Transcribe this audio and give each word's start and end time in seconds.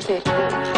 Tuesday. 0.00 0.77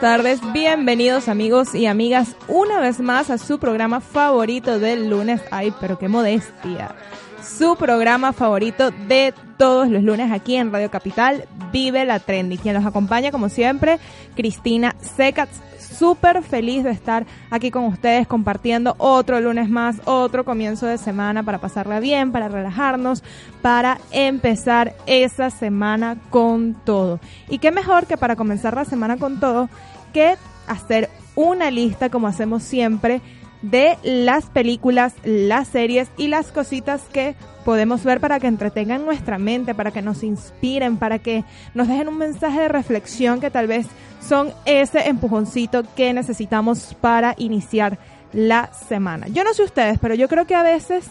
tardes. 0.00 0.52
Bienvenidos 0.52 1.28
amigos 1.28 1.74
y 1.74 1.86
amigas 1.86 2.36
una 2.48 2.80
vez 2.80 3.00
más 3.00 3.30
a 3.30 3.38
su 3.38 3.58
programa 3.58 4.00
favorito 4.00 4.78
del 4.78 5.08
lunes. 5.08 5.40
Ay, 5.50 5.72
pero 5.80 5.98
qué 5.98 6.08
modestia. 6.08 6.94
Su 7.42 7.76
programa 7.76 8.32
favorito 8.32 8.90
de 8.90 9.32
todos 9.56 9.88
los 9.88 10.02
lunes 10.02 10.32
aquí 10.32 10.56
en 10.56 10.72
Radio 10.72 10.90
Capital, 10.90 11.46
Vive 11.72 12.04
la 12.04 12.18
Trendy. 12.20 12.58
Quien 12.58 12.74
los 12.74 12.84
acompaña 12.84 13.30
como 13.30 13.48
siempre, 13.48 13.98
Cristina 14.34 14.94
Secats. 15.00 15.60
Súper 15.98 16.42
feliz 16.42 16.84
de 16.84 16.90
estar 16.90 17.26
aquí 17.50 17.70
con 17.70 17.84
ustedes 17.84 18.26
compartiendo 18.26 18.94
otro 18.98 19.40
lunes 19.40 19.70
más, 19.70 19.96
otro 20.04 20.44
comienzo 20.44 20.86
de 20.86 20.98
semana 20.98 21.42
para 21.42 21.58
pasarla 21.58 22.00
bien, 22.00 22.32
para 22.32 22.48
relajarnos, 22.48 23.22
para 23.62 23.98
empezar 24.10 24.94
esa 25.06 25.50
semana 25.50 26.18
con 26.30 26.74
todo. 26.84 27.18
Y 27.48 27.58
qué 27.58 27.70
mejor 27.70 28.06
que 28.06 28.16
para 28.16 28.36
comenzar 28.36 28.74
la 28.74 28.84
semana 28.84 29.16
con 29.16 29.40
todo 29.40 29.70
que 30.12 30.36
hacer 30.66 31.08
una 31.34 31.70
lista 31.70 32.10
como 32.10 32.26
hacemos 32.26 32.62
siempre 32.62 33.20
de 33.62 33.96
las 34.02 34.46
películas, 34.46 35.14
las 35.24 35.68
series 35.68 36.08
y 36.16 36.28
las 36.28 36.52
cositas 36.52 37.02
que 37.12 37.34
podemos 37.66 38.04
ver 38.04 38.20
para 38.20 38.38
que 38.38 38.46
entretengan 38.46 39.04
nuestra 39.04 39.38
mente, 39.38 39.74
para 39.74 39.90
que 39.90 40.00
nos 40.00 40.22
inspiren, 40.22 40.98
para 40.98 41.18
que 41.18 41.42
nos 41.74 41.88
dejen 41.88 42.06
un 42.06 42.16
mensaje 42.16 42.60
de 42.60 42.68
reflexión 42.68 43.40
que 43.40 43.50
tal 43.50 43.66
vez 43.66 43.88
son 44.20 44.52
ese 44.66 45.08
empujoncito 45.08 45.82
que 45.96 46.12
necesitamos 46.12 46.94
para 47.00 47.34
iniciar 47.38 47.98
la 48.32 48.72
semana. 48.72 49.26
Yo 49.26 49.42
no 49.42 49.52
sé 49.52 49.64
ustedes, 49.64 49.98
pero 49.98 50.14
yo 50.14 50.28
creo 50.28 50.46
que 50.46 50.54
a 50.54 50.62
veces 50.62 51.08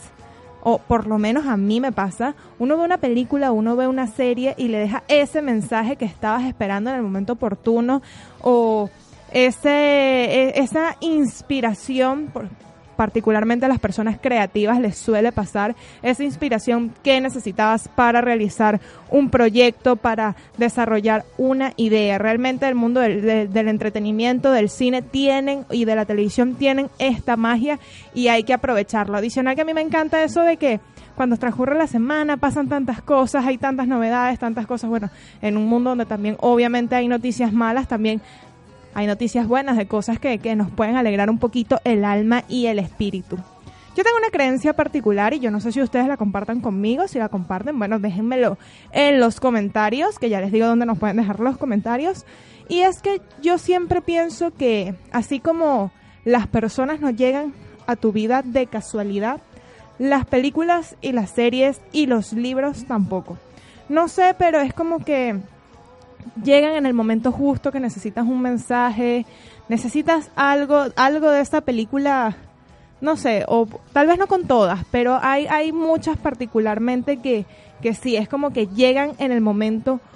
o 0.64 0.78
por 0.78 1.08
lo 1.08 1.18
menos 1.18 1.46
a 1.46 1.58
mí 1.58 1.82
me 1.82 1.92
pasa, 1.92 2.36
uno 2.58 2.78
ve 2.78 2.86
una 2.86 3.00
película, 3.00 3.52
uno 3.52 3.76
ve 3.76 3.88
una 3.88 4.08
serie 4.08 4.56
y 4.58 4.70
le 4.70 4.80
deja 4.80 5.04
ese 5.10 5.42
mensaje 5.42 5.98
que 5.98 6.06
estabas 6.06 6.46
esperando 6.46 6.90
en 6.90 6.96
el 6.96 7.02
momento 7.02 7.34
oportuno 7.34 8.02
o 8.42 8.90
ese, 9.34 9.70
e- 9.70 10.54
esa 10.62 10.96
inspiración, 11.02 12.32
particularmente 12.96 13.66
a 13.66 13.70
las 13.70 13.80
personas 13.80 14.18
creativas 14.22 14.80
les 14.80 14.98
suele 14.98 15.32
pasar 15.32 15.76
esa 16.02 16.24
inspiración 16.24 16.92
que 17.04 17.20
necesitabas 17.22 17.88
para 17.90 18.22
realizar 18.22 18.80
un 19.10 19.30
proyecto, 19.30 19.96
para 19.96 20.36
desarrollar 20.58 21.24
una 21.38 21.74
idea. 21.78 22.18
Realmente 22.18 22.68
el 22.68 22.76
mundo 22.76 23.00
del, 23.00 23.22
de- 23.22 23.48
del 23.48 23.68
entretenimiento, 23.68 24.52
del 24.52 24.70
cine 24.70 25.02
tienen 25.02 25.66
y 25.72 25.86
de 25.86 25.96
la 25.96 26.06
televisión 26.06 26.56
tienen 26.56 26.90
esta 27.00 27.36
magia 27.38 27.80
y 28.14 28.28
hay 28.30 28.44
que 28.44 28.54
aprovecharlo. 28.54 29.18
Adicional 29.18 29.56
que 29.56 29.62
a 29.62 29.66
mí 29.66 29.74
me 29.74 29.82
encanta 29.82 30.24
eso 30.24 30.42
de 30.42 30.58
que 30.58 30.80
cuando 31.16 31.38
transcurre 31.38 31.78
la 31.78 31.88
semana 31.88 32.36
pasan 32.36 32.68
tantas 32.68 33.02
cosas, 33.02 33.46
hay 33.46 33.58
tantas 33.58 33.88
novedades, 33.88 34.38
tantas 34.38 34.68
cosas, 34.68 34.90
bueno, 34.90 35.10
en 35.42 35.56
un 35.56 35.66
mundo 35.66 35.92
donde 35.92 36.06
también 36.06 36.36
obviamente 36.42 36.94
hay 36.96 37.08
noticias 37.08 37.54
malas, 37.54 37.88
también 37.88 38.22
hay 38.96 39.08
noticias 39.08 39.48
buenas 39.48 39.78
de 39.78 39.88
cosas 39.88 40.20
que, 40.20 40.40
que 40.40 40.56
nos 40.56 40.72
pueden 40.72 40.96
alegrar 40.96 41.30
un 41.30 41.38
poquito 41.38 41.80
el 41.84 42.06
alma 42.06 42.46
y 42.48 42.66
el 42.66 42.80
espíritu. 42.80 43.38
Yo 43.96 44.04
tengo 44.04 44.18
una 44.18 44.30
creencia 44.30 44.74
particular 44.74 45.34
y 45.34 45.40
yo 45.40 45.52
no 45.52 45.62
sé 45.62 45.72
si 45.72 45.82
ustedes 45.82 46.08
la 46.08 46.18
compartan 46.18 46.60
conmigo, 46.60 47.08
si 47.08 47.20
la 47.20 47.30
comparten, 47.30 47.78
bueno, 47.78 48.00
déjenmelo 48.00 48.58
en 48.92 49.20
los 49.20 49.40
comentarios, 49.40 50.18
que 50.18 50.30
ya 50.30 50.42
les 50.42 50.52
digo 50.52 50.68
dónde 50.68 50.86
nos 50.86 50.98
pueden 50.98 51.18
dejar 51.18 51.40
los 51.40 51.58
comentarios. 51.58 52.26
Y 52.68 52.82
es 52.82 53.02
que 53.02 53.22
yo 53.42 53.58
siempre 53.58 54.02
pienso 54.02 54.52
que 54.52 54.96
así 55.12 55.40
como 55.40 55.92
las 56.26 56.48
personas 56.48 57.00
no 57.00 57.10
llegan 57.10 57.54
a 57.88 57.96
tu 57.96 58.12
vida 58.12 58.42
de 58.44 58.68
casualidad, 58.68 59.42
las 60.00 60.26
películas 60.26 60.96
y 61.02 61.12
las 61.12 61.30
series 61.30 61.82
y 61.92 62.08
los 62.08 62.34
libros 62.34 62.86
tampoco. 62.86 63.38
No 63.88 64.08
sé, 64.08 64.36
pero 64.38 64.60
es 64.60 64.74
como 64.74 65.06
que 65.06 65.40
llegan 66.44 66.76
en 66.76 66.86
el 66.86 66.94
momento 66.94 67.32
justo 67.32 67.72
que 67.72 67.80
necesitas 67.80 68.26
un 68.26 68.42
mensaje, 68.42 69.26
necesitas 69.70 70.32
algo, 70.36 70.86
algo 70.96 71.32
de 71.32 71.42
esta 71.42 71.62
película, 71.62 72.36
no 73.02 73.18
sé, 73.18 73.46
o 73.48 73.68
tal 73.94 74.08
vez 74.08 74.18
no 74.18 74.28
con 74.28 74.46
todas, 74.46 74.86
pero 74.92 75.20
hay, 75.22 75.48
hay 75.48 75.72
muchas 75.72 76.18
particularmente 76.18 77.18
que, 77.18 77.46
que 77.82 77.94
sí, 77.94 78.16
es 78.16 78.30
como 78.30 78.52
que 78.52 78.68
llegan 78.68 79.14
en 79.20 79.32
el 79.32 79.42
momento 79.42 80.00
justo 80.00 80.15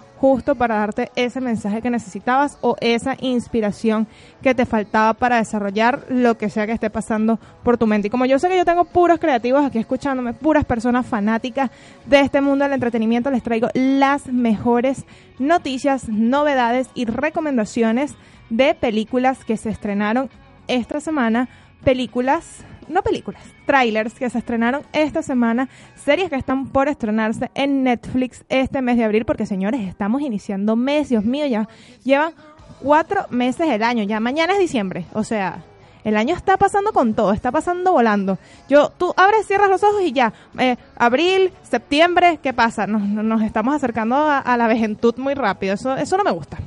para 0.57 0.75
darte 0.75 1.11
ese 1.15 1.39
mensaje 1.39 1.81
que 1.81 1.89
necesitabas 1.89 2.57
o 2.59 2.75
esa 2.81 3.15
inspiración 3.21 4.05
que 4.41 4.53
te 4.53 4.65
faltaba 4.65 5.13
para 5.13 5.37
desarrollar 5.37 6.05
lo 6.09 6.37
que 6.37 6.49
sea 6.49 6.65
que 6.65 6.73
esté 6.73 6.89
pasando 6.89 7.39
por 7.63 7.77
tu 7.77 7.87
mente. 7.87 8.07
Y 8.07 8.11
como 8.11 8.25
yo 8.25 8.37
sé 8.37 8.49
que 8.49 8.57
yo 8.57 8.65
tengo 8.65 8.83
puros 8.83 9.19
creativos 9.19 9.63
aquí 9.63 9.77
escuchándome, 9.77 10.33
puras 10.33 10.65
personas 10.65 11.05
fanáticas 11.05 11.71
de 12.05 12.19
este 12.19 12.41
mundo 12.41 12.65
del 12.65 12.73
entretenimiento, 12.73 13.31
les 13.31 13.43
traigo 13.43 13.69
las 13.73 14.27
mejores 14.27 15.05
noticias, 15.39 16.09
novedades 16.09 16.89
y 16.95 17.05
recomendaciones 17.05 18.13
de 18.49 18.75
películas 18.75 19.45
que 19.45 19.55
se 19.55 19.69
estrenaron 19.69 20.29
esta 20.67 20.99
semana, 20.99 21.47
películas, 21.83 22.65
no 22.89 23.01
películas, 23.03 23.41
trailers 23.65 24.13
que 24.15 24.29
se 24.29 24.37
estrenaron 24.39 24.81
esta 24.93 25.21
semana, 25.21 25.69
series 26.03 26.29
que 26.29 26.35
están 26.35 26.67
por 26.67 26.87
estrenarse 26.87 27.49
en 27.55 27.83
Netflix 27.83 28.43
este 28.49 28.81
mes 28.81 28.97
de 28.97 29.03
abril, 29.05 29.25
porque 29.25 29.45
señores, 29.45 29.81
estamos 29.87 30.21
iniciando 30.21 30.75
mes, 30.75 31.09
Dios 31.09 31.23
mío, 31.23 31.45
ya 31.45 31.67
llevan 32.03 32.33
cuatro 32.81 33.25
meses 33.29 33.69
el 33.69 33.83
año, 33.83 34.03
ya 34.03 34.19
mañana 34.19 34.53
es 34.53 34.59
diciembre, 34.59 35.05
o 35.13 35.23
sea, 35.23 35.63
el 36.05 36.15
año 36.15 36.33
está 36.33 36.55
pasando 36.55 36.93
con 36.93 37.13
todo, 37.13 37.33
está 37.33 37.51
pasando 37.51 37.91
volando. 37.91 38.37
Yo, 38.69 38.89
tú 38.97 39.13
abres, 39.17 39.45
cierras 39.45 39.69
los 39.69 39.83
ojos 39.83 40.01
y 40.01 40.13
ya, 40.13 40.31
eh, 40.57 40.77
abril, 40.95 41.51
septiembre, 41.61 42.39
¿qué 42.41 42.53
pasa? 42.53 42.87
Nos, 42.87 43.01
nos 43.01 43.41
estamos 43.41 43.75
acercando 43.75 44.15
a, 44.15 44.39
a 44.39 44.55
la 44.55 44.67
vejentud 44.67 45.15
muy 45.17 45.33
rápido, 45.33 45.73
eso, 45.73 45.97
eso 45.97 46.15
no 46.17 46.23
me 46.23 46.31
gusta. 46.31 46.57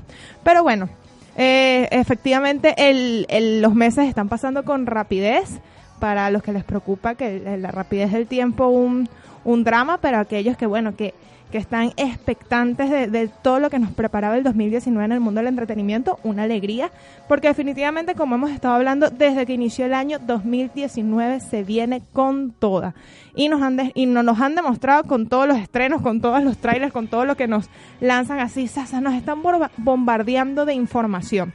Pero 0.45 0.63
bueno, 0.63 0.91
eh, 1.35 1.89
efectivamente 1.91 2.75
el, 2.77 3.25
el- 3.31 3.63
los 3.63 3.75
meses 3.75 4.07
están 4.07 4.29
pasando 4.29 4.65
con 4.67 4.85
rapidez 4.85 5.61
para 6.03 6.31
los 6.33 6.43
que 6.43 6.53
les 6.53 6.65
preocupa 6.65 7.15
que 7.15 7.57
la 7.61 7.71
rapidez 7.71 8.11
del 8.11 8.27
tiempo 8.27 8.67
un, 8.67 9.09
un 9.45 9.63
drama, 9.63 9.99
pero 9.99 10.19
aquellos 10.19 10.57
que 10.57 10.67
bueno 10.67 10.97
que, 10.97 11.15
que 11.53 11.59
están 11.59 11.93
expectantes 11.97 12.91
de, 12.91 13.29
todo 13.29 13.61
lo 13.61 13.71
que 13.71 13.79
nos 13.79 13.93
preparaba 13.93 14.37
el 14.37 14.43
2019 14.43 15.05
en 15.05 15.13
el 15.13 15.21
mundo 15.21 15.39
del 15.39 15.47
entretenimiento, 15.47 16.19
una 16.25 16.43
alegría, 16.43 16.91
porque 17.29 17.47
definitivamente 17.47 18.17
como 18.17 18.35
hemos 18.35 18.51
estado 18.51 18.75
hablando 18.75 19.11
desde 19.11 19.47
que 19.47 19.53
inició 19.53 19.85
el 19.87 19.95
año 19.95 20.19
2019 20.19 21.39
se 21.39 21.63
viene 21.63 22.03
con 22.13 22.51
toda 22.51 22.95
y 23.37 23.49
nos 23.49 23.63
han 23.63 23.77
de- 23.77 23.93
y 23.95 24.07
no- 24.07 24.25
nos 24.25 24.41
han 24.41 24.57
demostrado 24.57 25.05
con 25.05 25.29
todos 25.29 25.47
los 25.47 25.59
estrenos, 25.59 26.03
con 26.03 26.21
todos 26.21 26.43
los 26.43 26.57
trailers, 26.59 26.93
con 26.93 27.07
todo 27.07 27.25
lo 27.27 27.37
que 27.37 27.47
nos 27.47 27.71
lanzan 28.01 28.41
así, 28.41 28.67
sasa, 28.67 29.01
nos 29.01 29.15
están 29.15 29.41
bombardeando 29.77 30.65
de 30.65 30.75
información. 30.75 31.53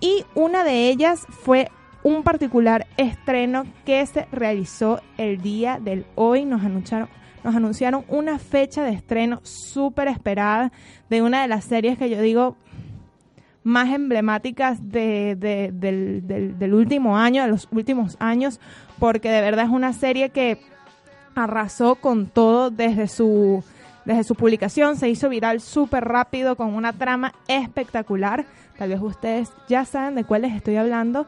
Y 0.00 0.24
una 0.36 0.62
de 0.62 0.90
ellas 0.90 1.26
fue 1.28 1.70
un 2.04 2.22
particular 2.22 2.86
estreno 2.96 3.64
que 3.84 4.06
se 4.06 4.28
realizó 4.30 5.00
el 5.18 5.40
día 5.40 5.80
del 5.82 6.06
hoy. 6.14 6.44
Nos 6.44 6.62
anunciaron, 6.62 7.08
nos 7.42 7.56
anunciaron 7.56 8.04
una 8.08 8.38
fecha 8.38 8.84
de 8.84 8.92
estreno 8.92 9.40
súper 9.42 10.06
esperada 10.08 10.70
de 11.10 11.22
una 11.22 11.42
de 11.42 11.48
las 11.48 11.64
series 11.64 11.98
que 11.98 12.08
yo 12.10 12.20
digo 12.22 12.56
más 13.64 13.88
emblemáticas 13.88 14.90
de, 14.90 15.34
de- 15.36 15.70
del, 15.72 16.56
del- 16.58 16.74
último 16.74 17.16
año, 17.16 17.42
de 17.42 17.48
los 17.48 17.66
últimos 17.72 18.16
años, 18.20 18.60
porque 18.98 19.30
de 19.30 19.40
verdad 19.40 19.64
es 19.64 19.70
una 19.70 19.94
serie 19.94 20.28
que 20.28 20.58
arrasó 21.34 21.94
con 21.96 22.26
todo 22.26 22.70
desde 22.70 23.08
su, 23.08 23.64
desde 24.04 24.24
su 24.24 24.34
publicación, 24.34 24.96
se 24.96 25.08
hizo 25.08 25.30
viral 25.30 25.60
súper 25.62 26.04
rápido 26.04 26.56
con 26.56 26.74
una 26.74 26.92
trama 26.92 27.32
espectacular. 27.48 28.44
Tal 28.76 28.90
vez 28.90 29.00
ustedes 29.00 29.50
ya 29.68 29.84
saben 29.86 30.14
de 30.14 30.24
cuál 30.24 30.42
les 30.42 30.52
estoy 30.54 30.76
hablando, 30.76 31.26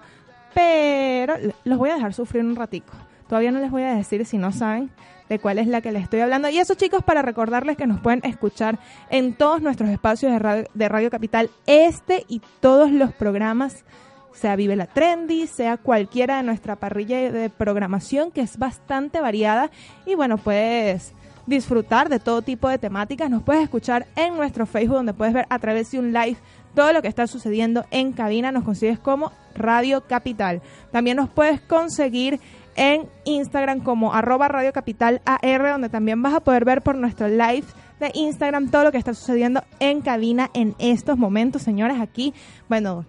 pero 0.57 1.35
los 1.65 1.77
voy 1.77 1.91
a 1.91 1.97
dejar 1.97 2.15
sufrir 2.15 2.43
un 2.43 2.57
ratico. 2.57 2.95
Todavía 3.29 3.51
no 3.51 3.61
les 3.61 3.71
voy 3.71 3.83
a 3.83 3.95
decir 3.95 4.25
si 4.25 4.39
no 4.39 4.53
saben 4.53 4.91
de 5.29 5.39
cuál 5.39 5.59
es 5.59 5.67
la 5.67 5.83
que 5.83 5.93
les 5.93 6.05
estoy 6.05 6.21
hablando. 6.21 6.49
Y 6.49 6.57
eso, 6.57 6.75
chicos, 6.75 7.05
para 7.05 7.21
recordarles 7.21 7.77
que 7.77 7.87
nos 7.87 8.01
pueden 8.01 8.23
escuchar 8.25 8.79
en 9.11 9.35
todos 9.35 9.61
nuestros 9.61 9.91
espacios 9.91 10.33
de 10.33 10.39
Radio, 10.39 10.65
de 10.73 10.89
radio 10.89 11.11
Capital, 11.11 11.51
este 11.67 12.25
y 12.27 12.41
todos 12.61 12.91
los 12.91 13.13
programas 13.13 13.85
sea 14.33 14.57
Vive 14.57 14.77
la 14.77 14.87
Trendy, 14.87 15.47
sea 15.47 15.77
cualquiera 15.77 16.39
de 16.39 16.45
nuestra 16.45 16.77
parrilla 16.77 17.31
de 17.31 17.51
programación 17.51 18.31
que 18.31 18.41
es 18.41 18.57
bastante 18.57 19.21
variada 19.21 19.71
y 20.07 20.15
bueno, 20.15 20.39
puedes 20.39 21.13
disfrutar 21.47 22.09
de 22.09 22.19
todo 22.19 22.41
tipo 22.41 22.71
de 22.71 22.79
temáticas. 22.79 23.29
Nos 23.29 23.43
puedes 23.43 23.63
escuchar 23.63 24.07
en 24.17 24.37
nuestro 24.37 24.65
Facebook 24.65 24.97
donde 24.97 25.13
puedes 25.13 25.35
ver 25.35 25.47
a 25.51 25.59
través 25.59 25.91
de 25.91 25.99
un 25.99 26.15
live 26.15 26.39
todo 26.75 26.95
lo 26.95 27.03
que 27.03 27.09
está 27.09 27.27
sucediendo 27.27 27.85
en 27.91 28.13
cabina. 28.13 28.53
Nos 28.53 28.65
consigues 28.65 28.99
como 28.99 29.33
Radio 29.57 30.03
Capital. 30.03 30.63
También 30.93 31.17
nos 31.17 31.29
puedes 31.29 31.61
conseguir 31.61 32.41
en 32.77 33.09
Instagram 33.25 33.81
como 33.81 34.15
arroba 34.15 34.49
Radio 34.49 34.73
Capital 34.73 35.23
AR, 35.25 35.71
donde 35.71 35.89
también 35.89 36.23
vas 36.23 36.35
a 36.35 36.41
poder 36.41 36.65
ver 36.65 36.83
por 36.83 36.97
nuestro 36.97 37.29
live 37.29 37.65
de 38.01 38.11
Instagram 38.15 38.71
todo 38.71 38.85
lo 38.85 38.93
que 38.93 38.99
está 38.99 39.15
sucediendo 39.15 39.63
en 39.81 40.03
cabina 40.03 40.51
en 40.55 40.75
estos 40.79 41.17
momentos, 41.17 41.63
señores. 41.63 41.99
Aquí, 42.01 42.35
bueno, 42.69 43.07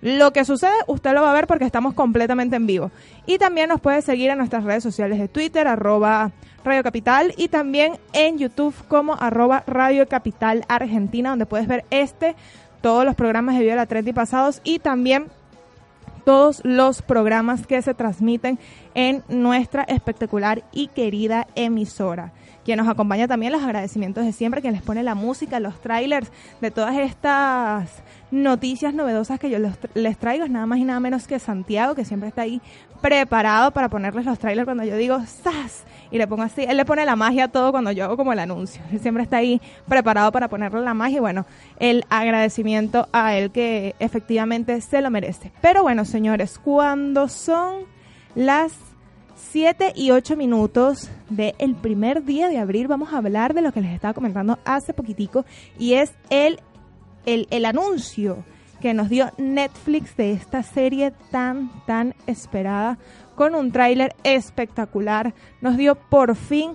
lo 0.00 0.32
que 0.32 0.46
sucede, 0.46 0.72
usted 0.86 1.12
lo 1.12 1.22
va 1.22 1.30
a 1.30 1.34
ver 1.34 1.46
porque 1.46 1.66
estamos 1.66 1.92
completamente 1.92 2.56
en 2.56 2.66
vivo. 2.66 2.90
Y 3.26 3.38
también 3.38 3.68
nos 3.68 3.80
puede 3.80 4.00
seguir 4.00 4.30
en 4.30 4.38
nuestras 4.38 4.64
redes 4.64 4.82
sociales 4.82 5.18
de 5.18 5.28
Twitter, 5.28 5.68
arroba 5.68 6.32
Radio 6.64 6.82
Capital, 6.82 7.34
y 7.36 7.48
también 7.48 7.98
en 8.14 8.38
YouTube 8.38 8.74
como 8.88 9.14
arroba 9.14 9.62
Radio 9.66 10.08
Capital 10.08 10.64
Argentina, 10.68 11.30
donde 11.30 11.46
puedes 11.46 11.68
ver 11.68 11.84
este, 11.90 12.34
todos 12.80 13.04
los 13.04 13.14
programas 13.14 13.56
de 13.56 13.64
Viola 13.64 13.86
Trendy 13.86 14.12
pasados 14.12 14.62
y 14.64 14.78
también 14.78 15.26
todos 16.30 16.60
los 16.62 17.02
programas 17.02 17.66
que 17.66 17.82
se 17.82 17.92
transmiten 17.92 18.60
en 18.94 19.24
nuestra 19.28 19.82
espectacular 19.82 20.62
y 20.70 20.86
querida 20.86 21.48
emisora. 21.56 22.32
Quien 22.70 22.78
nos 22.78 22.86
acompaña 22.86 23.26
también 23.26 23.50
los 23.50 23.64
agradecimientos 23.64 24.24
de 24.24 24.32
siempre, 24.32 24.60
quien 24.60 24.74
les 24.74 24.82
pone 24.82 25.02
la 25.02 25.16
música, 25.16 25.58
los 25.58 25.80
trailers 25.80 26.30
de 26.60 26.70
todas 26.70 26.96
estas 26.96 27.90
noticias 28.30 28.94
novedosas 28.94 29.40
que 29.40 29.50
yo 29.50 29.58
les 29.94 30.18
traigo 30.18 30.44
es 30.44 30.52
nada 30.52 30.66
más 30.66 30.78
y 30.78 30.84
nada 30.84 31.00
menos 31.00 31.26
que 31.26 31.40
Santiago, 31.40 31.96
que 31.96 32.04
siempre 32.04 32.28
está 32.28 32.42
ahí 32.42 32.62
preparado 33.00 33.72
para 33.72 33.88
ponerles 33.88 34.24
los 34.24 34.38
trailers 34.38 34.66
cuando 34.66 34.84
yo 34.84 34.96
digo 34.96 35.18
¡Sas! 35.26 35.82
Y 36.12 36.18
le 36.18 36.28
pongo 36.28 36.44
así, 36.44 36.62
él 36.62 36.76
le 36.76 36.84
pone 36.84 37.04
la 37.04 37.16
magia 37.16 37.46
a 37.46 37.48
todo 37.48 37.72
cuando 37.72 37.90
yo 37.90 38.04
hago 38.04 38.16
como 38.16 38.32
el 38.32 38.38
anuncio. 38.38 38.80
Él 38.92 39.00
siempre 39.00 39.24
está 39.24 39.38
ahí 39.38 39.60
preparado 39.88 40.30
para 40.30 40.46
ponerle 40.46 40.80
la 40.80 40.94
magia 40.94 41.16
y 41.16 41.20
bueno, 41.20 41.46
el 41.80 42.04
agradecimiento 42.08 43.08
a 43.12 43.34
él 43.34 43.50
que 43.50 43.96
efectivamente 43.98 44.80
se 44.80 45.02
lo 45.02 45.10
merece. 45.10 45.50
Pero 45.60 45.82
bueno, 45.82 46.04
señores, 46.04 46.60
cuando 46.60 47.26
son 47.26 47.78
las 48.36 48.89
7 49.40 49.92
y 49.96 50.10
8 50.10 50.36
minutos 50.36 51.10
del 51.28 51.74
primer 51.74 52.24
día 52.24 52.48
de 52.48 52.58
abril 52.58 52.88
vamos 52.88 53.12
a 53.12 53.18
hablar 53.18 53.54
de 53.54 53.62
lo 53.62 53.72
que 53.72 53.80
les 53.80 53.92
estaba 53.92 54.14
comentando 54.14 54.58
hace 54.64 54.94
poquitico 54.94 55.44
y 55.78 55.94
es 55.94 56.12
el 56.30 56.60
el, 57.26 57.64
anuncio 57.64 58.44
que 58.80 58.94
nos 58.94 59.08
dio 59.08 59.30
Netflix 59.36 60.16
de 60.16 60.32
esta 60.32 60.62
serie 60.62 61.12
tan, 61.30 61.70
tan 61.86 62.14
esperada, 62.26 62.98
con 63.34 63.54
un 63.54 63.72
tráiler 63.72 64.14
espectacular. 64.24 65.34
Nos 65.60 65.76
dio 65.76 65.94
por 65.96 66.34
fin, 66.34 66.72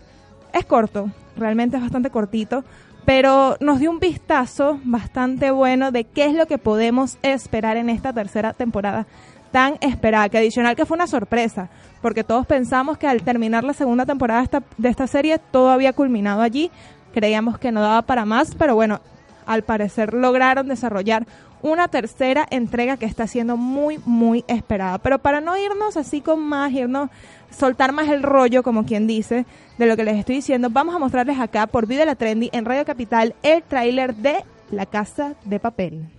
es 0.53 0.65
corto, 0.65 1.11
realmente 1.35 1.77
es 1.77 1.81
bastante 1.81 2.11
cortito, 2.11 2.63
pero 3.05 3.57
nos 3.59 3.79
dio 3.79 3.89
un 3.91 3.99
vistazo 3.99 4.79
bastante 4.83 5.51
bueno 5.51 5.91
de 5.91 6.05
qué 6.05 6.25
es 6.25 6.33
lo 6.33 6.47
que 6.47 6.57
podemos 6.57 7.17
esperar 7.21 7.77
en 7.77 7.89
esta 7.89 8.13
tercera 8.13 8.53
temporada 8.53 9.07
tan 9.55 9.77
esperada, 9.79 10.27
que 10.27 10.37
adicional 10.37 10.75
que 10.75 10.85
fue 10.85 10.95
una 10.95 11.07
sorpresa, 11.07 11.69
porque 12.01 12.25
todos 12.25 12.45
pensamos 12.45 12.97
que 12.97 13.07
al 13.07 13.21
terminar 13.21 13.63
la 13.63 13.71
segunda 13.71 14.05
temporada 14.05 14.41
de 14.41 14.43
esta, 14.43 14.63
de 14.77 14.89
esta 14.89 15.07
serie 15.07 15.39
todo 15.39 15.69
había 15.69 15.93
culminado 15.93 16.41
allí, 16.41 16.69
creíamos 17.13 17.57
que 17.57 17.71
no 17.71 17.79
daba 17.79 18.01
para 18.01 18.25
más, 18.25 18.53
pero 18.53 18.75
bueno, 18.75 18.99
al 19.45 19.63
parecer 19.63 20.13
lograron 20.13 20.67
desarrollar 20.67 21.25
una 21.61 21.87
tercera 21.87 22.45
entrega 22.49 22.97
que 22.97 23.05
está 23.05 23.27
siendo 23.27 23.55
muy, 23.55 23.97
muy 24.03 24.43
esperada. 24.49 24.97
Pero 24.97 25.19
para 25.19 25.39
no 25.39 25.55
irnos 25.55 25.95
así 25.95 26.19
con 26.19 26.41
más, 26.41 26.73
irnos, 26.73 27.09
soltar 27.49 27.93
más 27.93 28.09
el 28.09 28.23
rollo, 28.23 28.61
como 28.61 28.85
quien 28.85 29.07
dice, 29.07 29.45
de 29.77 29.85
lo 29.85 29.95
que 29.95 30.03
les 30.03 30.17
estoy 30.17 30.35
diciendo, 30.35 30.67
vamos 30.69 30.93
a 30.93 30.99
mostrarles 30.99 31.39
acá 31.39 31.65
por 31.65 31.87
Video 31.87 32.05
La 32.05 32.15
Trendy 32.15 32.49
en 32.51 32.65
Radio 32.65 32.83
Capital 32.83 33.33
el 33.41 33.63
tráiler 33.63 34.15
de 34.15 34.43
La 34.69 34.85
Casa 34.85 35.35
de 35.45 35.61
Papel. 35.61 36.09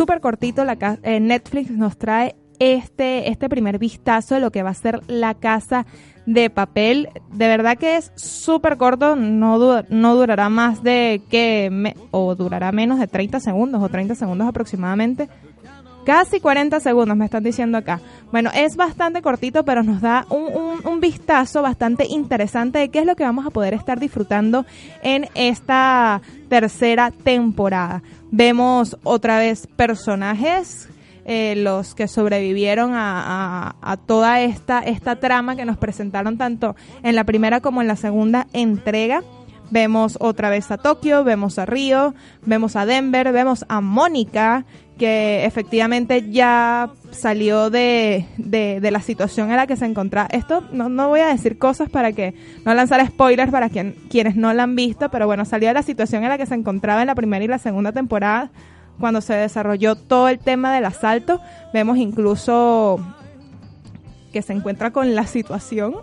Súper 0.00 0.22
cortito, 0.22 0.64
la, 0.64 0.78
eh, 1.02 1.20
Netflix 1.20 1.70
nos 1.70 1.98
trae 1.98 2.34
este, 2.58 3.28
este 3.28 3.50
primer 3.50 3.78
vistazo 3.78 4.34
de 4.34 4.40
lo 4.40 4.50
que 4.50 4.62
va 4.62 4.70
a 4.70 4.74
ser 4.74 5.02
la 5.08 5.34
casa 5.34 5.84
de 6.24 6.48
papel. 6.48 7.10
De 7.30 7.48
verdad 7.48 7.76
que 7.76 7.98
es 7.98 8.10
súper 8.14 8.78
corto, 8.78 9.14
no, 9.14 9.82
no 9.90 10.14
durará 10.14 10.48
más 10.48 10.82
de 10.82 11.20
que, 11.28 11.94
o 12.12 12.34
durará 12.34 12.72
menos 12.72 12.98
de 12.98 13.08
30 13.08 13.40
segundos 13.40 13.82
o 13.82 13.90
30 13.90 14.14
segundos 14.14 14.48
aproximadamente. 14.48 15.28
Casi 16.04 16.40
40 16.40 16.80
segundos 16.80 17.16
me 17.16 17.26
están 17.26 17.42
diciendo 17.42 17.76
acá. 17.76 18.00
Bueno, 18.32 18.50
es 18.54 18.76
bastante 18.76 19.20
cortito, 19.20 19.64
pero 19.64 19.82
nos 19.82 20.00
da 20.00 20.26
un, 20.30 21.00
vistazo 21.00 21.62
bastante 21.62 22.06
interesante 22.06 22.78
de 22.78 22.88
qué 22.90 23.00
es 23.00 23.06
lo 23.06 23.16
que 23.16 23.24
vamos 23.24 23.46
a 23.46 23.50
poder 23.50 23.72
estar 23.72 23.98
disfrutando 23.98 24.66
en 25.02 25.28
esta 25.34 26.20
tercera 26.48 27.10
temporada. 27.10 28.02
Vemos 28.30 28.98
otra 29.02 29.38
vez 29.38 29.66
personajes, 29.66 30.88
eh, 31.24 31.54
los 31.56 31.94
que 31.94 32.06
sobrevivieron 32.06 32.92
a, 32.94 33.76
a, 33.80 33.96
toda 33.96 34.40
esta, 34.42 34.80
esta 34.80 35.16
trama 35.16 35.56
que 35.56 35.64
nos 35.64 35.78
presentaron 35.78 36.36
tanto 36.36 36.76
en 37.02 37.14
la 37.14 37.24
primera 37.24 37.60
como 37.60 37.80
en 37.80 37.88
la 37.88 37.96
segunda 37.96 38.46
entrega. 38.52 39.22
Vemos 39.70 40.18
otra 40.20 40.50
vez 40.50 40.70
a 40.70 40.78
Tokio, 40.78 41.22
vemos 41.22 41.58
a 41.58 41.66
Río, 41.66 42.14
vemos 42.44 42.74
a 42.74 42.86
Denver, 42.86 43.32
vemos 43.32 43.64
a 43.68 43.80
Mónica, 43.80 44.64
que 45.00 45.46
efectivamente 45.46 46.30
ya 46.30 46.90
salió 47.10 47.70
de, 47.70 48.26
de, 48.36 48.90
la 48.90 49.00
situación 49.00 49.50
en 49.50 49.56
la 49.56 49.66
que 49.66 49.74
se 49.74 49.86
encontraba. 49.86 50.28
Esto 50.30 50.62
no, 50.72 50.90
no 50.90 51.08
voy 51.08 51.20
a 51.20 51.28
decir 51.28 51.56
cosas 51.56 51.88
para 51.88 52.12
que 52.12 52.34
no 52.66 52.74
lanzar 52.74 53.04
spoilers 53.06 53.50
para 53.50 53.70
quien, 53.70 53.96
quienes 54.10 54.36
no 54.36 54.52
la 54.52 54.64
han 54.64 54.76
visto, 54.76 55.10
pero 55.10 55.24
bueno, 55.24 55.46
salió 55.46 55.68
de 55.68 55.74
la 55.74 55.82
situación 55.82 56.22
en 56.22 56.28
la 56.28 56.36
que 56.36 56.44
se 56.44 56.54
encontraba 56.54 57.00
en 57.00 57.06
la 57.06 57.14
primera 57.14 57.42
y 57.42 57.48
la 57.48 57.56
segunda 57.56 57.92
temporada, 57.92 58.50
cuando 58.98 59.22
se 59.22 59.32
desarrolló 59.32 59.94
todo 59.94 60.28
el 60.28 60.38
tema 60.38 60.74
del 60.74 60.84
asalto. 60.84 61.40
Vemos 61.72 61.96
incluso 61.96 63.00
que 64.34 64.42
se 64.42 64.52
encuentra 64.52 64.90
con 64.90 65.14
la 65.14 65.26
situación. 65.26 65.94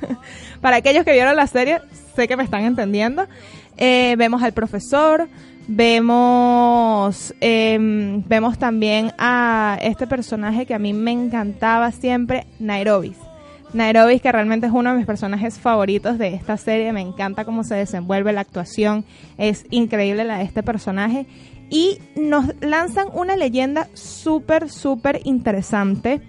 para 0.60 0.78
aquellos 0.78 1.04
que 1.04 1.12
vieron 1.12 1.36
la 1.36 1.46
serie, 1.46 1.80
sé 2.16 2.26
que 2.26 2.36
me 2.36 2.42
están 2.42 2.64
entendiendo. 2.64 3.28
Eh, 3.76 4.16
vemos 4.18 4.42
al 4.42 4.52
profesor, 4.52 5.28
Vemos, 5.68 7.34
eh, 7.40 7.78
vemos 8.26 8.58
también 8.58 9.12
a 9.18 9.78
este 9.80 10.06
personaje 10.06 10.66
que 10.66 10.74
a 10.74 10.78
mí 10.78 10.92
me 10.92 11.12
encantaba 11.12 11.92
siempre, 11.92 12.46
Nairobi. 12.58 13.14
Nairobi, 13.72 14.20
que 14.20 14.30
realmente 14.30 14.66
es 14.66 14.72
uno 14.72 14.90
de 14.90 14.96
mis 14.96 15.06
personajes 15.06 15.58
favoritos 15.58 16.18
de 16.18 16.34
esta 16.34 16.56
serie, 16.56 16.92
me 16.92 17.00
encanta 17.00 17.44
cómo 17.44 17.64
se 17.64 17.74
desenvuelve 17.74 18.32
la 18.32 18.42
actuación, 18.42 19.04
es 19.38 19.64
increíble 19.70 20.24
la 20.24 20.38
de 20.38 20.44
este 20.44 20.62
personaje. 20.62 21.26
Y 21.70 21.98
nos 22.16 22.52
lanzan 22.60 23.08
una 23.14 23.34
leyenda 23.34 23.88
súper, 23.94 24.68
súper 24.68 25.20
interesante 25.24 26.20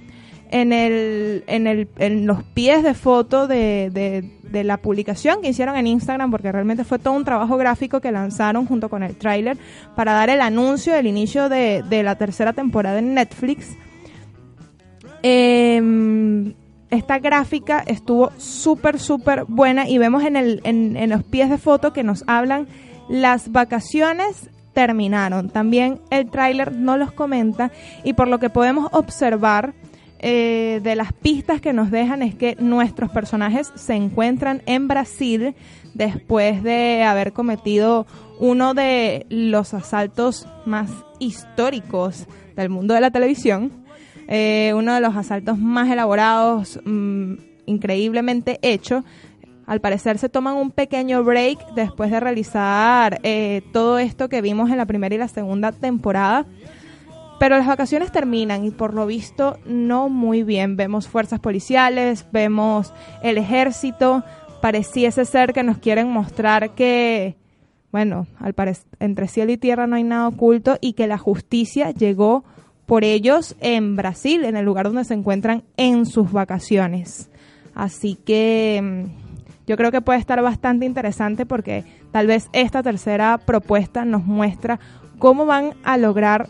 en, 0.54 0.72
el, 0.72 1.44
en, 1.48 1.66
el, 1.66 1.88
en 1.98 2.28
los 2.28 2.44
pies 2.44 2.84
de 2.84 2.94
foto 2.94 3.48
de, 3.48 3.90
de, 3.92 4.64
la 4.64 4.78
publicación 4.78 5.42
que 5.42 5.50
hicieron 5.50 5.76
en 5.76 5.88
Instagram, 5.88 6.30
porque 6.30 6.52
realmente 6.52 6.84
fue 6.84 7.00
todo 7.00 7.16
un 7.16 7.26
trabajo 7.26 7.58
gráfico 7.58 8.00
que 8.00 8.12
lanzaron 8.12 8.68
junto 8.68 8.88
con 8.88 9.02
el 9.02 9.16
tráiler 9.16 9.58
para 9.96 10.14
dar 10.14 10.30
el 10.30 10.42
anuncio 10.42 10.94
del 10.94 11.08
inicio 11.08 11.50
de, 11.50 11.84
de 11.90 12.04
la 12.04 12.16
tercera 12.20 12.54
temporada 12.54 13.00
en 13.00 13.16
Netflix. 13.16 13.76
Em, 15.24 16.54
esta 16.92 17.18
gráfica 17.18 17.84
estuvo 17.88 18.32
súper, 18.38 19.00
súper 19.00 19.46
buena 19.46 19.90
y 19.90 19.98
vemos 19.98 20.24
en, 20.24 20.36
el, 20.36 20.62
en, 20.66 20.96
en 20.98 21.10
los 21.10 21.24
pies 21.24 21.50
de 21.50 21.58
foto 21.58 21.94
que 21.94 22.04
nos 22.04 22.24
hablan 22.28 22.68
las 23.10 23.52
vacaciones 23.52 24.52
terminaron. 24.74 25.50
También 25.50 26.00
el 26.12 26.30
tráiler 26.30 26.74
no 26.74 26.98
los 26.98 27.12
comenta 27.12 27.72
y 28.04 28.14
por 28.14 28.28
lo 28.28 28.40
que 28.40 28.52
podemos 28.52 28.90
observar 28.92 29.74
eh, 30.26 30.80
de 30.82 30.96
las 30.96 31.12
pistas 31.12 31.60
que 31.60 31.74
nos 31.74 31.92
dejan 31.92 32.22
es 32.22 32.34
que 32.34 32.56
nuestros 32.58 33.12
personajes 33.12 33.74
se 33.76 33.94
encuentran 33.94 34.62
en 34.66 34.88
Brasil 34.88 35.54
después 35.94 36.64
de 36.64 37.04
haber 37.04 37.34
cometido 37.34 38.08
uno 38.40 38.74
de 38.74 39.26
los 39.28 39.74
asaltos 39.74 40.48
más 40.66 40.90
históricos 41.20 42.26
del 42.56 42.70
mundo 42.70 42.94
de 42.94 43.02
la 43.02 43.12
televisión, 43.12 43.74
eh, 44.30 44.72
uno 44.78 44.96
de 44.96 45.02
los 45.02 45.14
asaltos 45.18 45.58
más 45.58 45.92
elaborados, 45.92 46.80
mm, 46.86 47.34
increíblemente 47.66 48.60
hecho. 48.62 49.04
Al 49.66 49.82
parecer 49.82 50.20
se 50.20 50.30
toman 50.30 50.56
un 50.56 50.72
pequeño 50.72 51.22
break 51.26 51.74
después 51.76 52.12
de 52.12 52.22
realizar 52.22 53.20
eh, 53.24 53.62
todo 53.74 54.00
esto 54.00 54.30
que 54.30 54.42
vimos 54.42 54.70
en 54.72 54.78
la 54.78 54.86
primera 54.86 55.16
y 55.16 55.18
la 55.18 55.28
segunda 55.28 55.74
temporada. 55.74 56.46
Pero 57.44 57.58
las 57.58 57.68
vacaciones 57.68 58.10
terminan 58.10 58.64
y 58.64 58.72
por 58.72 58.94
lo 58.94 59.06
visto 59.06 59.58
no 59.66 60.08
muy 60.08 60.44
bien. 60.44 60.78
Vemos 60.78 61.10
fuerzas 61.10 61.42
policiales, 61.42 62.26
vemos 62.32 62.94
el 63.22 63.38
ejército. 63.38 64.24
Pareciese 64.62 65.26
ser 65.26 65.52
que 65.52 65.62
nos 65.62 65.78
quieren 65.78 66.10
mostrar 66.10 66.70
que, 66.70 67.36
bueno, 67.92 68.28
al 68.40 68.56
entre 69.02 69.28
cielo 69.28 69.52
y 69.52 69.58
tierra 69.58 69.88
no 69.88 69.98
hay 69.98 70.04
nada 70.04 70.30
oculto 70.30 70.78
y 70.80 70.94
que 70.94 71.06
la 71.06 71.18
justicia 71.18 71.92
llegó 71.92 72.46
por 72.86 73.04
ellos 73.04 73.58
en 73.60 73.98
Brasil, 73.98 74.46
en 74.46 74.56
el 74.56 74.64
lugar 74.64 74.86
donde 74.86 75.04
se 75.04 75.14
encuentran 75.14 75.64
en 75.76 76.06
sus 76.06 76.32
vacaciones. 76.32 77.30
Así 77.76 78.16
que 78.16 78.80
mm, 78.82 79.68
yo 79.68 79.76
creo 79.76 79.92
que 79.92 80.00
puede 80.00 80.20
estar 80.20 80.42
bastante 80.42 80.86
interesante 80.86 81.46
porque 81.46 81.84
tal 82.14 82.26
vez 82.26 82.48
esta 82.54 82.82
tercera 82.82 83.38
propuesta 83.38 84.06
nos 84.06 84.24
muestra 84.24 84.80
cómo 85.20 85.46
van 85.46 85.74
a 85.84 85.98
lograr 85.98 86.48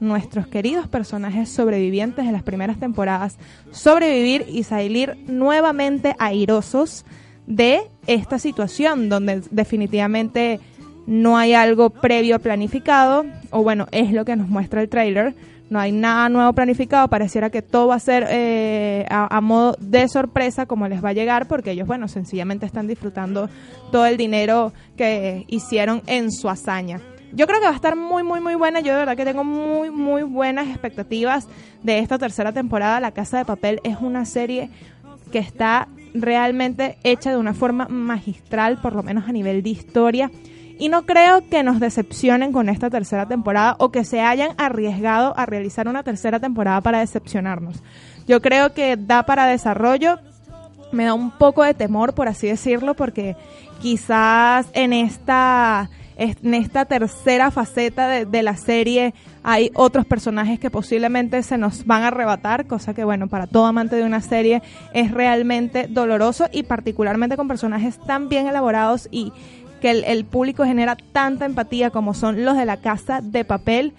nuestros 0.00 0.46
queridos 0.46 0.88
personajes 0.88 1.48
sobrevivientes 1.48 2.26
de 2.26 2.32
las 2.32 2.42
primeras 2.42 2.78
temporadas 2.78 3.38
sobrevivir 3.70 4.44
y 4.48 4.62
salir 4.62 5.16
nuevamente 5.26 6.14
airosos 6.18 7.04
de 7.46 7.80
esta 8.06 8.38
situación 8.38 9.08
donde 9.08 9.42
definitivamente 9.50 10.60
no 11.06 11.38
hay 11.38 11.54
algo 11.54 11.90
previo 11.90 12.38
planificado 12.40 13.24
o 13.50 13.62
bueno 13.62 13.86
es 13.92 14.12
lo 14.12 14.24
que 14.24 14.36
nos 14.36 14.48
muestra 14.48 14.82
el 14.82 14.88
trailer 14.88 15.34
no 15.68 15.80
hay 15.80 15.92
nada 15.92 16.28
nuevo 16.28 16.52
planificado, 16.52 17.08
pareciera 17.08 17.50
que 17.50 17.62
todo 17.62 17.88
va 17.88 17.96
a 17.96 18.00
ser 18.00 18.26
eh, 18.30 19.04
a, 19.10 19.40
modo 19.40 19.76
de 19.80 20.08
sorpresa 20.08 20.66
como 20.66 20.86
les 20.88 21.04
va 21.04 21.08
a 21.08 21.12
llegar, 21.12 21.48
porque 21.48 21.72
ellos, 21.72 21.88
bueno, 21.88 22.06
sencillamente 22.08 22.66
están 22.66 22.86
disfrutando 22.86 23.48
todo 23.90 24.06
el 24.06 24.16
dinero 24.16 24.72
que 24.96 25.44
hicieron 25.48 26.02
en 26.06 26.30
su 26.30 26.48
hazaña. 26.48 27.00
Yo 27.36 27.46
creo 27.46 27.60
que 27.60 27.66
va 27.66 27.72
a 27.72 27.76
estar 27.76 27.96
muy, 27.96 28.22
muy, 28.22 28.40
muy 28.40 28.54
buena. 28.54 28.80
Yo 28.80 28.94
de 28.94 29.00
verdad 29.00 29.14
que 29.14 29.26
tengo 29.26 29.44
muy, 29.44 29.90
muy 29.90 30.22
buenas 30.22 30.68
expectativas 30.68 31.46
de 31.82 31.98
esta 31.98 32.16
tercera 32.16 32.52
temporada. 32.52 32.98
La 32.98 33.10
Casa 33.10 33.36
de 33.36 33.44
Papel 33.44 33.78
es 33.84 33.98
una 34.00 34.24
serie 34.24 34.70
que 35.30 35.38
está 35.38 35.86
realmente 36.14 36.96
hecha 37.04 37.28
de 37.28 37.36
una 37.36 37.52
forma 37.52 37.88
magistral, 37.88 38.80
por 38.80 38.94
lo 38.94 39.02
menos 39.02 39.28
a 39.28 39.32
nivel 39.32 39.62
de 39.62 39.68
historia. 39.68 40.30
Y 40.78 40.88
no 40.88 41.04
creo 41.04 41.46
que 41.46 41.62
nos 41.62 41.78
decepcionen 41.78 42.52
con 42.52 42.70
esta 42.70 42.88
tercera 42.88 43.26
temporada 43.26 43.76
o 43.80 43.90
que 43.90 44.04
se 44.04 44.22
hayan 44.22 44.52
arriesgado 44.56 45.38
a 45.38 45.44
realizar 45.44 45.88
una 45.88 46.02
tercera 46.02 46.40
temporada 46.40 46.80
para 46.80 47.00
decepcionarnos. 47.00 47.82
Yo 48.26 48.40
creo 48.40 48.72
que 48.72 48.96
da 48.96 49.24
para 49.24 49.44
desarrollo. 49.44 50.20
Me 50.90 51.04
da 51.04 51.12
un 51.12 51.32
poco 51.32 51.64
de 51.64 51.74
temor, 51.74 52.14
por 52.14 52.28
así 52.28 52.46
decirlo, 52.46 52.94
porque 52.94 53.36
quizás 53.82 54.68
en 54.72 54.94
esta 54.94 55.90
en 56.16 56.54
esta 56.54 56.86
tercera 56.86 57.50
faceta 57.50 58.08
de, 58.08 58.24
de, 58.24 58.42
la 58.42 58.56
serie 58.56 59.14
hay 59.42 59.70
otros 59.74 60.06
personajes 60.06 60.58
que 60.58 60.70
posiblemente 60.70 61.42
se 61.42 61.58
nos 61.58 61.84
van 61.84 62.02
a 62.02 62.08
arrebatar, 62.08 62.66
cosa 62.66 62.94
que 62.94 63.04
bueno, 63.04 63.28
para 63.28 63.46
todo 63.46 63.66
amante 63.66 63.96
de 63.96 64.04
una 64.04 64.20
serie 64.20 64.62
es 64.94 65.10
realmente 65.10 65.86
doloroso 65.88 66.48
y 66.52 66.62
particularmente 66.62 67.36
con 67.36 67.48
personajes 67.48 67.98
tan 67.98 68.28
bien 68.28 68.46
elaborados 68.46 69.08
y 69.10 69.32
que 69.80 69.90
el, 69.90 70.24
público 70.24 70.64
genera 70.64 70.96
tanta 70.96 71.44
empatía 71.44 71.90
como 71.90 72.14
son 72.14 72.44
los 72.44 72.56
de 72.56 72.64
la 72.64 72.78
casa 72.78 73.20
de 73.22 73.44
papel, 73.44 73.94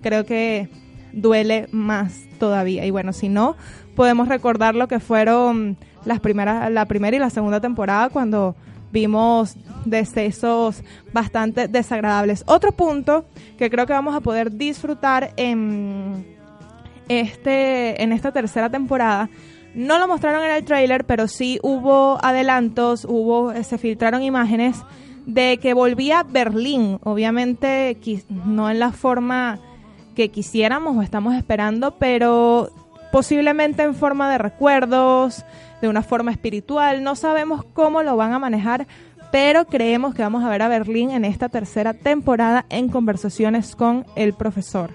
creo 0.00 0.24
que 0.24 0.68
duele 1.12 1.68
más 1.70 2.22
todavía. 2.38 2.86
Y 2.86 2.90
bueno, 2.90 3.12
si 3.12 3.28
no, 3.28 3.56
podemos 3.94 4.28
recordar 4.28 4.74
lo 4.74 4.88
que 4.88 5.00
fueron 5.00 5.76
las 6.04 6.20
primeras, 6.20 6.70
la 6.70 6.86
primera 6.86 7.16
y 7.16 7.20
la 7.20 7.30
segunda 7.30 7.60
temporada 7.60 8.08
cuando 8.08 8.56
vimos 8.92 9.56
decesos 9.84 10.82
bastante 11.12 11.68
desagradables. 11.68 12.44
Otro 12.46 12.72
punto 12.72 13.24
que 13.56 13.70
creo 13.70 13.86
que 13.86 13.92
vamos 13.92 14.14
a 14.14 14.20
poder 14.20 14.52
disfrutar 14.52 15.32
en 15.36 16.36
este 17.08 18.02
en 18.02 18.12
esta 18.12 18.32
tercera 18.32 18.68
temporada 18.68 19.30
no 19.74 19.98
lo 19.98 20.08
mostraron 20.08 20.44
en 20.44 20.50
el 20.50 20.64
trailer, 20.64 21.04
pero 21.04 21.28
sí 21.28 21.58
hubo 21.62 22.18
adelantos, 22.22 23.04
hubo 23.08 23.52
se 23.62 23.78
filtraron 23.78 24.22
imágenes 24.22 24.82
de 25.26 25.58
que 25.58 25.74
volvía 25.74 26.24
Berlín, 26.24 26.98
obviamente 27.04 27.96
no 28.46 28.70
en 28.70 28.78
la 28.78 28.92
forma 28.92 29.60
que 30.16 30.30
quisiéramos 30.30 30.96
o 30.96 31.02
estamos 31.02 31.34
esperando, 31.34 31.96
pero 31.98 32.70
posiblemente 33.12 33.82
en 33.82 33.94
forma 33.94 34.30
de 34.30 34.38
recuerdos, 34.38 35.44
de 35.80 35.88
una 35.88 36.02
forma 36.02 36.30
espiritual, 36.30 37.02
no 37.02 37.14
sabemos 37.14 37.64
cómo 37.72 38.02
lo 38.02 38.16
van 38.16 38.32
a 38.32 38.38
manejar, 38.38 38.86
pero 39.30 39.66
creemos 39.66 40.14
que 40.14 40.22
vamos 40.22 40.44
a 40.44 40.48
ver 40.48 40.62
a 40.62 40.68
Berlín 40.68 41.10
en 41.10 41.24
esta 41.24 41.48
tercera 41.48 41.94
temporada 41.94 42.64
en 42.70 42.88
conversaciones 42.88 43.76
con 43.76 44.06
el 44.16 44.34
profesor. 44.34 44.90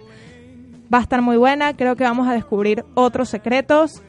Va 0.94 1.00
a 1.00 1.02
estar 1.02 1.22
muy 1.22 1.38
buena, 1.38 1.76
creo 1.76 1.96
que 1.96 2.04
vamos 2.04 2.28
a 2.28 2.34
descubrir 2.34 2.84
otros 2.96 3.30
secretos 3.30 4.04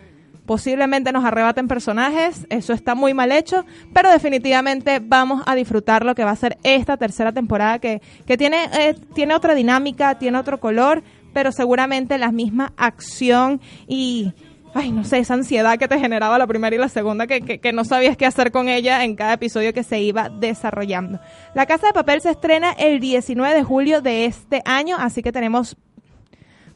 Posiblemente 0.47 1.11
nos 1.11 1.25
arrebaten 1.25 1.69
personajes, 1.69 2.47
eso 2.51 2.75
está 2.75 2.95
muy 2.95 3.15
mal 3.15 3.33
hecho, 3.33 3.65
pero 3.95 4.11
definitivamente 4.11 5.01
vamos 5.03 5.43
a 5.47 5.55
disfrutar 5.55 6.05
lo 6.05 6.15
que 6.15 6.25
va 6.25 6.33
a 6.33 6.37
ser 6.37 6.59
esta 6.65 6.99
tercera 6.99 7.33
temporada 7.33 7.79
que, 7.79 8.03
que 8.27 8.37
tiene, 8.37 8.65
eh, 8.79 8.95
tiene 9.15 9.35
otra 9.35 9.55
dinámica, 9.55 10.19
tiene 10.19 10.37
otro 10.37 10.61
color, 10.61 11.03
pero 11.35 11.53
seguramente 11.53 12.17
la 12.17 12.33
misma 12.33 12.73
acción 12.77 13.61
y, 13.87 14.33
ay, 14.73 14.93
no 14.93 15.05
sé, 15.05 15.19
esa 15.19 15.35
ansiedad 15.35 15.79
que 15.79 15.89
te 15.89 15.99
generaba 15.99 16.39
la 16.39 16.47
primera 16.47 16.75
y 16.75 16.79
la 16.79 16.89
segunda, 16.89 17.27
que, 17.27 17.43
que, 17.43 17.59
que, 17.61 17.73
no 17.73 17.85
sabías 17.85 18.17
qué 18.17 18.25
hacer 18.25 18.51
con 18.51 18.69
ella 18.69 19.05
en 19.05 19.17
cada 19.17 19.35
episodio 19.35 19.75
que 19.75 19.83
se 19.83 20.01
iba 20.01 20.31
desarrollando. 20.31 21.21
La 21.55 21.67
Casa 21.67 21.89
de 21.89 21.93
Papel 21.93 22.23
se 22.23 22.31
estrena 22.31 22.73
el 22.73 23.01
19 23.01 23.55
de 23.55 23.63
julio 23.63 24.01
de 24.01 24.25
este 24.25 24.63
año, 24.65 24.97
así 24.99 25.23
que 25.23 25.33
tenemos 25.33 25.77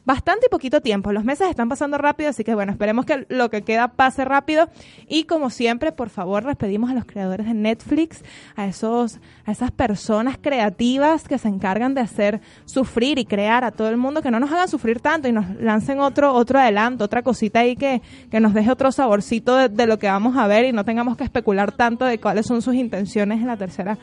bastante 0.05 0.47
y 0.47 0.49
poquito 0.49 0.81
tiempo. 0.81 1.11
Los 1.11 1.23
meses 1.23 1.49
están 1.49 1.69
pasando 1.69 1.97
rápido, 1.97 2.29
así 2.29 2.43
que 2.43 2.55
bueno, 2.55 2.71
esperemos 2.71 3.05
que 3.05 3.25
lo 3.29 3.49
que 3.49 3.61
queda 3.61 3.89
pase 3.89 4.25
rápido. 4.25 4.69
Y 5.07 5.25
como 5.25 5.49
siempre, 5.49 5.91
por 5.91 6.09
favor, 6.09 6.45
les 6.45 6.55
pedimos 6.55 6.89
a 6.89 6.93
los 6.93 7.05
creadores 7.05 7.45
de 7.45 7.53
Netflix, 7.53 8.23
a 8.55 8.65
esos, 8.65 9.19
a 9.45 9.51
esas 9.51 9.71
personas 9.71 10.37
creativas 10.41 11.27
que 11.27 11.37
se 11.37 11.47
encargan 11.47 11.93
de 11.93 12.01
hacer 12.01 12.41
sufrir 12.65 13.19
y 13.19 13.25
crear 13.25 13.63
a 13.63 13.71
todo 13.71 13.89
el 13.89 13.97
mundo, 13.97 14.21
que 14.21 14.31
no 14.31 14.39
nos 14.39 14.51
hagan 14.51 14.67
sufrir 14.67 14.99
tanto 14.99 15.27
y 15.27 15.31
nos 15.31 15.49
lancen 15.59 15.99
otro, 15.99 16.33
otro 16.33 16.59
adelanto, 16.59 17.05
otra 17.05 17.21
cosita 17.21 17.59
ahí 17.59 17.75
que, 17.75 18.01
que 18.31 18.39
nos 18.39 18.53
deje 18.53 18.71
otro 18.71 18.91
saborcito 18.91 19.55
de, 19.55 19.69
de 19.69 19.85
lo 19.85 19.99
que 19.99 20.07
vamos 20.07 20.37
a 20.37 20.47
ver 20.47 20.65
y 20.65 20.71
no 20.71 20.85
tengamos 20.85 21.17
que 21.17 21.23
especular 21.23 21.71
tanto 21.71 22.05
de 22.05 22.19
cuáles 22.19 22.45
son 22.45 22.61
sus 22.61 22.75
intenciones 22.75 23.39
en 23.39 23.47
la 23.47 23.57
tercera 23.57 23.97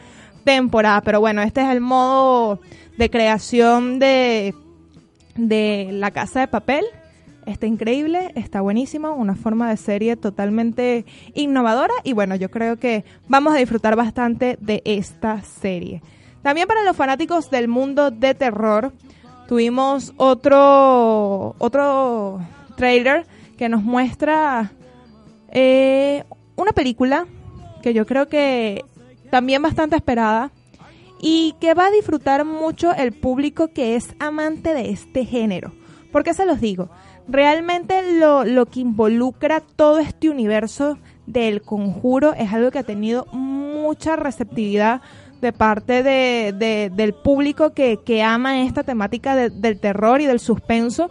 temporada. 0.45 1.00
Pero 1.03 1.21
bueno, 1.21 1.43
este 1.43 1.62
es 1.62 1.69
el 1.69 1.81
modo 1.81 2.61
de 2.97 3.11
creación 3.11 3.99
de 3.99 4.55
de 5.37 5.88
La 5.93 6.11
Casa 6.11 6.40
de 6.40 6.49
Papel. 6.49 6.85
Está 7.47 7.66
increíble, 7.66 8.33
está 8.35 8.61
buenísimo, 8.61 9.14
una 9.14 9.37
forma 9.37 9.71
de 9.71 9.76
serie 9.76 10.16
totalmente 10.16 11.05
innovadora 11.35 11.95
y 12.02 12.12
bueno, 12.12 12.35
yo 12.35 12.50
creo 12.50 12.76
que 12.76 13.05
vamos 13.28 13.55
a 13.55 13.59
disfrutar 13.59 13.95
bastante 13.95 14.59
de 14.61 14.83
esta 14.85 15.43
serie. 15.43 16.02
También 16.43 16.66
para 16.66 16.83
los 16.83 16.97
fanáticos 16.97 17.50
del 17.50 17.69
mundo 17.69 18.11
de 18.11 18.35
terror, 18.35 18.93
tuvimos 19.47 20.12
otro, 20.16 21.55
otro 21.59 22.40
trailer 22.76 23.26
que 23.57 23.69
nos 23.69 23.83
muestra 23.83 24.73
eh, 25.50 26.25
una 26.57 26.73
película 26.73 27.26
que 27.83 27.95
yo 27.95 28.07
creo 28.07 28.28
que 28.28 28.85
también 29.31 29.62
bastante 29.62 29.97
esperada, 29.97 30.50
y 31.28 31.56
que 31.59 31.75
va 31.75 31.87
a 31.87 31.90
disfrutar 31.90 32.45
mucho 32.45 32.95
el 32.95 33.11
público 33.11 33.73
que 33.73 33.97
es 33.97 34.14
amante 34.21 34.73
de 34.75 34.90
este 34.90 35.25
género. 35.25 35.73
¿Por 36.12 36.23
qué 36.23 36.33
se 36.35 36.47
los 36.47 36.61
digo? 36.61 36.88
Realmente 37.26 38.21
lo, 38.21 38.45
lo 38.45 38.66
que 38.66 38.78
involucra 38.78 39.61
todo 39.61 39.99
este 39.99 40.30
universo 40.30 40.99
del 41.26 41.62
conjuro 41.62 42.33
es 42.35 42.52
algo 42.52 42.71
que 42.71 42.78
ha 42.78 42.85
tenido 42.85 43.26
mucha 43.33 44.14
receptividad 44.14 45.00
de 45.40 45.52
parte 45.52 46.04
de, 46.04 46.92
del 46.95 47.12
público 47.12 47.73
que, 47.73 47.99
que, 48.06 48.23
ama 48.23 48.62
esta 48.62 48.85
temática 48.85 49.35
del 49.35 49.80
terror 49.80 50.21
y 50.21 50.26
del 50.26 50.38
suspenso. 50.38 51.11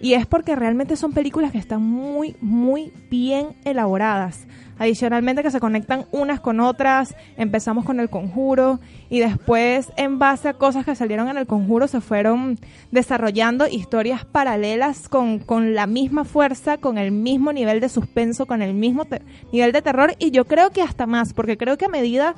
Y 0.00 0.14
es 0.14 0.24
porque 0.24 0.54
realmente 0.54 0.94
son 0.94 1.14
películas 1.14 1.50
que 1.50 1.58
están 1.58 1.82
muy, 1.82 2.36
muy 2.40 2.92
bien 3.10 3.56
elaboradas. 3.64 4.46
Adicionalmente 4.82 5.44
que 5.44 5.52
se 5.52 5.60
conectan 5.60 6.06
unas 6.10 6.40
con 6.40 6.58
otras, 6.58 7.14
empezamos 7.36 7.84
con 7.84 8.00
el 8.00 8.10
conjuro 8.10 8.80
y 9.08 9.20
después 9.20 9.92
en 9.96 10.18
base 10.18 10.48
a 10.48 10.54
cosas 10.54 10.84
que 10.84 10.96
salieron 10.96 11.28
en 11.28 11.36
el 11.36 11.46
conjuro 11.46 11.86
se 11.86 12.00
fueron 12.00 12.58
desarrollando 12.90 13.68
historias 13.68 14.24
paralelas 14.24 15.08
con, 15.08 15.38
con 15.38 15.76
la 15.76 15.86
misma 15.86 16.24
fuerza, 16.24 16.78
con 16.78 16.98
el 16.98 17.12
mismo 17.12 17.52
nivel 17.52 17.78
de 17.78 17.88
suspenso, 17.88 18.46
con 18.46 18.60
el 18.60 18.74
mismo 18.74 19.06
nivel 19.52 19.70
de 19.70 19.82
terror 19.82 20.16
y 20.18 20.32
yo 20.32 20.46
creo 20.46 20.70
que 20.70 20.82
hasta 20.82 21.06
más, 21.06 21.32
porque 21.32 21.56
creo 21.56 21.78
que 21.78 21.84
a 21.84 21.88
medida 21.88 22.34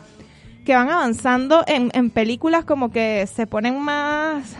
que 0.66 0.74
van 0.74 0.90
avanzando 0.90 1.64
en, 1.66 1.90
en 1.94 2.10
películas 2.10 2.66
como 2.66 2.90
que 2.90 3.26
se 3.26 3.46
ponen 3.46 3.80
más 3.80 4.54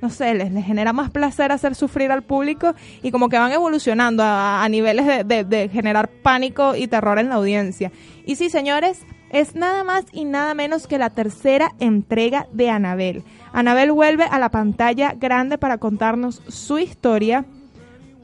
no 0.00 0.10
sé, 0.10 0.34
les, 0.34 0.52
les, 0.52 0.64
genera 0.64 0.92
más 0.92 1.10
placer 1.10 1.52
hacer 1.52 1.74
sufrir 1.74 2.10
al 2.10 2.22
público 2.22 2.74
y 3.02 3.10
como 3.10 3.28
que 3.28 3.38
van 3.38 3.52
evolucionando 3.52 4.22
a, 4.24 4.66
niveles 4.68 5.26
de, 5.26 5.44
de, 5.44 5.68
generar 5.68 6.08
pánico 6.08 6.74
y 6.74 6.86
terror 6.88 7.18
en 7.18 7.28
la 7.28 7.36
audiencia. 7.36 7.92
Y 8.26 8.36
sí, 8.36 8.50
señores, 8.50 9.04
es 9.30 9.54
nada 9.54 9.84
más 9.84 10.04
y 10.12 10.24
nada 10.24 10.54
menos 10.54 10.86
que 10.86 10.98
la 10.98 11.10
tercera 11.10 11.72
entrega 11.78 12.46
de 12.52 12.70
Anabel. 12.70 13.24
Anabel 13.52 13.92
vuelve 13.92 14.24
a 14.24 14.38
la 14.38 14.50
pantalla 14.50 15.14
grande 15.14 15.58
para 15.58 15.78
contarnos 15.78 16.42
su 16.48 16.78
historia, 16.78 17.44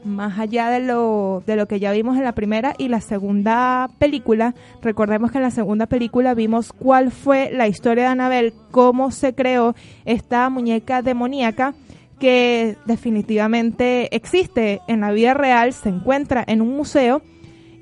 más 0.03 0.39
allá 0.39 0.69
de 0.69 0.79
lo, 0.79 1.43
de 1.45 1.55
lo 1.55 1.67
que 1.67 1.79
ya 1.79 1.91
vimos 1.91 2.17
en 2.17 2.23
la 2.23 2.33
primera 2.33 2.73
y 2.77 2.87
la 2.87 3.01
segunda 3.01 3.89
película. 3.99 4.55
Recordemos 4.81 5.31
que 5.31 5.37
en 5.37 5.43
la 5.43 5.51
segunda 5.51 5.85
película 5.85 6.33
vimos 6.33 6.73
cuál 6.73 7.11
fue 7.11 7.49
la 7.51 7.67
historia 7.67 8.03
de 8.03 8.09
Anabel, 8.09 8.53
cómo 8.71 9.11
se 9.11 9.33
creó 9.33 9.75
esta 10.05 10.49
muñeca 10.49 11.01
demoníaca 11.01 11.73
que 12.19 12.77
definitivamente 12.85 14.15
existe 14.15 14.81
en 14.87 15.01
la 15.01 15.11
vida 15.11 15.33
real, 15.33 15.73
se 15.73 15.89
encuentra 15.89 16.43
en 16.47 16.61
un 16.61 16.75
museo 16.75 17.21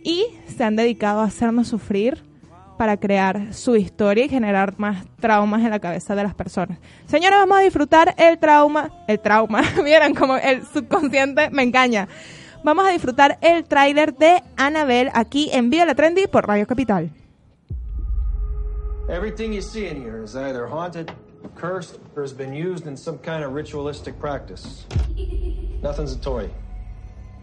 y 0.04 0.26
se 0.46 0.64
han 0.64 0.76
dedicado 0.76 1.22
a 1.22 1.26
hacernos 1.26 1.68
sufrir 1.68 2.24
para 2.78 2.98
crear 2.98 3.54
su 3.54 3.76
historia 3.76 4.26
y 4.26 4.30
generar 4.30 4.76
más 4.78 5.06
traumas 5.20 5.64
en 5.64 5.72
la 5.72 5.80
cabeza 5.80 6.16
de 6.16 6.24
las 6.24 6.36
personas. 6.36 6.78
Señores, 7.08 7.40
vamos 7.40 7.58
a 7.58 7.62
disfrutar 7.62 8.14
el 8.18 8.38
trauma, 8.38 8.92
el 9.08 9.20
trauma, 9.20 9.62
vieran 9.84 10.14
como 10.14 10.38
el 10.38 10.66
subconsciente 10.66 11.50
me 11.50 11.64
engaña. 11.64 12.08
Vamos 12.64 12.86
a 12.88 12.90
disfrutar 12.90 13.38
el 13.42 13.64
tráiler 13.66 14.16
de 14.16 14.42
Annabelle 14.58 15.12
aquí 15.14 15.50
en 15.54 15.70
Vía 15.70 15.86
la 15.86 15.94
Trendy 15.94 16.28
por 16.28 16.48
Radio 16.48 16.66
Capital. 16.66 17.12
Everything 19.08 19.54
you 19.54 19.62
see 19.62 19.88
in 19.88 20.02
here 20.02 20.24
is 20.24 20.36
either 20.36 20.66
haunted, 20.66 21.12
cursed, 21.56 22.00
or 22.16 22.24
has 22.24 22.34
been 22.34 22.54
used 22.54 22.88
in 22.88 22.98
some 22.98 23.20
kind 23.20 23.44
of 23.44 23.54
ritualistic 23.54 24.20
practice. 24.20 24.86
Nothing's 25.84 26.14
a 26.14 26.20
toy. 26.20 26.50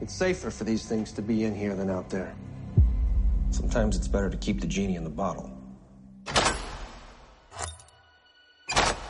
It's 0.00 0.12
safer 0.12 0.50
for 0.50 0.64
these 0.64 0.88
things 0.88 1.12
to 1.12 1.22
be 1.22 1.44
in 1.44 1.54
here 1.54 1.76
than 1.76 1.88
out 1.88 2.10
there. 2.10 2.34
Sometimes 3.52 3.96
it's 3.96 4.08
better 4.08 4.30
to 4.30 4.36
keep 4.38 4.62
the 4.62 4.66
genie 4.66 4.96
in 4.96 5.04
the 5.04 5.10
bottle. 5.10 5.50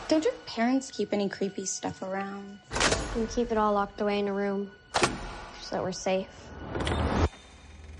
Don't 0.08 0.24
your 0.24 0.34
parents 0.46 0.90
keep 0.90 1.12
any 1.12 1.28
creepy 1.28 1.64
stuff 1.64 2.02
around? 2.02 2.58
We 3.16 3.26
keep 3.26 3.52
it 3.52 3.56
all 3.56 3.72
locked 3.72 4.00
away 4.00 4.18
in 4.18 4.26
a 4.26 4.32
room 4.32 4.70
so 5.60 5.76
that 5.76 5.82
we're 5.82 5.92
safe. 5.92 6.28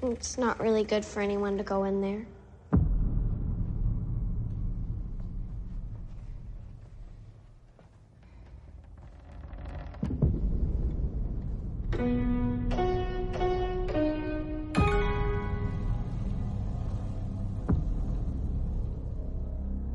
It's 0.03 0.37
not 0.37 0.59
really 0.61 0.83
good 0.83 1.05
for 1.05 1.21
anyone 1.21 1.57
to 1.59 1.63
go 1.63 1.85
in 1.85 2.01
there. 2.01 2.27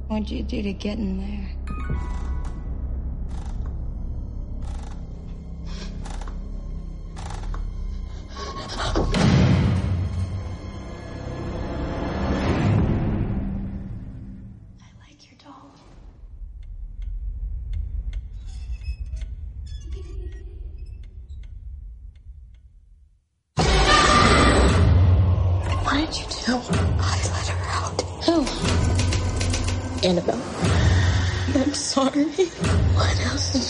What'd 0.08 0.32
you 0.32 0.44
do 0.44 0.64
to 0.64 0.74
get 0.74 1.00
in 1.00 1.20
there? 1.20 1.52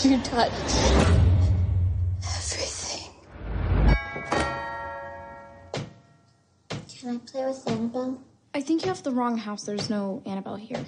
You 0.08 0.18
touch? 0.22 0.52
Everything. 2.22 3.12
Can 6.88 7.08
I 7.10 7.18
play 7.30 7.44
with 7.46 7.68
Annabelle? 7.68 8.22
I 8.54 8.60
think 8.62 8.82
you 8.82 8.88
have 8.88 9.02
the 9.02 9.10
wrong 9.10 9.36
house. 9.36 9.64
There's 9.64 9.90
no 9.90 10.22
Annabelle 10.24 10.56
here. 10.56 10.84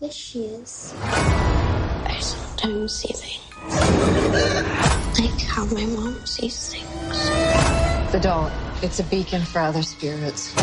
Yes, 0.00 0.14
she 0.14 0.44
is. 0.44 0.94
I 1.02 2.18
sometimes 2.20 2.94
see 2.94 3.12
things. 3.12 3.42
Like 5.18 5.40
how 5.42 5.64
my 5.66 5.84
mom 5.86 6.24
sees 6.24 6.72
things. 6.72 8.12
The 8.12 8.20
doll. 8.20 8.50
It's 8.82 9.00
a 9.00 9.04
beacon 9.04 9.42
for 9.42 9.58
other 9.58 9.82
spirits. 9.82 10.54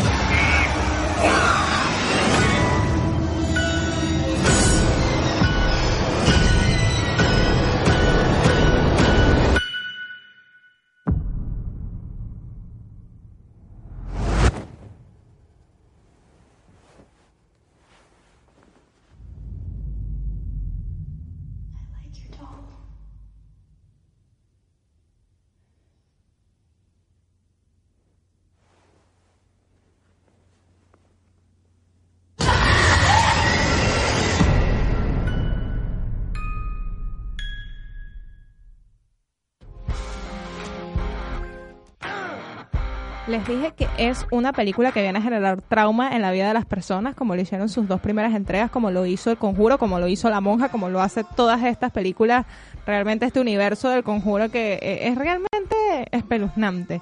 Les 43.34 43.48
dije 43.48 43.72
que 43.76 43.88
es 43.98 44.28
una 44.30 44.52
película 44.52 44.92
que 44.92 45.02
viene 45.02 45.18
a 45.18 45.20
generar 45.20 45.60
trauma 45.60 46.14
en 46.14 46.22
la 46.22 46.30
vida 46.30 46.46
de 46.46 46.54
las 46.54 46.66
personas, 46.66 47.16
como 47.16 47.34
lo 47.34 47.42
hicieron 47.42 47.68
sus 47.68 47.88
dos 47.88 48.00
primeras 48.00 48.32
entregas, 48.32 48.70
como 48.70 48.92
lo 48.92 49.06
hizo 49.06 49.28
El 49.32 49.38
Conjuro, 49.38 49.76
como 49.76 49.98
lo 49.98 50.06
hizo 50.06 50.30
La 50.30 50.40
Monja, 50.40 50.68
como 50.68 50.88
lo 50.88 51.00
hace 51.00 51.24
todas 51.34 51.64
estas 51.64 51.90
películas. 51.90 52.46
Realmente 52.86 53.26
este 53.26 53.40
universo 53.40 53.88
del 53.88 54.04
Conjuro 54.04 54.52
que 54.52 54.74
eh, 54.74 55.08
es 55.08 55.18
realmente 55.18 55.74
espeluznante. 56.12 57.00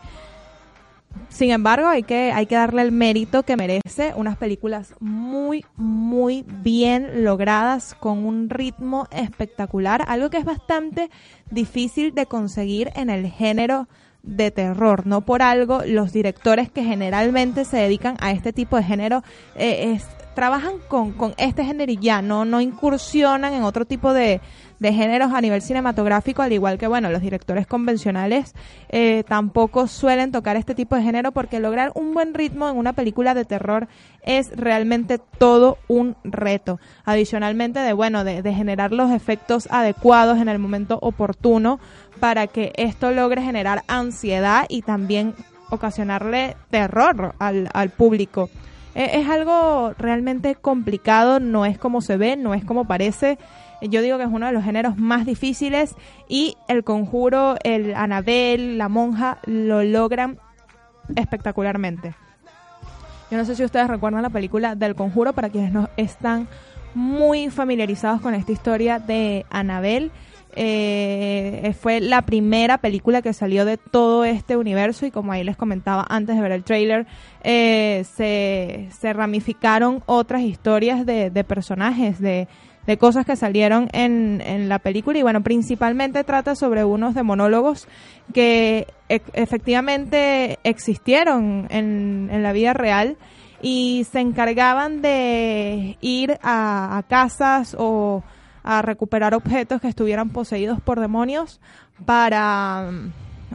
Sin 1.29 1.51
embargo, 1.51 1.89
hay 1.89 2.03
que, 2.03 2.33
hay 2.33 2.47
que 2.47 2.55
darle 2.55 2.81
el 2.81 2.93
mérito 2.93 3.43
que 3.43 3.59
merece 3.59 4.15
unas 4.17 4.39
películas 4.39 4.95
muy, 5.01 5.67
muy 5.77 6.47
bien 6.49 7.25
logradas, 7.25 7.95
con 7.95 8.25
un 8.25 8.49
ritmo 8.49 9.07
espectacular, 9.11 10.03
algo 10.09 10.31
que 10.31 10.39
es 10.39 10.47
bastante 10.47 11.11
difícil 11.51 12.15
de 12.15 12.25
conseguir 12.25 12.91
en 12.95 13.11
el 13.11 13.27
género 13.27 13.87
de 14.23 14.51
terror. 14.51 15.07
No 15.07 15.23
por 15.23 15.43
algo 15.43 15.83
los 15.87 16.13
directores 16.13 16.71
que 16.71 16.85
generalmente 16.85 17.65
se 17.65 17.79
dedican 17.79 18.17
a 18.21 18.33
este 18.33 18.53
tipo 18.53 18.77
de 18.77 18.85
género 18.85 19.23
eh, 19.55 19.99
trabajan 20.35 20.75
con, 20.89 21.13
con, 21.13 21.35
este 21.37 21.65
género 21.65 21.93
y 21.93 21.99
ya, 21.99 22.23
no, 22.23 22.45
no 22.45 22.61
incursionan 22.61 23.53
en 23.53 23.65
otro 23.65 23.85
tipo 23.85 24.13
de, 24.13 24.41
de, 24.83 24.93
géneros 24.93 25.33
a 25.33 25.41
nivel 25.41 25.63
cinematográfico, 25.63 26.43
al 26.43 26.53
igual 26.53 26.79
que, 26.79 26.87
bueno, 26.87 27.11
los 27.11 27.23
directores 27.23 27.67
convencionales 27.67 28.55
eh, 28.89 29.25
tampoco 29.27 29.87
suelen 29.87 30.33
tocar 30.33 30.57
este 30.57 30.75
tipo 30.75 30.97
de 30.97 31.03
género 31.03 31.33
porque 31.33 31.61
lograr 31.61 31.93
un 31.95 32.13
buen 32.13 32.35
ritmo 32.35 32.69
en 32.69 32.77
una 32.77 32.93
película 32.93 33.35
de 33.35 33.45
terror 33.45 33.89
es 34.23 34.51
realmente 34.57 35.19
todo 35.39 35.79
un 35.89 36.17
reto. 36.25 36.79
Adicionalmente 37.05 37.81
de, 37.81 37.93
bueno, 37.93 38.25
de, 38.25 38.43
generar 38.53 38.93
los 38.93 39.11
efectos 39.11 39.69
adecuados 39.71 40.39
en 40.39 40.49
el 40.49 40.59
momento 40.59 40.99
oportuno 41.01 41.81
para 42.21 42.47
que 42.47 42.73
esto 42.77 43.11
logre 43.11 43.43
generar 43.43 43.83
ansiedad 43.89 44.67
y 44.69 44.83
también 44.83 45.35
ocasionarle 45.71 46.57
terror 46.71 47.35
al, 47.39 47.69
al 47.73 47.91
público. 47.91 48.51
E, 48.95 49.21
es 49.21 49.29
algo 49.29 49.95
realmente 49.99 50.55
complicado, 50.55 51.41
no 51.41 51.65
es 51.65 51.79
como 51.79 52.01
se 52.01 52.17
ve, 52.17 52.37
no 52.37 52.55
es 52.55 52.65
como 52.65 52.87
parece. 52.87 53.39
Yo 53.89 54.01
digo 54.01 54.17
que 54.17 54.25
es 54.25 54.31
uno 54.31 54.47
de 54.47 54.53
los 54.53 54.65
géneros 54.65 54.97
más 54.97 55.27
difíciles 55.27 55.95
y 56.29 56.57
el 56.69 56.85
conjuro, 56.85 57.57
el 57.65 57.95
Anabel, 57.95 58.79
la 58.79 58.89
monja 58.89 59.39
lo 59.47 59.83
logran 59.83 60.39
espectacularmente. 61.17 62.15
Yo 63.31 63.39
no 63.39 63.45
sé 63.45 63.57
si 63.57 63.65
ustedes 63.65 63.89
recuerdan 63.89 64.23
la 64.23 64.31
película 64.31 64.75
del 64.75 64.95
conjuro 64.95 65.33
para 65.33 65.49
quienes 65.49 65.73
no 65.73 65.89
están 65.97 66.49
muy 66.95 67.51
familiarizados 67.51 68.21
con 68.21 68.35
esta 68.35 68.53
historia 68.53 68.99
de 68.99 69.47
Anabel. 69.51 70.13
Eh, 70.55 71.75
fue 71.81 72.01
la 72.01 72.21
primera 72.23 72.77
película 72.77 73.23
que 73.23 73.33
salió 73.33 73.65
de 73.65 73.79
todo 73.79 74.27
este 74.27 74.59
universo 74.59 75.07
y 75.07 75.11
como 75.11 75.33
ahí 75.33 75.45
les 75.45 75.57
comentaba 75.57 76.05
antes 76.11 76.37
de 76.37 76.43
ver 76.43 76.53
el 76.53 76.63
trailer, 76.63 77.07
eh, 77.43 78.05
se, 78.15 78.89
se, 79.01 79.15
ramificaron 79.15 80.03
otras 80.05 80.43
historias 80.43 81.07
de, 81.07 81.31
de 81.31 81.45
personajes, 81.45 82.21
de, 82.21 82.49
de, 82.87 82.99
cosas 82.99 83.27
que 83.27 83.37
salieron 83.37 83.89
en, 83.93 84.43
en, 84.45 84.69
la 84.69 84.79
película. 84.79 85.19
Y 85.19 85.23
bueno, 85.23 85.43
principalmente 85.43 86.25
trata 86.25 86.55
sobre 86.55 86.85
unos 86.85 87.15
demonólogos 87.15 87.89
que 88.33 88.87
e 89.09 89.21
efectivamente 89.35 90.59
existieron 90.65 91.67
en, 91.71 92.29
en 92.33 92.43
la 92.43 92.53
vida 92.53 92.73
real 92.73 93.17
y 93.61 94.07
se 94.11 94.21
encargaban 94.21 95.03
de 95.03 95.97
ir 96.01 96.39
a 96.43 97.03
casas 97.09 97.77
o 97.79 98.23
a 98.65 98.83
recuperar 98.83 99.35
objetos 99.35 99.81
que 99.81 99.89
estuvieran 99.89 100.31
poseídos 100.31 100.81
por 100.81 101.01
demonios 101.01 101.61
para 102.05 102.91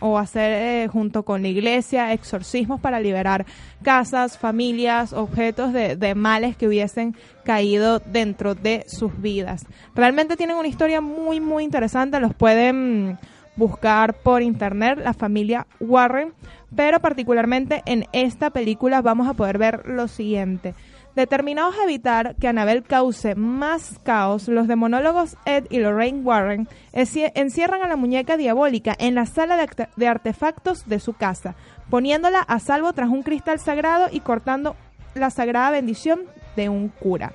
o 0.01 0.17
hacer 0.17 0.51
eh, 0.51 0.87
junto 0.87 1.23
con 1.23 1.41
la 1.41 1.47
iglesia 1.47 2.13
exorcismos 2.13 2.79
para 2.79 2.99
liberar 2.99 3.45
casas, 3.83 4.37
familias, 4.37 5.13
objetos 5.13 5.73
de, 5.73 5.95
de, 5.95 6.15
males 6.15 6.57
que 6.57 6.67
hubiesen 6.67 7.15
caído 7.43 7.99
dentro 7.99 8.55
de 8.55 8.85
sus 8.87 9.19
vidas. 9.21 9.65
Realmente 9.95 10.37
tienen 10.37 10.57
una 10.57 10.67
historia 10.67 11.01
muy 11.01 11.39
muy 11.39 11.63
interesante, 11.63 12.19
los 12.19 12.33
pueden 12.33 13.17
buscar 13.57 14.13
por 14.13 14.41
internet, 14.41 14.99
la 15.03 15.13
familia 15.13 15.67
Warren, 15.79 16.33
pero 16.75 16.99
particularmente 16.99 17.81
en 17.85 18.05
esta 18.13 18.51
película 18.51 19.01
vamos 19.01 19.27
a 19.27 19.33
poder 19.33 19.57
ver 19.57 19.87
lo 19.87 20.07
siguiente. 20.07 20.75
Determinados 21.17 21.75
a 21.79 21.83
evitar 21.85 22.35
que 22.35 22.47
Annabelle 22.47 22.83
cause 22.83 23.33
más 23.33 23.99
caos, 24.03 24.47
los 24.47 24.67
demonólogos 24.67 25.35
Ed 25.45 25.65
y 25.71 25.79
Lorraine 25.79 26.21
Warren 26.21 26.69
encierran 26.93 27.81
a 27.81 27.87
la 27.87 27.95
muñeca 27.95 28.37
diabólica 28.37 28.95
en 28.99 29.15
la 29.15 29.25
sala 29.25 29.57
de, 29.95 30.07
artefactos 30.07 30.87
de 30.87 30.99
su 30.99 31.13
casa, 31.13 31.55
poniéndola 31.89 32.41
a 32.41 32.59
salvo 32.59 32.93
tras 32.93 33.09
un 33.09 33.23
cristal 33.23 33.59
sagrado 33.59 34.09
y 34.11 34.19
cortando 34.19 34.75
la 35.15 35.31
sagrada 35.31 35.71
bendición 35.71 36.19
de 36.55 36.69
un 36.69 36.89
cura. 36.89 37.33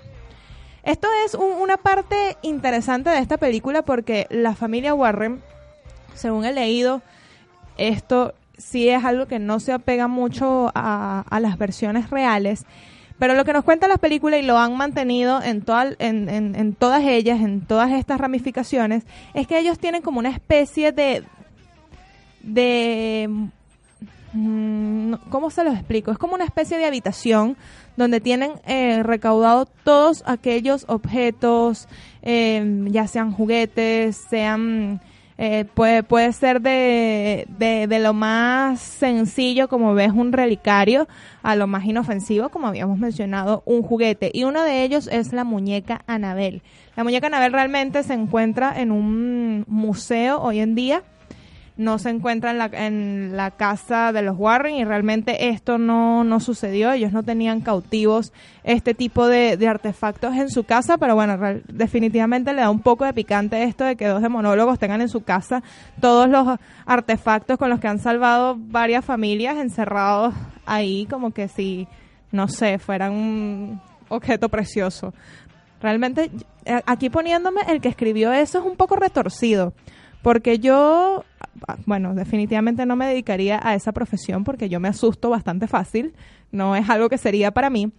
Esto 0.85 1.09
es 1.27 1.35
un, 1.35 1.51
una 1.51 1.77
parte 1.77 2.37
interesante 2.43 3.11
de 3.11 3.19
esta 3.19 3.37
película 3.37 3.83
porque 3.83 4.29
la 4.31 4.55
familia 4.55 4.95
Warren, 4.95 5.43
según 6.15 6.45
he 6.45 6.53
leído, 6.53 7.03
esto 7.79 8.35
sí 8.57 8.89
es 8.89 9.05
algo 9.05 9.27
que 9.27 9.41
no 9.41 9.59
se 9.59 9.73
apega 9.73 10.07
mucho 10.07 10.71
a 10.73 11.39
las 11.41 11.59
versiones 11.59 12.11
reales 12.11 12.65
pero 13.19 13.35
lo 13.35 13.45
que 13.45 13.53
nos 13.53 13.65
cuenta 13.65 13.89
la 13.89 13.99
película 13.99 14.39
y 14.39 14.43
lo 14.43 14.59
han 14.59 14.77
mantenido 14.77 15.43
en, 15.43 15.63
toda, 15.63 15.93
en, 15.99 16.29
en, 16.29 16.55
en, 16.55 16.75
todas 16.75 17.03
ellas, 17.05 17.41
en 17.41 17.61
todas 17.61 17.93
estas 17.93 18.21
ramificaciones, 18.21 19.05
es 19.35 19.47
que 19.47 19.59
ellos 19.59 19.79
tienen 19.79 20.03
como 20.03 20.19
una 20.19 20.31
especie 20.31 20.93
de... 20.93 21.25
de 22.43 23.29
mm, 24.33 25.15
¿Cómo 25.31 25.51
se 25.51 25.65
los 25.65 25.75
explico? 25.75 26.11
Es 26.11 26.19
como 26.19 26.35
una 26.35 26.45
especie 26.45 26.79
de 26.79 26.87
habitación 26.87 27.57
donde 27.97 28.21
tienen 28.21 28.53
eh, 28.67 29.03
recaudado 29.03 29.67
todos 29.85 30.23
aquellos 30.27 30.85
objetos, 30.89 31.89
eh, 32.23 32.85
ya 32.87 33.07
sean 33.07 33.33
juguetes, 33.33 34.17
sean 34.31 35.01
eh, 35.45 35.65
puede, 35.65 36.05
puede 36.05 36.33
ser 36.33 36.61
de, 36.61 37.49
de, 37.59 37.89
de, 37.89 37.99
lo 37.99 38.13
más 38.13 38.79
sencillo, 38.79 39.67
como 39.67 39.93
ves, 39.93 40.13
un 40.13 40.33
relicario, 40.33 41.09
a 41.43 41.57
lo 41.57 41.67
más 41.67 41.85
inofensivo, 41.85 42.49
como 42.51 42.69
habíamos 42.69 42.97
mencionado, 42.97 43.65
un 43.67 43.83
juguete. 43.83 44.31
Y 44.33 44.45
uno 44.45 44.63
de 44.63 44.85
ellos 44.85 45.09
es 45.11 45.33
la 45.33 45.43
muñeca 45.43 46.03
Anabel. 46.07 46.63
La 46.95 47.03
muñeca 47.03 47.27
Anabel 47.27 47.53
realmente 47.53 48.05
se 48.05 48.15
encuentra 48.15 48.81
en 48.81 48.93
un 48.93 49.65
museo 49.67 50.41
hoy 50.41 50.61
en 50.61 50.77
día 50.77 51.03
no 51.77 51.99
se 51.99 52.11
encuentra 52.11 52.51
en 52.51 52.59
la, 52.59 52.67
en 52.67 53.37
la 53.37 53.51
casa 53.51 54.13
de 54.13 54.23
los 54.23 54.37
Warren 54.39 54.75
y 54.75 54.85
realmente 54.85 55.49
esto 55.49 55.79
no, 55.79 56.23
no 56.23 56.39
sucedió. 56.39 56.93
Ellos 56.93 57.13
no 57.13 57.23
tenían 57.23 57.61
cautivos 57.61 58.33
este 58.63 58.95
tipo 58.95 59.27
de, 59.27 59.59
artefactos 59.67 60.35
en 60.35 60.51
su 60.51 60.65
casa, 60.65 60.99
pero 60.99 61.15
bueno, 61.15 61.39
definitivamente 61.69 62.53
le 62.53 62.61
da 62.61 62.71
un 62.71 62.81
poco 62.81 63.05
de 63.05 63.15
picante 63.15 63.63
esto 63.63 63.85
de 63.85 63.97
que 63.97 64.07
dos 64.07 64.21
demonólogos 64.21 64.79
tengan 64.79 65.01
en 65.01 65.09
su 65.09 65.23
casa 65.23 65.63
todos 66.01 66.29
los 66.29 66.59
artefactos 66.85 67.59
con 67.59 67.71
los 67.71 67.81
que 67.81 67.89
han 67.89 67.99
salvado 67.99 68.57
varias 68.59 69.05
familias 69.05 69.57
encerrados 69.57 70.35
ahí 70.67 71.07
como 71.09 71.33
que 71.33 71.49
si, 71.49 71.89
no 72.31 72.49
sé, 72.49 72.79
fueran 72.79 73.13
un 73.13 73.81
objeto 74.09 74.49
precioso. 74.49 75.15
Realmente, 75.81 76.31
eh, 76.65 76.81
aquí 76.87 77.11
poniéndome, 77.11 77.63
el 77.69 77.81
que 77.81 77.89
escribió 77.89 78.33
eso 78.33 78.59
es 78.59 78.65
un 78.65 78.77
poco 78.77 78.95
retorcido, 78.95 79.73
porque 80.23 80.59
yo 80.59 81.25
bueno, 81.87 82.15
definitivamente 82.15 82.87
no 82.87 82.97
me 82.97 83.07
dedicaría 83.07 83.61
a 83.63 83.75
esa 83.75 83.93
profesión 83.93 84.45
porque 84.45 84.69
yo 84.69 84.81
me 84.81 84.89
asusto 84.89 85.31
bastante 85.31 85.67
fácil, 85.67 86.15
no 86.51 86.77
es 86.77 86.89
algo 86.89 87.09
que 87.09 87.19
sería 87.19 87.51
para 87.51 87.71
mí. 87.71 87.93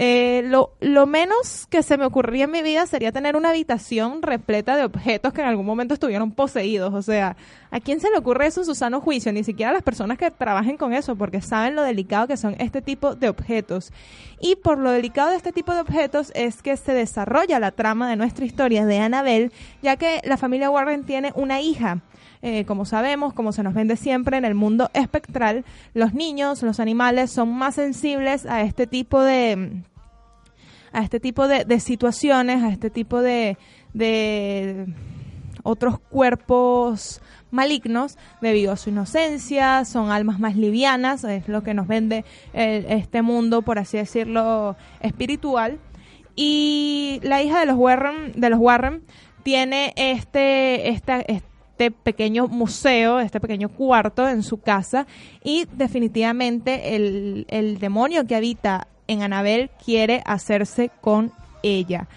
Eh, 0.00 0.44
lo, 0.46 0.74
lo 0.78 1.08
menos 1.08 1.66
que 1.66 1.82
se 1.82 1.98
me 1.98 2.04
ocurría 2.04 2.44
en 2.44 2.52
mi 2.52 2.62
vida 2.62 2.86
sería 2.86 3.10
tener 3.10 3.34
una 3.34 3.50
habitación 3.50 4.22
repleta 4.22 4.76
de 4.76 4.84
objetos 4.84 5.32
que 5.32 5.40
en 5.40 5.48
algún 5.48 5.66
momento 5.66 5.92
estuvieron 5.92 6.30
poseídos. 6.30 6.94
O 6.94 7.02
sea, 7.02 7.36
¿a 7.72 7.80
quién 7.80 7.98
se 7.98 8.08
le 8.08 8.16
ocurre 8.16 8.46
eso 8.46 8.60
en 8.60 8.66
su 8.66 8.76
sano 8.76 9.00
juicio? 9.00 9.32
Ni 9.32 9.42
siquiera 9.42 9.70
a 9.70 9.74
las 9.74 9.82
personas 9.82 10.16
que 10.16 10.30
trabajen 10.30 10.76
con 10.76 10.92
eso, 10.92 11.16
porque 11.16 11.40
saben 11.40 11.74
lo 11.74 11.82
delicado 11.82 12.28
que 12.28 12.36
son 12.36 12.54
este 12.60 12.80
tipo 12.80 13.16
de 13.16 13.28
objetos. 13.28 13.92
Y 14.40 14.54
por 14.54 14.78
lo 14.78 14.92
delicado 14.92 15.30
de 15.30 15.36
este 15.36 15.50
tipo 15.50 15.74
de 15.74 15.80
objetos 15.80 16.30
es 16.36 16.62
que 16.62 16.76
se 16.76 16.92
desarrolla 16.92 17.58
la 17.58 17.72
trama 17.72 18.08
de 18.08 18.14
nuestra 18.14 18.44
historia 18.44 18.86
de 18.86 19.00
Annabelle, 19.00 19.50
ya 19.82 19.96
que 19.96 20.20
la 20.22 20.36
familia 20.36 20.70
Warren 20.70 21.02
tiene 21.02 21.32
una 21.34 21.60
hija 21.60 22.02
eh, 22.42 22.64
como 22.64 22.84
sabemos, 22.84 23.32
como 23.34 23.52
se 23.52 23.62
nos 23.62 23.74
vende 23.74 23.96
siempre 23.96 24.36
en 24.36 24.44
el 24.44 24.54
mundo 24.54 24.90
espectral, 24.94 25.64
los 25.94 26.14
niños, 26.14 26.62
los 26.62 26.80
animales 26.80 27.30
son 27.30 27.52
más 27.52 27.74
sensibles 27.74 28.46
a 28.46 28.62
este 28.62 28.86
tipo 28.86 29.22
de 29.22 29.82
a 30.92 31.02
este 31.02 31.20
tipo 31.20 31.48
de, 31.48 31.80
situaciones, 31.80 32.62
a 32.62 32.70
este 32.70 32.88
tipo 32.88 33.20
de, 33.20 33.58
de 33.92 34.86
otros 35.62 35.98
cuerpos 35.98 37.20
malignos 37.50 38.18
debido 38.40 38.72
a 38.72 38.76
su 38.76 38.90
inocencia, 38.90 39.84
son 39.84 40.10
almas 40.10 40.38
más 40.38 40.56
livianas, 40.56 41.24
es 41.24 41.48
lo 41.48 41.62
que 41.62 41.74
nos 41.74 41.86
vende 41.86 42.24
el, 42.52 42.86
este 42.86 43.22
mundo, 43.22 43.62
por 43.62 43.78
así 43.78 43.96
decirlo, 43.96 44.76
espiritual. 45.00 45.78
Y 46.36 47.20
la 47.22 47.42
hija 47.42 47.60
de 47.60 47.66
los 47.66 47.76
Warren, 47.76 48.32
de 48.36 48.50
los 48.50 48.60
Warren 48.60 49.02
tiene 49.42 49.92
este, 49.96 50.90
esta, 50.90 51.20
pequeño 51.90 52.48
museo, 52.48 53.20
este 53.20 53.40
pequeño 53.40 53.68
cuarto 53.68 54.28
en 54.28 54.42
su 54.42 54.60
casa 54.60 55.06
y 55.42 55.66
definitivamente 55.72 56.96
el, 56.96 57.46
el 57.48 57.78
demonio 57.78 58.26
que 58.26 58.36
habita 58.36 58.88
en 59.06 59.22
Anabel 59.22 59.70
quiere 59.84 60.22
hacerse 60.26 60.90
con 61.00 61.32
ella. 61.62 62.08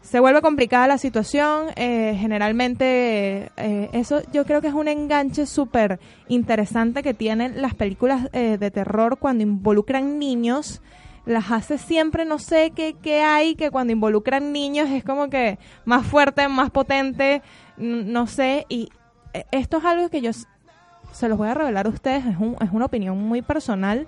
Se 0.00 0.20
vuelve 0.20 0.40
complicada 0.40 0.86
la 0.86 0.96
situación, 0.96 1.66
eh, 1.76 2.16
generalmente 2.18 3.50
eh, 3.58 3.90
eso 3.92 4.22
yo 4.32 4.46
creo 4.46 4.62
que 4.62 4.68
es 4.68 4.74
un 4.74 4.88
enganche 4.88 5.44
súper 5.44 6.00
interesante 6.28 7.02
que 7.02 7.12
tienen 7.12 7.60
las 7.60 7.74
películas 7.74 8.28
eh, 8.32 8.56
de 8.58 8.70
terror 8.70 9.18
cuando 9.18 9.42
involucran 9.42 10.18
niños 10.18 10.80
las 11.26 11.50
hace 11.50 11.76
siempre, 11.76 12.24
no 12.24 12.38
sé 12.38 12.72
qué, 12.74 12.96
qué 13.02 13.20
hay, 13.20 13.54
que 13.54 13.70
cuando 13.70 13.92
involucran 13.92 14.50
niños 14.50 14.88
es 14.88 15.04
como 15.04 15.28
que 15.28 15.58
más 15.84 16.06
fuerte, 16.06 16.48
más 16.48 16.70
potente, 16.70 17.42
no 17.78 18.26
sé, 18.26 18.66
y 18.68 18.88
eh, 19.32 19.44
esto 19.52 19.78
es 19.78 19.84
algo 19.84 20.08
que 20.08 20.20
yo 20.20 20.30
se 21.12 21.28
los 21.28 21.38
voy 21.38 21.48
a 21.48 21.54
revelar 21.54 21.86
a 21.86 21.90
ustedes, 21.90 22.26
es, 22.26 22.36
un, 22.36 22.56
es 22.60 22.70
una 22.72 22.86
opinión 22.86 23.18
muy 23.18 23.42
personal, 23.42 24.06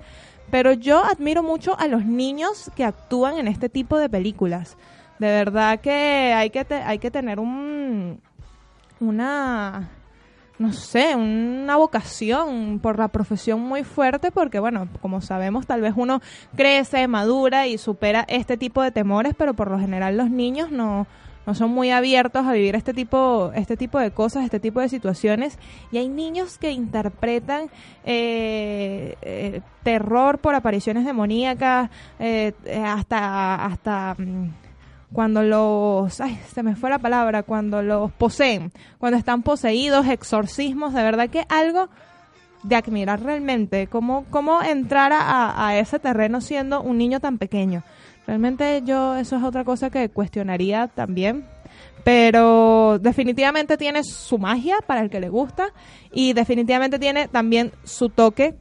pero 0.51 0.73
yo 0.73 1.05
admiro 1.05 1.43
mucho 1.43 1.79
a 1.79 1.87
los 1.87 2.05
niños 2.05 2.71
que 2.75 2.85
actúan 2.85 3.39
en 3.39 3.49
este 3.49 3.69
tipo 3.69 3.99
de 3.99 4.09
películas. 4.09 4.77
De 5.19 5.29
verdad 5.29 5.81
que 5.81 6.33
hay 6.35 6.51
que, 6.51 6.65
te, 6.65 6.75
hay 6.77 6.99
que 6.99 7.11
tener 7.11 7.39
un, 7.39 8.21
una, 9.01 9.91
no 10.59 10.73
sé, 10.73 11.15
una 11.15 11.77
vocación 11.77 12.81
por 12.83 12.99
la 12.99 13.09
profesión 13.09 13.61
muy 13.61 13.85
fuerte 13.85 14.31
porque, 14.31 14.61
bueno, 14.61 14.89
como 15.01 15.21
sabemos, 15.21 15.67
tal 15.67 15.83
vez 15.83 15.95
uno 15.97 16.21
crece, 16.57 17.07
madura 17.07 17.67
y 17.67 17.79
supera 17.79 18.25
este 18.29 18.57
tipo 18.57 18.83
de 18.83 18.91
temores, 18.91 19.35
pero 19.37 19.55
por 19.55 19.71
lo 19.71 19.79
general 19.79 20.17
los 20.17 20.31
niños 20.31 20.71
no, 20.71 21.07
no 21.47 21.55
son 21.55 21.71
muy 21.71 21.91
abiertos 21.91 22.47
a 22.47 22.53
vivir 22.53 22.77
este 22.77 22.93
tipo, 22.93 23.51
este 23.55 23.77
tipo 23.77 23.99
de 23.99 24.11
cosas, 24.11 24.45
este 24.45 24.61
tipo 24.61 24.81
de 24.81 24.89
situaciones. 24.89 25.59
Y 25.91 25.99
hay 25.99 26.09
niños 26.09 26.59
que 26.59 26.71
interpretan 26.71 27.71
eh, 28.05 29.17
eh, 29.23 29.61
terror 29.83 30.39
por 30.39 30.55
apariciones 30.55 31.05
demoníacas, 31.05 31.91
eh, 32.19 32.53
hasta, 32.85 33.65
hasta 33.65 34.15
mm, 34.19 34.51
cuando 35.13 35.43
los, 35.43 36.21
ay, 36.21 36.39
se 36.53 36.63
me 36.63 36.77
fue 36.77 36.91
la 36.91 36.99
palabra, 36.99 37.43
cuando 37.43 37.83
los 37.83 38.13
poseen, 38.13 38.71
cuando 38.99 39.19
están 39.19 39.43
poseídos, 39.43 40.07
exorcismos, 40.07 40.93
de 40.93 41.03
verdad 41.03 41.31
que 41.31 41.47
algo 41.49 41.89
de 42.63 42.77
admirar 42.77 43.23
realmente, 43.23 43.87
cómo, 43.87 44.27
cómo 44.29 44.63
entrar 44.63 45.13
a 45.15 45.79
ese 45.79 45.99
terreno 45.99 46.43
siendo 46.43 46.83
un 46.83 46.99
niño 46.99 47.19
tan 47.19 47.39
pequeño. 47.39 47.83
Realmente 48.31 48.83
yo, 48.85 49.17
eso 49.17 49.39
es 49.39 49.43
otra 49.43 49.65
cosa 49.65 49.91
que 49.91 50.09
cuestionaría 50.09 50.87
también, 50.87 51.47
pero 52.05 53.01
definitivamente 53.01 53.77
tiene 53.77 54.05
su 54.05 54.39
magia 54.39 54.77
para 54.87 55.01
el 55.01 55.11
que 55.11 55.19
le 55.19 55.29
gusta 55.29 55.73
y 56.13 56.33
definitivamente 56.33 57.01
tiene 57.01 57.27
también 57.27 57.73
su 57.83 58.09
toque, 58.09 58.55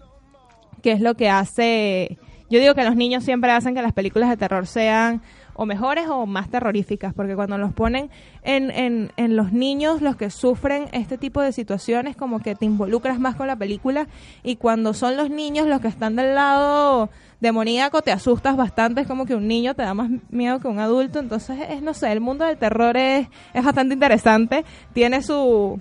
que 0.82 0.94
es 0.94 1.02
lo 1.02 1.14
que 1.14 1.30
hace, 1.30 2.18
yo 2.50 2.60
digo 2.60 2.74
que 2.74 2.84
los 2.84 2.96
niños 2.96 3.24
siempre 3.24 3.52
hacen 3.52 3.76
que 3.76 3.84
las 3.84 3.94
películas 3.94 4.30
de 4.30 4.38
terror 4.38 4.66
sean 4.66 5.22
o 5.54 5.68
mejores 5.68 6.08
o 6.08 6.26
más 6.26 6.50
terroríficas, 6.50 7.14
porque 7.14 7.36
cuando 7.36 7.60
los 7.60 7.72
ponen 7.72 8.10
en, 8.42 8.72
en, 8.72 9.12
en 9.18 9.36
los 9.36 9.52
niños, 9.52 10.02
los 10.02 10.16
que 10.16 10.32
sufren 10.32 10.88
este 10.94 11.20
tipo 11.20 11.42
de 11.42 11.52
situaciones, 11.52 12.16
como 12.16 12.40
que 12.40 12.56
te 12.56 12.66
involucras 12.66 13.20
más 13.20 13.36
con 13.36 13.46
la 13.46 13.58
película, 13.58 14.08
y 14.42 14.56
cuando 14.56 14.96
son 14.96 15.16
los 15.16 15.30
niños 15.30 15.68
los 15.68 15.80
que 15.80 15.90
están 15.90 16.16
del 16.16 16.34
lado 16.34 17.12
demoníaco, 17.40 18.02
te 18.02 18.12
asustas 18.12 18.58
bastante, 18.58 19.02
es 19.02 19.08
como 19.08 19.26
que 19.26 19.36
un 19.36 19.48
niño 19.48 19.76
te 19.76 19.84
da 19.84 19.94
más 19.94 20.10
miedo 20.30 20.60
que 20.60 20.68
un 20.68 20.80
adulto, 20.80 21.20
entonces 21.20 21.58
es, 21.70 21.82
no 21.82 21.94
sé, 21.94 22.12
el 22.12 22.22
mundo 22.22 22.46
del 22.46 22.58
terror 22.58 22.98
es, 22.98 23.28
es 23.54 23.64
bastante 23.64 23.94
interesante, 23.94 24.66
tiene 24.94 25.22
su, 25.22 25.80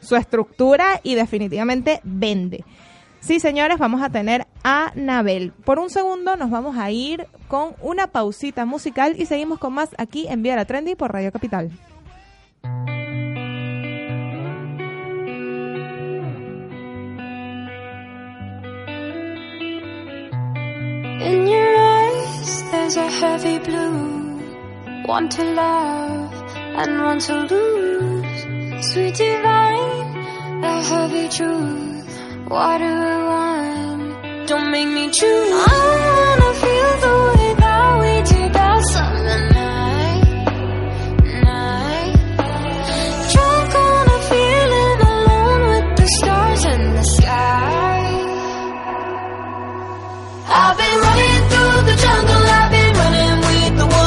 su 0.00 0.16
estructura 0.16 1.00
y 1.02 1.14
definitivamente 1.14 2.00
vende. 2.04 2.64
Sí, 3.20 3.38
señores, 3.38 3.78
vamos 3.78 4.00
a 4.02 4.08
tener 4.08 4.46
a 4.64 4.92
Nabel. 4.94 5.52
Por 5.64 5.78
un 5.78 5.90
segundo 5.90 6.36
nos 6.36 6.50
vamos 6.50 6.78
a 6.78 6.90
ir 6.90 7.26
con 7.48 7.74
una 7.82 8.06
pausita 8.06 8.64
musical 8.64 9.14
y 9.18 9.26
seguimos 9.26 9.58
con 9.58 9.74
más 9.74 9.90
aquí 9.98 10.26
en 10.28 10.42
Vía 10.42 10.56
la 10.56 10.64
Trendy 10.64 10.94
por 10.94 11.12
Radio 11.12 11.30
Capital. 11.30 11.70
In 21.20 21.46
your 21.46 21.76
eyes, 21.76 22.62
there's 22.70 22.96
a 22.96 23.06
heavy 23.06 23.58
blue. 23.58 24.40
One 25.04 25.28
to 25.28 25.44
love 25.44 26.32
and 26.56 27.02
one 27.02 27.18
to 27.18 27.34
lose. 27.44 28.86
Sweet 28.90 29.16
divine, 29.16 30.60
the 30.62 30.74
heavy 30.90 31.28
truth. 31.28 32.08
What 32.48 32.78
do 32.78 32.84
I 32.84 33.16
want? 33.30 34.48
Don't 34.48 34.70
make 34.70 34.88
me 34.88 35.10
choose. 35.10 35.52
I 35.52 35.80
wanna 36.16 36.52
feel 36.62 36.90
the 37.04 37.29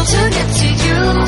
to 0.05 0.29
get 0.29 0.53
to 0.57 0.67
you, 0.67 1.22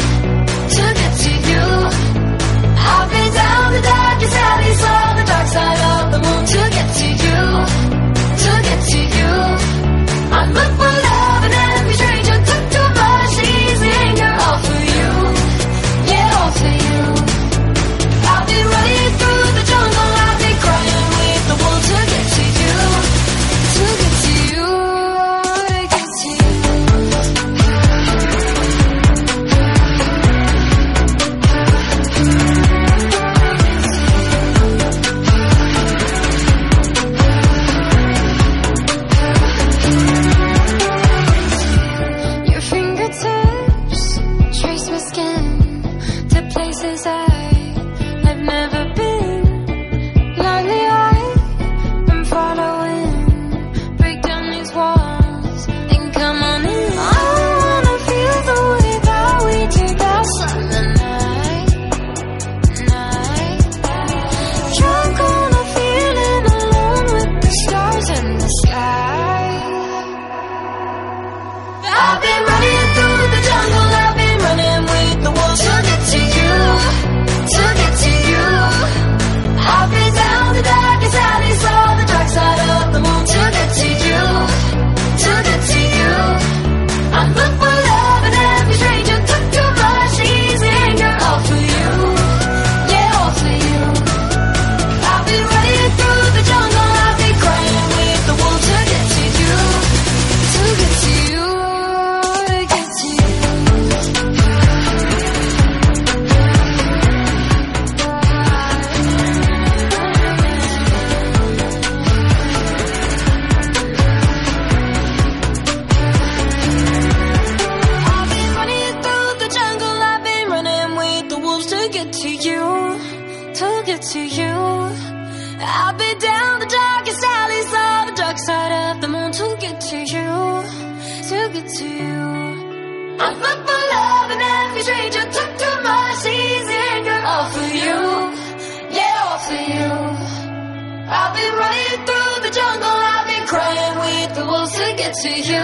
to. 145.15 145.55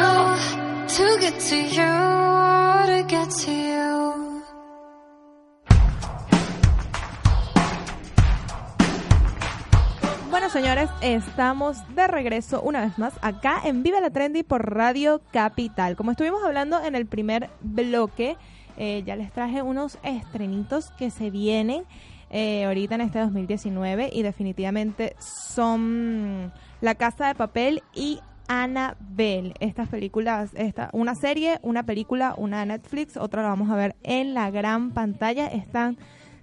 Bueno, 10.30 10.50
señores, 10.50 10.90
estamos 11.02 11.78
de 11.96 12.08
regreso 12.08 12.62
una 12.62 12.80
vez 12.82 12.98
más 12.98 13.14
acá 13.22 13.60
en 13.66 13.84
Viva 13.84 14.00
la 14.00 14.10
Trendy 14.10 14.44
por 14.44 14.74
Radio 14.74 15.22
Capital. 15.32 15.98
Como 15.98 16.12
estuvimos 16.12 16.42
hablando 16.44 16.82
en 16.82 16.96
el 16.96 17.06
primer 17.06 17.50
bloque, 17.60 18.38
eh, 18.78 19.04
ya 19.06 19.18
les 19.18 19.34
traje 19.34 19.62
unos 19.62 19.98
estrenitos 20.04 20.92
que 20.92 21.12
se 21.12 21.30
vienen 21.30 21.84
eh, 22.30 22.64
ahorita 22.64 22.96
en 22.96 23.02
este 23.02 23.20
2019 23.20 24.12
y 24.14 24.22
definitivamente 24.22 25.18
son 25.20 26.54
La 26.80 26.96
Casa 26.96 27.28
de 27.28 27.36
Papel 27.36 27.84
y 27.94 28.22
Annabelle. 28.52 29.54
Estas 29.62 29.88
películas, 29.88 30.52
esta, 30.56 30.90
una 30.92 31.16
serie, 31.16 31.60
una 31.62 31.84
película, 31.84 32.36
una 32.36 32.60
de 32.60 32.66
Netflix, 32.66 33.16
otra 33.16 33.44
la 33.44 33.48
vamos 33.48 33.70
a 33.70 33.78
ver 33.78 33.96
en 34.04 34.34
la 34.34 34.52
gran 34.52 34.92
pantalla. 34.92 35.48
Están 35.48 35.98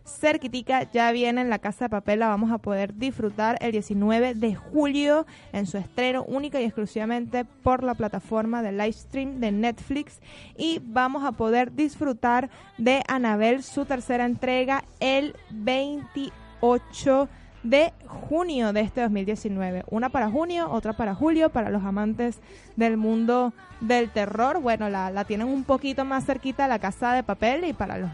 cerquitica, 0.07 0.91
ya 0.91 1.13
viene 1.13 1.43
en 1.43 1.51
la 1.51 1.59
Casa 1.59 1.85
de 1.85 1.91
Papel, 1.91 2.21
la 2.21 2.29
vamos 2.29 2.51
a 2.51 2.57
poder 2.57 2.95
disfrutar 2.95 3.59
el 3.61 3.73
19 3.73 4.33
de 4.37 4.55
julio 4.55 5.27
en 5.53 5.67
su 5.67 5.77
estreno 5.77 6.25
única 6.25 6.59
y 6.63 6.65
exclusivamente 6.65 7.45
por 7.45 7.83
la 7.83 7.95
plataforma 7.95 8.63
de 8.63 8.73
live 8.73 8.95
stream 8.95 9.39
de 9.39 9.53
Netflix 9.53 10.21
y 10.57 10.81
vamos 10.83 11.25
a 11.25 11.33
poder 11.33 11.75
disfrutar 11.75 12.49
de 12.79 13.03
Anabel, 13.07 13.63
su 13.63 13.85
tercera 13.85 14.25
entrega, 14.25 14.83
el 15.01 15.37
28 15.51 17.29
de 17.63 17.93
junio 18.07 18.73
de 18.73 18.81
este 18.81 19.01
2019. 19.03 19.85
Una 19.91 20.09
para 20.09 20.31
junio, 20.31 20.71
otra 20.71 20.93
para 20.93 21.15
julio, 21.15 21.51
para 21.51 21.71
los 21.71 21.85
amantes 21.85 22.39
del 22.77 22.97
mundo 22.97 23.53
del 23.81 24.11
terror. 24.11 24.61
Bueno, 24.61 24.89
la, 24.89 25.11
la 25.11 25.25
tienen 25.25 25.49
un 25.49 25.65
poquito 25.65 26.05
más 26.05 26.25
cerquita 26.25 26.65
a 26.65 26.69
la 26.69 26.79
casa 26.79 27.13
de 27.13 27.23
papel 27.23 27.65
y 27.65 27.73
para 27.73 27.99
los 27.99 28.11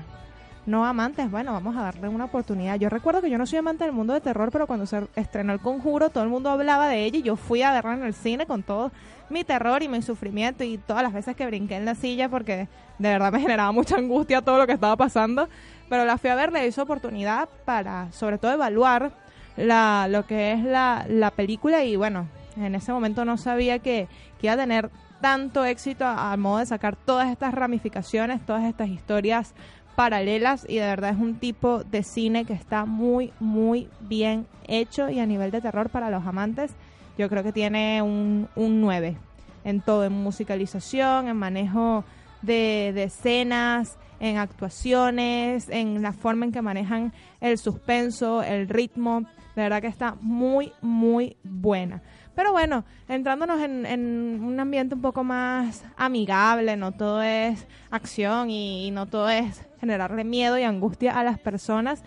no 0.66 0.84
amantes, 0.86 1.30
bueno, 1.30 1.52
vamos 1.52 1.76
a 1.76 1.82
darle 1.82 2.08
una 2.08 2.24
oportunidad. 2.24 2.76
Yo 2.76 2.88
recuerdo 2.88 3.20
que 3.20 3.28
yo 3.28 3.36
no 3.36 3.46
soy 3.46 3.58
amante 3.58 3.84
del 3.84 3.92
mundo 3.92 4.14
de 4.14 4.20
terror, 4.20 4.50
pero 4.50 4.66
cuando 4.66 4.86
se 4.86 5.06
estrenó 5.14 5.52
El 5.52 5.60
Conjuro, 5.60 6.08
todo 6.08 6.24
el 6.24 6.30
mundo 6.30 6.48
hablaba 6.48 6.88
de 6.88 7.04
ella 7.04 7.18
y 7.18 7.22
yo 7.22 7.36
fui 7.36 7.62
a 7.62 7.72
verla 7.72 7.94
en 7.94 8.02
el 8.02 8.14
cine 8.14 8.46
con 8.46 8.62
todo 8.62 8.90
mi 9.28 9.44
terror 9.44 9.82
y 9.82 9.88
mi 9.88 10.00
sufrimiento 10.00 10.64
y 10.64 10.78
todas 10.78 11.02
las 11.02 11.12
veces 11.12 11.36
que 11.36 11.46
brinqué 11.46 11.76
en 11.76 11.84
la 11.84 11.94
silla 11.94 12.28
porque 12.28 12.68
de 12.98 13.08
verdad 13.08 13.32
me 13.32 13.40
generaba 13.42 13.72
mucha 13.72 13.96
angustia 13.96 14.40
todo 14.40 14.58
lo 14.58 14.66
que 14.66 14.72
estaba 14.72 14.96
pasando. 14.96 15.48
Pero 15.88 16.06
la 16.06 16.16
fui 16.16 16.30
a 16.30 16.34
ver, 16.34 16.50
le 16.50 16.66
hizo 16.66 16.82
oportunidad 16.82 17.48
para, 17.66 18.10
sobre 18.12 18.38
todo, 18.38 18.52
evaluar 18.52 19.12
la, 19.56 20.08
lo 20.08 20.26
que 20.26 20.52
es 20.52 20.62
la, 20.62 21.06
la 21.08 21.30
película 21.30 21.84
y 21.84 21.96
bueno, 21.96 22.26
en 22.56 22.74
ese 22.74 22.92
momento 22.92 23.24
no 23.24 23.36
sabía 23.36 23.78
que, 23.78 24.08
que 24.40 24.46
iba 24.46 24.54
a 24.54 24.58
tener 24.58 24.90
tanto 25.20 25.64
éxito 25.64 26.06
al 26.06 26.38
modo 26.38 26.58
de 26.58 26.66
sacar 26.66 26.96
todas 26.96 27.30
estas 27.30 27.54
ramificaciones, 27.54 28.44
todas 28.44 28.64
estas 28.64 28.88
historias 28.88 29.54
paralelas 29.96 30.66
y 30.68 30.76
de 30.76 30.86
verdad 30.86 31.10
es 31.10 31.18
un 31.18 31.36
tipo 31.36 31.84
de 31.84 32.02
cine 32.02 32.44
que 32.44 32.52
está 32.52 32.84
muy, 32.84 33.32
muy 33.40 33.88
bien 34.00 34.46
hecho 34.66 35.08
y 35.08 35.20
a 35.20 35.26
nivel 35.26 35.50
de 35.50 35.60
terror 35.60 35.88
para 35.88 36.10
los 36.10 36.26
amantes 36.26 36.72
yo 37.16 37.28
creo 37.28 37.42
que 37.42 37.52
tiene 37.52 38.02
un, 38.02 38.48
un 38.56 38.80
9 38.80 39.16
en 39.64 39.80
todo, 39.80 40.04
en 40.04 40.12
musicalización, 40.12 41.28
en 41.28 41.36
manejo 41.36 42.04
de, 42.42 42.92
de 42.94 43.04
escenas, 43.04 43.96
en 44.20 44.36
actuaciones, 44.38 45.68
en 45.68 46.02
la 46.02 46.12
forma 46.12 46.44
en 46.44 46.52
que 46.52 46.62
manejan 46.62 47.12
el 47.40 47.58
suspenso, 47.58 48.42
el 48.42 48.68
ritmo, 48.68 49.24
de 49.54 49.62
verdad 49.62 49.80
que 49.80 49.86
está 49.86 50.16
muy, 50.20 50.72
muy 50.80 51.36
buena. 51.42 52.02
Pero 52.34 52.50
bueno, 52.50 52.84
entrándonos 53.08 53.60
en, 53.62 53.86
en, 53.86 54.40
un 54.42 54.58
ambiente 54.58 54.96
un 54.96 55.00
poco 55.00 55.22
más 55.22 55.84
amigable, 55.96 56.76
no 56.76 56.92
todo 56.92 57.22
es 57.22 57.66
acción 57.90 58.50
y, 58.50 58.90
no 58.90 59.06
todo 59.06 59.28
es 59.28 59.64
generarle 59.80 60.24
miedo 60.24 60.58
y 60.58 60.64
angustia 60.64 61.18
a 61.18 61.22
las 61.22 61.38
personas. 61.38 62.02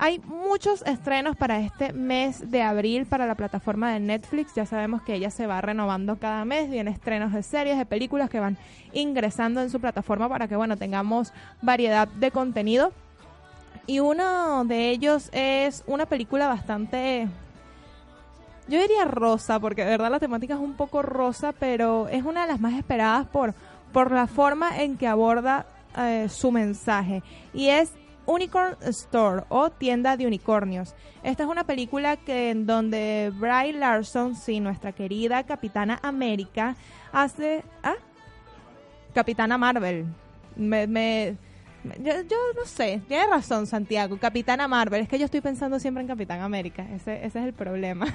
Hay 0.00 0.20
muchos 0.20 0.82
estrenos 0.86 1.36
para 1.36 1.58
este 1.58 1.92
mes 1.92 2.52
de 2.52 2.62
abril 2.62 3.04
para 3.04 3.26
la 3.26 3.34
plataforma 3.34 3.92
de 3.92 3.98
Netflix. 3.98 4.54
Ya 4.54 4.64
sabemos 4.64 5.02
que 5.02 5.14
ella 5.14 5.30
se 5.30 5.48
va 5.48 5.60
renovando 5.60 6.20
cada 6.20 6.44
mes. 6.44 6.70
Vienen 6.70 6.94
estrenos 6.94 7.32
de 7.32 7.42
series, 7.42 7.76
de 7.76 7.84
películas 7.84 8.30
que 8.30 8.38
van 8.38 8.56
ingresando 8.92 9.60
en 9.60 9.70
su 9.70 9.80
plataforma 9.80 10.28
para 10.28 10.46
que, 10.46 10.54
bueno, 10.54 10.76
tengamos 10.76 11.32
variedad 11.62 12.06
de 12.06 12.30
contenido. 12.30 12.92
Y 13.88 13.98
uno 13.98 14.64
de 14.66 14.90
ellos 14.90 15.30
es 15.32 15.82
una 15.88 16.06
película 16.06 16.46
bastante 16.46 17.26
yo 18.68 18.78
diría 18.78 19.06
rosa, 19.06 19.58
porque 19.58 19.82
de 19.82 19.92
verdad 19.92 20.10
la 20.10 20.20
temática 20.20 20.54
es 20.54 20.60
un 20.60 20.74
poco 20.74 21.00
rosa, 21.00 21.52
pero 21.58 22.06
es 22.08 22.22
una 22.22 22.42
de 22.42 22.48
las 22.48 22.60
más 22.60 22.74
esperadas 22.74 23.26
por, 23.26 23.54
por 23.94 24.12
la 24.12 24.26
forma 24.26 24.82
en 24.82 24.98
que 24.98 25.08
aborda 25.08 25.64
eh, 25.96 26.28
su 26.28 26.52
mensaje. 26.52 27.22
Y 27.54 27.68
es 27.68 27.92
Unicorn 28.26 28.76
Store 28.82 29.44
o 29.48 29.70
Tienda 29.70 30.18
de 30.18 30.26
Unicornios. 30.26 30.94
Esta 31.22 31.44
es 31.44 31.48
una 31.48 31.64
película 31.64 32.18
que 32.18 32.50
en 32.50 32.66
donde 32.66 33.32
Bry 33.34 33.72
Larson, 33.72 34.36
sí, 34.36 34.60
nuestra 34.60 34.92
querida 34.92 35.44
Capitana 35.44 35.98
América, 36.02 36.76
hace... 37.10 37.64
¿Ah? 37.82 37.94
Capitana 39.14 39.56
Marvel. 39.56 40.04
Me, 40.56 40.86
me, 40.86 41.38
yo, 42.00 42.36
no 42.56 42.64
sé, 42.64 43.00
tiene 43.08 43.26
razón 43.26 43.66
Santiago, 43.66 44.18
Capitana 44.18 44.68
Marvel, 44.68 45.02
es 45.02 45.08
que 45.08 45.18
yo 45.18 45.24
estoy 45.24 45.40
pensando 45.40 45.78
siempre 45.78 46.02
en 46.02 46.08
Capitán 46.08 46.40
América, 46.40 46.86
ese, 46.94 47.24
ese 47.24 47.38
es 47.38 47.44
el 47.46 47.52
problema. 47.52 48.06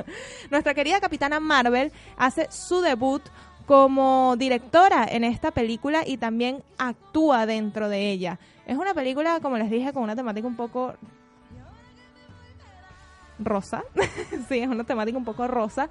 Nuestra 0.50 0.74
querida 0.74 1.00
Capitana 1.00 1.40
Marvel 1.40 1.92
hace 2.16 2.48
su 2.50 2.80
debut 2.80 3.22
como 3.66 4.34
directora 4.36 5.06
en 5.08 5.24
esta 5.24 5.50
película 5.50 6.02
y 6.06 6.16
también 6.16 6.62
actúa 6.78 7.46
dentro 7.46 7.88
de 7.88 8.10
ella. 8.10 8.38
Es 8.66 8.76
una 8.76 8.94
película, 8.94 9.40
como 9.40 9.56
les 9.56 9.70
dije, 9.70 9.92
con 9.92 10.02
una 10.02 10.16
temática 10.16 10.46
un 10.46 10.56
poco 10.56 10.94
rosa, 13.38 13.82
sí, 14.48 14.60
es 14.60 14.68
una 14.68 14.84
temática 14.84 15.16
un 15.16 15.24
poco 15.24 15.48
rosa, 15.48 15.88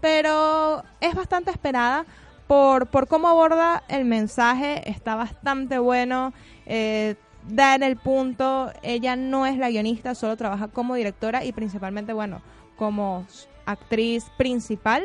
pero 0.00 0.82
es 1.00 1.14
bastante 1.14 1.50
esperada 1.50 2.04
por, 2.46 2.88
por 2.88 3.08
cómo 3.08 3.28
aborda 3.28 3.82
el 3.88 4.04
mensaje, 4.04 4.88
está 4.90 5.14
bastante 5.14 5.78
bueno, 5.78 6.32
eh, 6.66 7.16
da 7.48 7.74
en 7.74 7.82
el 7.82 7.96
punto, 7.96 8.72
ella 8.82 9.16
no 9.16 9.46
es 9.46 9.58
la 9.58 9.70
guionista, 9.70 10.14
solo 10.14 10.36
trabaja 10.36 10.68
como 10.68 10.94
directora 10.94 11.44
y 11.44 11.52
principalmente, 11.52 12.12
bueno, 12.12 12.42
como 12.76 13.26
actriz 13.66 14.26
principal. 14.36 15.04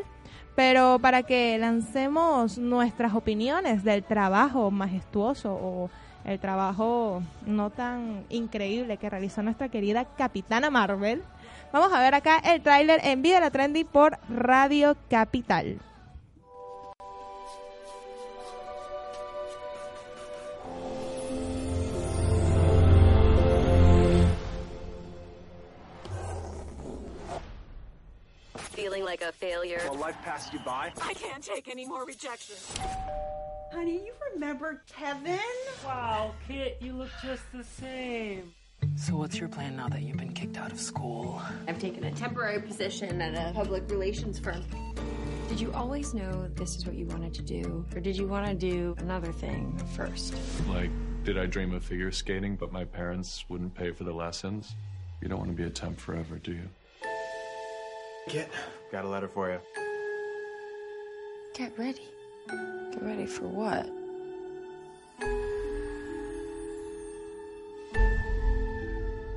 Pero 0.55 0.97
para 0.99 1.21
que 1.21 1.57
lancemos 1.59 2.57
nuestras 2.57 3.13
opiniones 3.13 3.83
del 3.83 4.03
trabajo 4.03 4.71
majestuoso 4.71 5.53
o 5.53 5.89
el 6.25 6.39
trabajo 6.39 7.21
no 7.45 7.69
tan 7.69 8.25
increíble 8.29 8.97
que 8.97 9.09
realizó 9.09 9.43
nuestra 9.43 9.69
querida 9.69 10.05
Capitana 10.17 10.71
Marvel, 10.71 11.21
vamos 11.71 11.93
a 11.93 11.99
ver 11.99 12.15
acá 12.15 12.39
el 12.39 12.61
tráiler 12.61 12.99
en 13.03 13.21
Vida 13.21 13.39
la 13.39 13.51
Trendy 13.51 13.83
por 13.83 14.17
Radio 14.29 14.97
Capital. 15.09 15.77
Feeling 28.77 29.03
like 29.03 29.23
a 29.23 29.31
failure. 29.31 29.81
Well, 29.85 29.95
life 29.95 30.17
passed 30.21 30.53
you 30.53 30.59
by. 30.59 30.91
I 31.01 31.15
can't 31.15 31.43
take 31.43 31.67
any 31.67 31.83
more 31.83 32.05
rejection. 32.05 32.55
Honey, 33.73 34.05
you 34.05 34.13
remember 34.33 34.83
Kevin? 34.85 35.39
Wow, 35.83 36.35
Kit, 36.47 36.77
you 36.79 36.93
look 36.93 37.09
just 37.23 37.41
the 37.51 37.63
same. 37.63 38.53
So, 38.95 39.15
what's 39.15 39.39
your 39.39 39.49
plan 39.49 39.75
now 39.75 39.89
that 39.89 40.03
you've 40.03 40.17
been 40.17 40.31
kicked 40.31 40.57
out 40.57 40.71
of 40.71 40.79
school? 40.79 41.41
I've 41.67 41.79
taken 41.79 42.03
a 42.03 42.11
temporary 42.11 42.61
position 42.61 43.19
at 43.19 43.33
a 43.33 43.51
public 43.51 43.89
relations 43.89 44.37
firm. 44.37 44.63
Did 45.49 45.59
you 45.59 45.73
always 45.73 46.13
know 46.13 46.47
this 46.53 46.75
is 46.75 46.85
what 46.85 46.93
you 46.93 47.07
wanted 47.07 47.33
to 47.33 47.41
do? 47.41 47.83
Or 47.95 47.99
did 47.99 48.15
you 48.15 48.27
want 48.27 48.45
to 48.45 48.53
do 48.53 48.95
another 48.99 49.31
thing 49.31 49.75
first? 49.95 50.35
Like, 50.69 50.91
did 51.23 51.39
I 51.39 51.47
dream 51.47 51.73
of 51.73 51.83
figure 51.83 52.11
skating, 52.11 52.55
but 52.55 52.71
my 52.71 52.85
parents 52.85 53.43
wouldn't 53.49 53.73
pay 53.73 53.89
for 53.89 54.03
the 54.03 54.13
lessons? 54.13 54.75
You 55.19 55.29
don't 55.29 55.39
want 55.39 55.49
to 55.49 55.57
be 55.57 55.63
a 55.63 55.69
temp 55.71 55.97
forever, 55.99 56.35
do 56.37 56.51
you? 56.51 56.69
Kit, 58.27 58.49
got 58.91 59.05
a 59.05 59.07
letter 59.07 59.29
for 59.29 59.49
you. 59.49 59.59
Get 61.53 61.71
ready. 61.77 62.09
Get 62.91 63.01
ready 63.01 63.25
for 63.25 63.47
what? 63.47 63.87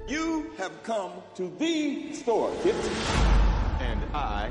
You 0.08 0.50
have 0.58 0.82
come 0.82 1.12
to 1.36 1.54
the 1.58 2.12
store, 2.14 2.52
Kit. 2.64 2.74
And 3.78 4.00
I 4.12 4.50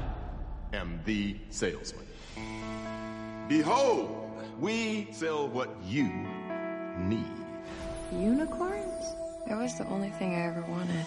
am 0.71 1.02
the 1.04 1.36
salesman. 1.49 2.08
Behold, 3.49 4.32
we 4.58 5.10
sell 5.12 5.49
what 5.49 5.69
you 5.86 6.10
need. 6.97 7.25
Unicorns? 8.13 9.04
That 9.47 9.58
was 9.58 9.78
the 9.78 9.86
only 9.88 10.12
thing 10.12 10.34
I 10.36 10.45
ever 10.47 10.62
wanted. 10.62 11.06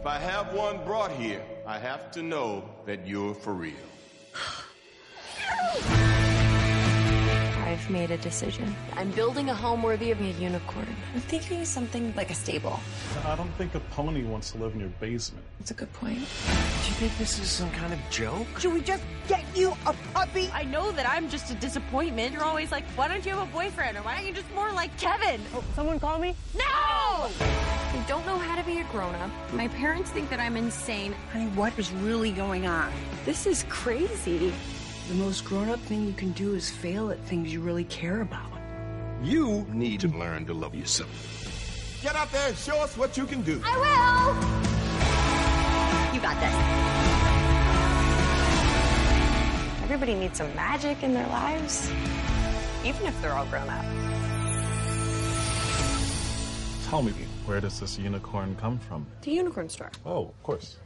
If 0.00 0.06
I 0.06 0.16
have 0.16 0.54
one 0.54 0.82
brought 0.86 1.12
here, 1.12 1.42
I 1.66 1.78
have 1.78 2.10
to 2.12 2.22
know 2.22 2.64
that 2.86 3.06
you're 3.06 3.34
for 3.34 3.52
real. 3.52 3.74
I've 7.80 7.90
made 7.90 8.10
a 8.10 8.18
decision. 8.18 8.74
I'm 8.94 9.10
building 9.12 9.48
a 9.48 9.54
home 9.54 9.82
worthy 9.82 10.10
of 10.10 10.20
a 10.20 10.30
unicorn. 10.32 10.94
I'm 11.14 11.20
thinking 11.20 11.64
something 11.64 12.12
like 12.14 12.30
a 12.30 12.34
stable. 12.34 12.78
I 13.24 13.34
don't 13.36 13.50
think 13.52 13.74
a 13.74 13.80
pony 13.80 14.22
wants 14.22 14.50
to 14.52 14.58
live 14.58 14.74
in 14.74 14.80
your 14.80 14.90
basement. 15.00 15.44
That's 15.58 15.70
a 15.70 15.74
good 15.74 15.92
point. 15.94 16.18
Do 16.18 16.20
you 16.20 16.96
think 16.98 17.16
this 17.16 17.38
is 17.38 17.48
some 17.48 17.70
kind 17.70 17.94
of 17.94 17.98
joke? 18.10 18.46
Should 18.58 18.74
we 18.74 18.82
just 18.82 19.02
get 19.28 19.44
you 19.56 19.74
a 19.86 19.94
puppy? 20.12 20.50
I 20.52 20.64
know 20.64 20.92
that 20.92 21.08
I'm 21.08 21.30
just 21.30 21.50
a 21.50 21.54
disappointment. 21.54 22.34
You're 22.34 22.44
always 22.44 22.70
like, 22.70 22.84
why 22.96 23.08
don't 23.08 23.24
you 23.24 23.34
have 23.34 23.48
a 23.48 23.52
boyfriend? 23.52 23.96
Or 23.96 24.02
why 24.02 24.16
aren't 24.16 24.26
you 24.26 24.34
just 24.34 24.52
more 24.54 24.70
like 24.72 24.94
Kevin? 24.98 25.40
Oh, 25.54 25.64
someone 25.74 25.98
call 25.98 26.18
me? 26.18 26.36
No! 26.54 26.64
I 26.66 28.04
don't 28.06 28.26
know 28.26 28.36
how 28.36 28.56
to 28.60 28.66
be 28.66 28.80
a 28.80 28.84
grown 28.92 29.14
up. 29.16 29.30
My 29.54 29.68
parents 29.68 30.10
think 30.10 30.28
that 30.28 30.38
I'm 30.38 30.58
insane. 30.58 31.14
Honey, 31.32 31.46
what 31.52 31.78
is 31.78 31.90
really 31.92 32.30
going 32.30 32.66
on? 32.66 32.92
This 33.24 33.46
is 33.46 33.64
crazy. 33.70 34.52
The 35.10 35.16
most 35.16 35.44
grown 35.44 35.68
up 35.68 35.80
thing 35.80 36.06
you 36.06 36.12
can 36.12 36.30
do 36.30 36.54
is 36.54 36.70
fail 36.70 37.10
at 37.10 37.18
things 37.26 37.52
you 37.52 37.60
really 37.60 37.82
care 37.82 38.20
about. 38.20 38.52
You 39.20 39.66
need 39.72 39.98
to 40.02 40.08
learn 40.08 40.46
to 40.46 40.54
love 40.54 40.72
yourself. 40.72 41.98
Get 42.00 42.14
out 42.14 42.30
there 42.30 42.46
and 42.46 42.56
show 42.56 42.76
us 42.76 42.96
what 42.96 43.16
you 43.16 43.26
can 43.26 43.42
do. 43.42 43.60
I 43.64 43.76
will. 43.76 44.36
You 46.14 46.20
got 46.20 46.38
this. 46.38 46.54
Everybody 49.82 50.14
needs 50.14 50.38
some 50.38 50.54
magic 50.54 51.02
in 51.02 51.12
their 51.12 51.26
lives, 51.26 51.90
even 52.84 53.04
if 53.04 53.20
they're 53.20 53.34
all 53.34 53.46
grown 53.46 53.68
up. 53.68 53.84
Tell 56.88 57.02
me, 57.02 57.10
where 57.46 57.60
does 57.60 57.80
this 57.80 57.98
unicorn 57.98 58.54
come 58.60 58.78
from? 58.78 59.04
The 59.22 59.32
unicorn 59.32 59.70
store. 59.70 59.90
Oh, 60.06 60.26
of 60.26 60.40
course. 60.44 60.76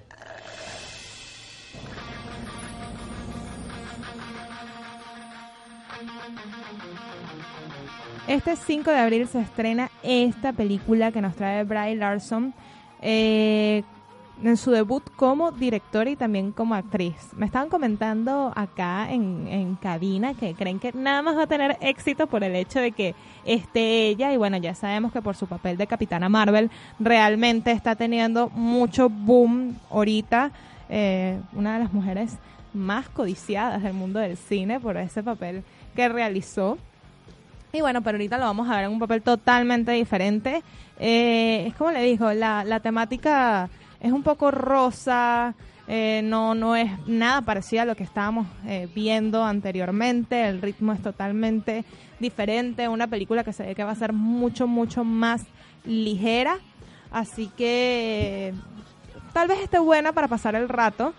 Este 8.27 8.57
5 8.57 8.91
de 8.91 8.97
abril 8.97 9.29
se 9.29 9.41
estrena 9.41 9.91
esta 10.03 10.53
película 10.53 11.13
que 11.13 11.21
nos 11.21 11.37
trae 11.37 11.65
Bry 11.65 11.95
Larson 11.95 12.55
eh, 13.03 13.83
en 14.43 14.57
su 14.57 14.71
debut 14.71 15.03
como 15.15 15.53
directora 15.53 16.09
y 16.09 16.17
también 16.17 16.51
como 16.51 16.75
actriz. 16.75 17.15
Me 17.37 17.45
estaban 17.45 17.69
comentando 17.69 18.51
acá 18.57 19.13
en, 19.13 19.47
en 19.49 19.75
cabina 19.77 20.33
que 20.33 20.55
creen 20.55 20.79
que 20.79 20.93
nada 20.95 21.21
más 21.21 21.37
va 21.37 21.43
a 21.43 21.47
tener 21.47 21.77
éxito 21.83 22.27
por 22.27 22.43
el 22.45 22.57
hecho 22.57 22.81
de 22.81 22.93
que 22.93 23.15
esté 23.45 24.09
ella 24.09 24.33
y 24.33 24.39
bueno, 24.39 24.57
ya 24.57 24.75
sabemos 24.75 25.13
que 25.13 25.21
por 25.21 25.37
su 25.37 25.47
papel 25.47 25.77
de 25.77 25.87
Capitana 25.87 26.31
Marvel 26.31 26.71
realmente 26.99 27.73
está 27.73 27.95
teniendo 27.95 28.49
mucho 28.49 29.11
boom 29.11 29.77
ahorita. 29.91 30.51
Eh, 30.89 31.39
una 31.53 31.75
de 31.75 31.85
las 31.85 31.93
mujeres 31.93 32.39
más 32.73 33.09
codiciadas 33.09 33.83
del 33.83 33.93
mundo 33.93 34.19
del 34.19 34.37
cine 34.37 34.81
por 34.81 34.97
ese 34.97 35.23
papel 35.23 35.63
que 35.95 36.09
realizó. 36.09 36.79
Y 37.73 37.81
bueno, 37.81 38.03
pero 38.03 38.17
ahorita 38.17 38.39
lo 38.39 38.45
vamos 38.45 38.69
a 38.69 38.77
ver 38.77 38.85
en 38.85 38.93
un 38.93 38.99
papel 38.99 39.23
totalmente 39.23 39.93
diferente. 39.93 40.63
Eh, 40.99 41.65
es 41.67 41.75
como 41.75 41.91
le 41.91 42.03
dijo, 42.03 42.33
la, 42.33 42.65
la 42.65 42.81
temática 42.81 43.69
es 44.01 44.13
un 44.13 44.23
poco 44.23 44.51
rosa, 44.51 45.55
eh, 45.87 46.23
no, 46.25 46.55
no 46.55 46.77
es 46.77 46.91
nada 47.07 47.43
parecido 47.43 47.83
a 47.83 47.85
lo 47.85 47.95
que 47.95 48.05
estábamos 48.05 48.47
eh, 48.67 48.89
viendo 48.95 49.45
anteriormente, 49.45 50.49
el 50.49 50.63
ritmo 50.63 50.93
es 50.95 51.03
totalmente 51.03 51.85
diferente, 52.21 52.89
una 52.89 53.07
película 53.07 53.45
que 53.45 53.53
se 53.53 53.65
ve 53.65 53.75
que 53.75 53.85
va 53.85 53.91
a 53.91 53.97
ser 53.97 54.15
mucho, 54.15 54.67
mucho 54.67 55.05
más 55.05 55.43
ligera, 55.85 56.59
así 57.11 57.51
que 57.57 58.55
tal 59.35 59.49
vez 59.49 59.61
esté 59.61 59.79
buena 59.79 60.13
para 60.13 60.27
pasar 60.27 60.55
el 60.55 60.71
rato, 60.71 61.13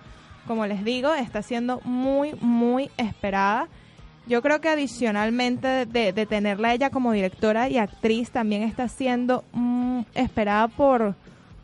como 0.47 0.65
les 0.65 0.83
digo, 0.83 1.13
está 1.13 1.43
siendo 1.43 1.79
muy, 1.83 2.33
muy 2.41 2.89
esperada. 2.97 3.67
Yo 4.27 4.41
creo 4.41 4.59
que 4.59 4.69
adicionalmente 4.69 5.85
de, 5.85 6.11
de 6.11 6.25
tenerla 6.25 6.73
ella 6.73 6.89
como 6.89 7.11
directora 7.11 7.69
y 7.69 7.77
actriz 7.77 8.31
también 8.31 8.63
está 8.63 8.87
siendo 8.87 9.43
mm, 9.53 10.01
esperada 10.15 10.67
por 10.67 11.15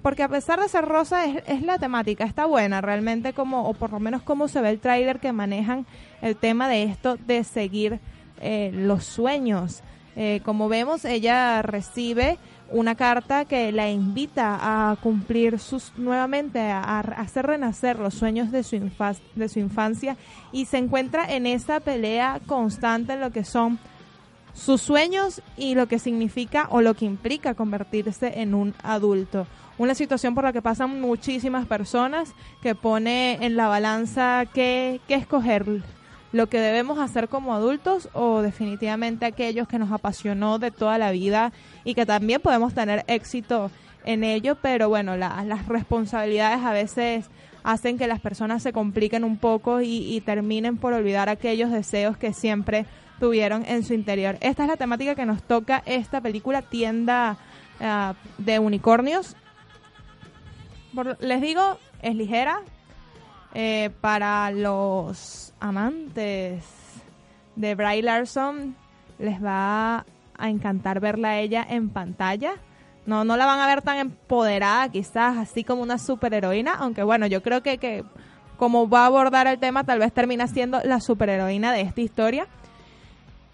porque 0.02 0.24
a 0.24 0.30
pesar 0.30 0.60
de 0.60 0.68
ser 0.68 0.86
rosa 0.86 1.26
es, 1.26 1.44
es, 1.48 1.62
la 1.62 1.78
temática, 1.78 2.24
está 2.24 2.46
buena 2.46 2.82
realmente 2.82 3.34
como, 3.34 3.68
o 3.68 3.74
por 3.74 3.92
lo 3.92 4.00
menos 4.00 4.24
como 4.24 4.48
se 4.48 4.62
ve 4.62 4.70
el 4.70 4.80
tráiler 4.80 5.20
que 5.20 5.32
manejan 5.32 5.86
el 6.22 6.36
tema 6.36 6.68
de 6.68 6.84
esto 6.84 7.18
de 7.18 7.44
seguir 7.44 8.00
eh, 8.40 8.72
los 8.74 9.04
sueños. 9.04 9.84
Eh, 10.16 10.42
como 10.44 10.68
vemos, 10.68 11.06
ella 11.06 11.62
recibe 11.62 12.38
una 12.72 12.96
carta 12.96 13.46
que 13.46 13.72
la 13.72 13.90
invita 13.90 14.58
a 14.62 14.96
cumplir 14.96 15.60
sus 15.60 15.94
nuevamente 15.98 16.60
a, 16.60 17.00
hacer 17.00 17.46
renacer 17.46 18.00
los 18.00 18.14
sueños 18.14 18.52
de 18.52 18.64
su, 18.64 18.90
de 19.36 19.50
su 19.50 19.60
infancia 19.60 20.18
y 20.52 20.66
se 20.66 20.78
encuentra 20.78 21.32
en 21.32 21.46
esa 21.46 21.80
pelea 21.80 22.40
constante 22.46 23.14
en 23.14 23.22
lo 23.22 23.32
que 23.32 23.44
son 23.44 23.80
sus 24.54 24.82
sueños 24.82 25.42
y 25.58 25.76
lo 25.76 25.88
que 25.88 26.00
significa 26.00 26.68
o 26.70 26.82
lo 26.82 26.94
que 26.94 27.06
implica 27.06 27.54
convertirse 27.54 28.42
en 28.42 28.54
un 28.54 28.74
adulto. 28.84 29.48
Una 29.78 29.96
situación 29.96 30.36
por 30.36 30.44
la 30.44 30.54
que 30.54 30.62
pasan 30.62 31.02
muchísimas 31.02 31.66
personas 31.66 32.34
que 32.62 32.76
pone 32.76 33.38
en 33.46 33.56
la 33.56 33.68
balanza 33.68 34.46
qué 34.54 35.00
escoger, 35.08 35.66
lo 36.32 36.48
que 36.48 36.60
debemos 36.60 37.00
hacer 37.00 37.28
como 37.28 37.54
adultos 37.54 38.10
o 38.14 38.42
definitivamente 38.42 39.26
aquellos 39.26 39.68
que 39.68 39.80
nos 39.80 39.92
apasionó 39.92 40.60
de 40.60 40.72
toda 40.72 40.98
la 40.98 41.12
vida 41.12 41.52
y 41.84 41.94
que 41.94 42.06
también 42.06 42.42
podemos 42.42 42.74
tener 42.74 43.04
éxito 43.08 43.70
en 44.06 44.24
ello, 44.24 44.56
pero 44.62 44.90
bueno, 44.90 45.18
la, 45.18 45.44
las 45.46 45.68
responsabilidades 45.68 46.66
a 46.66 46.74
veces 46.74 47.30
hacen 47.64 47.98
que 47.98 48.08
las 48.08 48.20
personas 48.20 48.64
se 48.64 48.74
compliquen 48.74 49.24
un 49.24 49.38
poco 49.38 49.82
y, 49.82 50.16
y 50.16 50.22
terminen 50.22 50.78
por 50.78 50.94
olvidar 50.94 51.30
aquellos 51.30 51.72
deseos 51.72 52.18
que 52.18 52.34
siempre 52.34 52.86
tuvieron 53.20 53.64
en 53.68 53.84
su 53.84 53.94
interior. 53.94 54.38
Esta 54.42 54.64
es 54.64 54.70
la 54.70 54.78
temática 54.78 55.14
que 55.14 55.28
nos 55.28 55.44
toca 55.44 55.84
esta 55.86 56.22
película 56.22 56.64
Tienda 56.64 57.38
uh, 57.80 58.14
de 58.40 58.58
Unicornios. 58.58 59.36
Por, 60.96 61.24
les 61.24 61.40
digo, 61.40 61.78
es 62.02 62.16
ligera. 62.16 62.62
Eh, 63.54 63.90
para 64.00 64.50
los 64.52 65.54
amantes 65.60 66.64
de 67.56 67.76
Bry 67.76 68.02
Larson, 68.02 68.76
les 69.20 69.44
va 69.44 70.06
a 70.38 70.50
encantar 70.50 71.00
verla 71.00 71.30
a 71.30 71.40
ella 71.40 71.66
en 71.70 71.90
pantalla. 71.90 72.54
No, 73.06 73.24
no 73.24 73.36
la 73.36 73.46
van 73.46 73.60
a 73.60 73.68
ver 73.68 73.82
tan 73.82 73.98
empoderada, 73.98 74.90
quizás 74.90 75.38
así 75.38 75.64
como 75.64 75.82
una 75.82 75.98
superheroína, 75.98 76.76
aunque 76.76 77.04
bueno, 77.04 77.28
yo 77.28 77.42
creo 77.42 77.62
que, 77.62 77.78
que 77.78 78.06
como 78.58 78.88
va 78.88 79.04
a 79.04 79.06
abordar 79.08 79.48
el 79.48 79.60
tema, 79.60 79.84
tal 79.84 80.00
vez 80.00 80.14
termina 80.14 80.48
siendo 80.48 80.80
la 80.84 81.02
superheroína 81.02 81.74
de 81.74 81.82
esta 81.82 82.02
historia. 82.02 82.48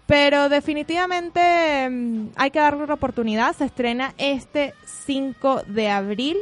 Pero 0.06 0.48
definitivamente 0.48 1.88
mmm, 1.90 2.28
hay 2.36 2.50
que 2.50 2.60
darle 2.60 2.84
una 2.84 2.94
oportunidad. 2.94 3.54
Se 3.54 3.64
estrena 3.64 4.14
este 4.16 4.74
5 4.84 5.62
de 5.66 5.90
abril 5.90 6.36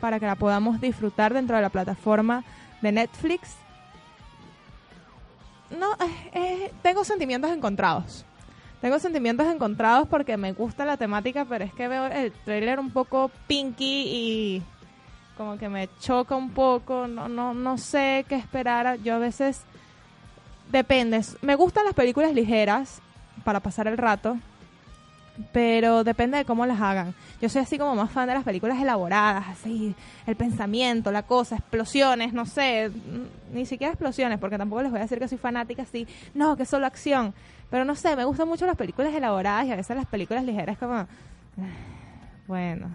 para 0.00 0.20
que 0.20 0.26
la 0.26 0.36
podamos 0.36 0.80
disfrutar 0.80 1.34
dentro 1.34 1.56
de 1.56 1.62
la 1.62 1.70
plataforma 1.70 2.44
de 2.84 2.92
Netflix. 2.92 3.56
No, 5.76 5.94
eh, 5.94 6.30
eh, 6.34 6.72
tengo 6.82 7.04
sentimientos 7.04 7.50
encontrados. 7.50 8.24
Tengo 8.80 8.98
sentimientos 8.98 9.46
encontrados 9.46 10.06
porque 10.08 10.36
me 10.36 10.52
gusta 10.52 10.84
la 10.84 10.98
temática, 10.98 11.46
pero 11.46 11.64
es 11.64 11.72
que 11.72 11.88
veo 11.88 12.06
el 12.06 12.30
trailer 12.44 12.78
un 12.78 12.90
poco 12.90 13.30
pinky 13.46 14.04
y 14.06 14.62
como 15.36 15.56
que 15.56 15.70
me 15.70 15.88
choca 15.98 16.36
un 16.36 16.50
poco. 16.50 17.08
No, 17.08 17.28
no, 17.28 17.54
no 17.54 17.78
sé 17.78 18.26
qué 18.28 18.36
esperar. 18.36 18.98
Yo 19.02 19.14
a 19.14 19.18
veces 19.18 19.62
depende. 20.70 21.22
Me 21.40 21.54
gustan 21.54 21.86
las 21.86 21.94
películas 21.94 22.34
ligeras 22.34 23.00
para 23.42 23.60
pasar 23.60 23.88
el 23.88 23.96
rato, 23.96 24.36
pero 25.52 26.04
depende 26.04 26.38
de 26.38 26.44
cómo 26.44 26.64
las 26.66 26.80
hagan. 26.80 27.14
Yo 27.40 27.48
soy 27.48 27.62
así 27.62 27.78
como 27.78 27.94
más 27.94 28.10
fan 28.10 28.28
de 28.28 28.34
las 28.34 28.44
películas 28.44 28.80
elaboradas, 28.80 29.48
así, 29.48 29.94
el 30.26 30.36
pensamiento, 30.36 31.10
la 31.10 31.22
cosa, 31.22 31.56
explosiones, 31.56 32.32
no 32.32 32.46
sé, 32.46 32.90
ni 33.52 33.66
siquiera 33.66 33.92
explosiones, 33.92 34.38
porque 34.38 34.58
tampoco 34.58 34.82
les 34.82 34.90
voy 34.90 35.00
a 35.00 35.02
decir 35.02 35.18
que 35.18 35.28
soy 35.28 35.38
fanática 35.38 35.82
así, 35.82 36.06
no, 36.34 36.56
que 36.56 36.64
solo 36.64 36.86
acción. 36.86 37.34
Pero 37.70 37.84
no 37.84 37.96
sé, 37.96 38.14
me 38.14 38.24
gustan 38.24 38.48
mucho 38.48 38.66
las 38.66 38.76
películas 38.76 39.12
elaboradas 39.14 39.66
y 39.66 39.72
a 39.72 39.76
veces 39.76 39.96
las 39.96 40.06
películas 40.06 40.44
ligeras 40.44 40.78
como, 40.78 41.06
bueno. 42.46 42.88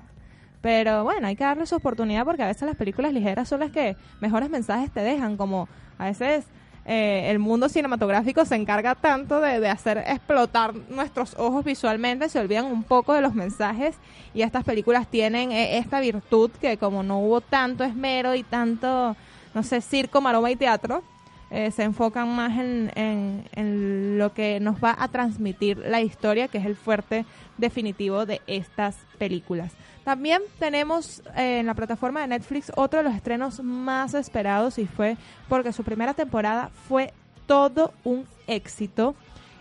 Pero 0.61 1.05
bueno, 1.05 1.27
hay 1.27 1.37
que 1.37 1.43
darle 1.45 1.65
su 1.65 1.75
oportunidad 1.75 2.25
porque 2.25 2.43
a 2.43 2.47
veces 2.47 2.63
las 2.63 2.75
películas 2.75 3.13
ligeras 3.13 3.47
son 3.47 3.61
las 3.61 3.71
que 3.71 3.95
mejores 4.19 4.49
mensajes 4.49 4.91
te 4.91 4.99
dejan, 5.01 5.37
como 5.37 5.69
a 5.97 6.05
veces 6.05 6.45
eh, 6.85 7.29
el 7.29 7.39
mundo 7.39 7.69
cinematográfico 7.69 8.45
se 8.45 8.55
encarga 8.55 8.95
tanto 8.95 9.39
de, 9.39 9.67
hacer 9.67 9.99
explotar 9.99 10.73
nuestros 10.89 11.35
ojos 11.37 11.63
visualmente, 11.63 12.29
se 12.29 12.39
olvidan 12.39 12.65
un 12.65 12.83
poco 12.83 13.13
de 13.13 13.21
los 13.21 13.35
mensajes 13.35 13.95
y 14.33 14.41
estas 14.41 14.63
películas 14.63 15.07
tienen 15.07 15.51
eh, 15.51 15.77
esta 15.77 15.99
virtud 15.99 16.51
que 16.59 16.77
como 16.77 17.03
no 17.03 17.19
hubo 17.19 17.41
tanto 17.41 17.83
esmero 17.83 18.35
y 18.35 18.43
tanto, 18.43 19.15
no 19.53 19.63
sé, 19.63 19.81
circo, 19.81 20.21
maroma 20.21 20.49
y 20.51 20.55
teatro, 20.55 21.03
eh, 21.51 21.71
se 21.71 21.83
enfocan 21.83 22.35
más 22.35 22.57
en, 22.59 22.91
en, 22.95 24.17
lo 24.17 24.33
que 24.33 24.59
nos 24.59 24.83
va 24.83 24.95
a 24.97 25.07
transmitir 25.07 25.77
la 25.77 26.01
historia, 26.01 26.47
que 26.47 26.59
es 26.59 26.65
el 26.65 26.75
fuerte 26.75 27.25
definitivo 27.57 28.25
de 28.25 28.41
estas 28.47 28.95
películas. 29.17 29.73
También 30.03 30.41
tenemos 30.59 31.21
eh, 31.35 31.59
en 31.59 31.65
la 31.65 31.73
plataforma 31.73 32.21
de 32.21 32.27
Netflix 32.27 32.71
otro 32.75 32.99
de 32.99 33.03
los 33.03 33.15
estrenos 33.15 33.63
más 33.63 34.13
esperados 34.13 34.77
y 34.79 34.85
fue 34.85 35.17
porque 35.47 35.73
su 35.73 35.83
primera 35.83 36.13
temporada 36.13 36.71
fue 36.87 37.13
todo 37.45 37.93
un 38.03 38.25
éxito 38.47 39.15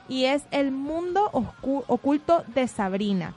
y 0.08 0.24
es 0.24 0.44
El 0.50 0.70
mundo 0.70 1.30
oculto 1.32 2.44
de 2.54 2.66
Sabrina. 2.66 3.34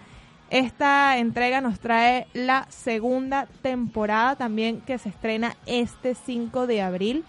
Esta 0.50 1.18
entrega 1.18 1.62
nos 1.62 1.80
trae 1.80 2.28
la 2.34 2.66
segunda 2.70 3.48
temporada 3.62 4.36
también 4.36 4.82
que 4.82 4.98
se 4.98 5.10
estrena 5.10 5.56
este 5.66 6.16
5 6.16 6.68
de 6.68 6.82
abril. 6.82 7.26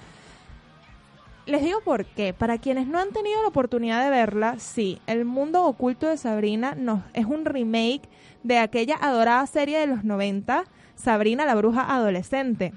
Les 1.46 1.62
digo 1.62 1.80
por 1.80 2.04
qué. 2.04 2.32
Para 2.32 2.58
quienes 2.58 2.86
no 2.86 2.98
han 2.98 3.10
tenido 3.10 3.42
la 3.42 3.48
oportunidad 3.48 4.04
de 4.04 4.10
verla, 4.10 4.58
sí, 4.58 5.00
El 5.06 5.24
mundo 5.24 5.64
oculto 5.64 6.06
de 6.06 6.16
Sabrina 6.16 6.76
es 7.14 7.26
un 7.26 7.44
remake 7.44 8.08
de 8.42 8.58
aquella 8.58 8.96
adorada 9.00 9.46
serie 9.46 9.78
de 9.78 9.86
los 9.86 10.04
90, 10.04 10.64
Sabrina 10.94 11.44
la 11.44 11.54
bruja 11.54 11.94
adolescente. 11.94 12.72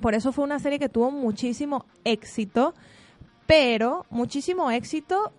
Por 0.00 0.14
eso 0.14 0.32
fue 0.32 0.44
una 0.44 0.58
serie 0.58 0.78
que 0.78 0.88
tuvo 0.88 1.10
muchísimo 1.10 1.86
éxito, 2.04 2.74
pero 3.46 4.06
muchísimo 4.10 4.70
éxito 4.70 5.32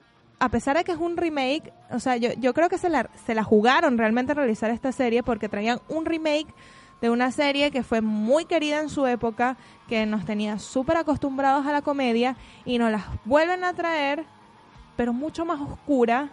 a 0.44 0.50
pesar 0.50 0.76
de 0.76 0.84
que 0.84 0.91
es 0.91 0.98
un 0.98 1.16
remake, 1.16 1.72
o 1.89 2.00
sea, 2.00 2.18
yo, 2.18 2.32
yo 2.34 2.54
creo 2.54 2.68
que 2.68 2.78
se 2.78 2.89
la, 2.89 3.10
se 3.26 3.34
la 3.34 3.46
jugaron 3.46 3.98
realmente 3.98 4.34
a 4.34 4.36
realizar 4.36 4.72
esta 4.72 4.91
serie 4.91 5.24
porque 5.24 5.48
traían 5.48 5.80
un 5.88 6.06
remake 6.06 6.54
de 7.04 7.10
una 7.10 7.32
serie 7.32 7.70
que 7.70 7.84
fue 7.84 7.99
muy 7.99 8.45
querida 8.45 8.80
en 8.80 8.88
su 8.88 9.06
época, 9.06 9.58
que 9.89 10.06
nos 10.06 10.24
tenía 10.24 10.58
súper 10.58 10.95
acostumbrados 10.95 11.66
a 11.66 11.74
la 11.74 11.82
comedia 11.82 12.38
y 12.64 12.78
nos 12.78 12.91
las 12.91 13.04
vuelven 13.26 13.66
a 13.66 13.74
traer, 13.74 14.24
pero 14.95 15.12
mucho 15.12 15.43
más 15.43 15.60
oscura, 15.60 16.30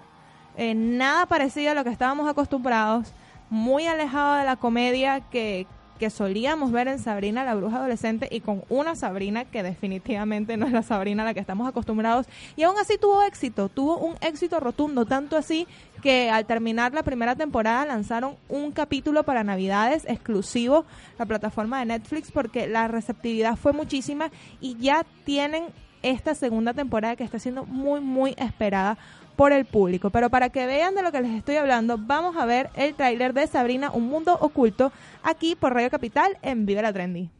eh, 0.56 0.72
nada 0.76 1.26
parecido 1.26 1.72
a 1.72 1.74
lo 1.74 1.82
que 1.82 1.90
estábamos 1.90 2.28
acostumbrados, 2.28 3.12
muy 3.50 3.88
alejado 3.88 4.36
de 4.36 4.44
la 4.44 4.54
comedia 4.54 5.22
que, 5.22 5.66
que 6.00 6.08
solíamos 6.08 6.72
ver 6.72 6.88
en 6.88 6.98
Sabrina 6.98 7.44
la 7.44 7.54
bruja 7.54 7.76
adolescente 7.76 8.26
y 8.30 8.40
con 8.40 8.64
una 8.70 8.96
Sabrina 8.96 9.44
que 9.44 9.62
definitivamente 9.62 10.56
no 10.56 10.64
es 10.64 10.72
la 10.72 10.82
Sabrina 10.82 11.22
a 11.22 11.26
la 11.26 11.34
que 11.34 11.40
estamos 11.40 11.68
acostumbrados. 11.68 12.26
Y 12.56 12.62
aún 12.62 12.78
así 12.78 12.96
tuvo 12.98 13.22
éxito, 13.22 13.68
tuvo 13.68 13.98
un 13.98 14.16
éxito 14.22 14.60
rotundo, 14.60 15.04
tanto 15.04 15.36
así 15.36 15.68
que 16.02 16.30
al 16.30 16.46
terminar 16.46 16.94
la 16.94 17.02
primera 17.02 17.36
temporada 17.36 17.84
lanzaron 17.84 18.36
un 18.48 18.72
capítulo 18.72 19.24
para 19.24 19.44
Navidades 19.44 20.06
exclusivo 20.06 20.86
la 21.18 21.26
plataforma 21.26 21.80
de 21.80 21.84
Netflix 21.84 22.32
porque 22.32 22.66
la 22.66 22.88
receptividad 22.88 23.56
fue 23.56 23.74
muchísima 23.74 24.30
y 24.58 24.78
ya 24.78 25.04
tienen 25.24 25.64
esta 26.02 26.34
segunda 26.34 26.72
temporada 26.72 27.14
que 27.14 27.24
está 27.24 27.38
siendo 27.38 27.66
muy 27.66 28.00
muy 28.00 28.34
esperada 28.38 28.96
por 29.40 29.54
el 29.54 29.64
público. 29.64 30.10
Pero 30.10 30.28
para 30.28 30.50
que 30.50 30.66
vean 30.66 30.94
de 30.94 31.02
lo 31.02 31.12
que 31.12 31.22
les 31.22 31.32
estoy 31.32 31.56
hablando, 31.56 31.96
vamos 31.96 32.36
a 32.36 32.44
ver 32.44 32.68
el 32.74 32.94
tráiler 32.94 33.32
de 33.32 33.46
Sabrina, 33.46 33.90
Un 33.90 34.06
Mundo 34.06 34.36
Oculto, 34.38 34.92
aquí 35.22 35.54
por 35.54 35.72
Radio 35.72 35.88
Capital 35.88 36.36
en 36.42 36.66
Vive 36.66 36.82
la 36.82 36.92
Trendy. 36.92 37.30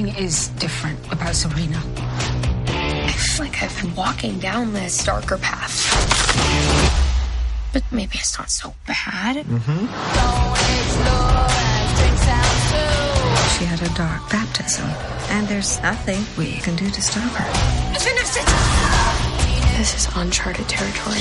Something 0.00 0.24
is 0.24 0.48
different 0.58 1.12
about 1.12 1.34
Sabrina. 1.34 1.76
I 1.76 3.12
feel 3.12 3.44
like 3.44 3.62
I've 3.62 3.82
been 3.82 3.94
walking 3.94 4.38
down 4.38 4.72
this 4.72 5.04
darker 5.04 5.36
path. 5.36 5.76
But 7.74 7.82
maybe 7.92 8.12
it's 8.14 8.38
not 8.38 8.48
so 8.48 8.72
bad. 8.86 9.44
Mm-hmm. 9.44 9.86
She 13.58 13.64
had 13.66 13.82
a 13.82 13.94
dark 13.94 14.30
baptism, 14.30 14.88
and 15.36 15.46
there's 15.48 15.78
nothing 15.82 16.24
we 16.38 16.52
can 16.60 16.76
do 16.76 16.88
to 16.88 17.02
stop 17.02 17.30
her. 17.32 17.92
This 19.76 19.94
is 19.94 20.08
uncharted 20.16 20.66
territory. 20.66 21.20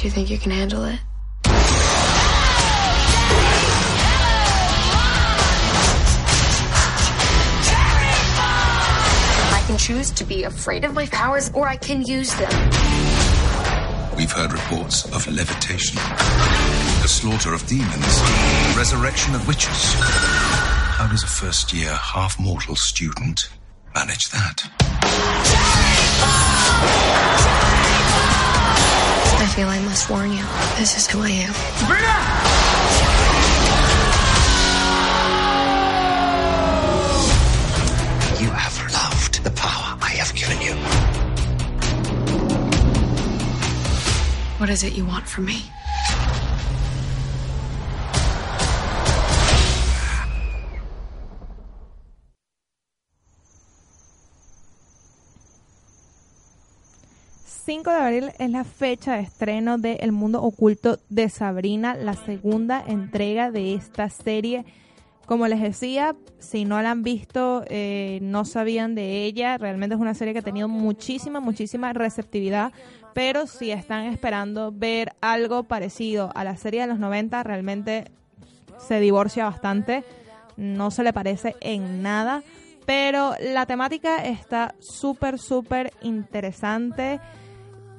Do 0.00 0.06
you 0.06 0.12
think 0.12 0.30
you 0.30 0.38
can 0.38 0.50
handle 0.50 0.84
it? 0.84 0.98
I 9.52 9.62
can 9.66 9.76
choose 9.76 10.10
to 10.12 10.24
be 10.24 10.44
afraid 10.44 10.86
of 10.86 10.94
my 10.94 11.04
powers, 11.04 11.50
or 11.52 11.68
I 11.68 11.76
can 11.76 12.00
use 12.00 12.34
them. 12.36 12.50
We've 14.16 14.32
heard 14.32 14.54
reports 14.54 15.04
of 15.14 15.26
levitation, 15.28 15.96
the 17.02 17.06
slaughter 17.06 17.52
of 17.52 17.66
demons, 17.66 17.90
the 17.92 18.74
resurrection 18.78 19.34
of 19.34 19.46
witches. 19.46 19.96
How 20.96 21.08
does 21.10 21.24
a 21.24 21.26
first 21.26 21.74
year, 21.74 21.92
half 21.92 22.40
mortal 22.40 22.74
student 22.74 23.50
manage 23.94 24.30
that? 24.30 24.64
I 29.40 29.46
feel 29.46 29.68
I 29.68 29.80
must 29.80 30.10
warn 30.10 30.30
you. 30.32 30.44
This 30.76 30.98
is 30.98 31.06
who 31.06 31.22
I 31.22 31.30
am. 31.30 31.54
Sabrina! 31.80 32.14
You 38.38 38.50
have 38.50 38.92
loved 38.92 39.42
the 39.42 39.50
power 39.52 39.96
I 40.02 40.10
have 40.20 40.34
given 40.34 40.60
you. 40.60 40.74
What 44.58 44.68
is 44.68 44.82
it 44.84 44.92
you 44.92 45.06
want 45.06 45.26
from 45.26 45.46
me? 45.46 45.62
...5 57.70 57.88
de 57.88 57.96
abril 57.96 58.32
es 58.40 58.50
la 58.50 58.64
fecha 58.64 59.14
de 59.14 59.20
estreno 59.20 59.78
de 59.78 59.92
El 60.00 60.10
Mundo 60.10 60.42
Oculto 60.42 60.98
de 61.08 61.28
Sabrina, 61.28 61.94
la 61.94 62.14
segunda 62.14 62.82
entrega 62.84 63.52
de 63.52 63.74
esta 63.74 64.10
serie. 64.10 64.64
Como 65.24 65.46
les 65.46 65.60
decía, 65.60 66.16
si 66.40 66.64
no 66.64 66.82
la 66.82 66.90
han 66.90 67.04
visto, 67.04 67.62
eh, 67.68 68.18
no 68.22 68.44
sabían 68.44 68.96
de 68.96 69.22
ella. 69.22 69.56
Realmente 69.56 69.94
es 69.94 70.00
una 70.00 70.14
serie 70.14 70.32
que 70.32 70.40
ha 70.40 70.42
tenido 70.42 70.66
muchísima, 70.66 71.38
muchísima 71.38 71.92
receptividad. 71.92 72.72
Pero 73.14 73.46
si 73.46 73.70
están 73.70 74.06
esperando 74.06 74.72
ver 74.72 75.12
algo 75.20 75.62
parecido 75.62 76.32
a 76.34 76.42
la 76.42 76.56
serie 76.56 76.80
de 76.80 76.88
los 76.88 76.98
90, 76.98 77.40
realmente 77.44 78.10
se 78.78 78.98
divorcia 78.98 79.44
bastante. 79.44 80.02
No 80.56 80.90
se 80.90 81.04
le 81.04 81.12
parece 81.12 81.54
en 81.60 82.02
nada. 82.02 82.42
Pero 82.84 83.34
la 83.40 83.64
temática 83.66 84.24
está 84.24 84.74
súper, 84.80 85.38
súper 85.38 85.92
interesante. 86.02 87.20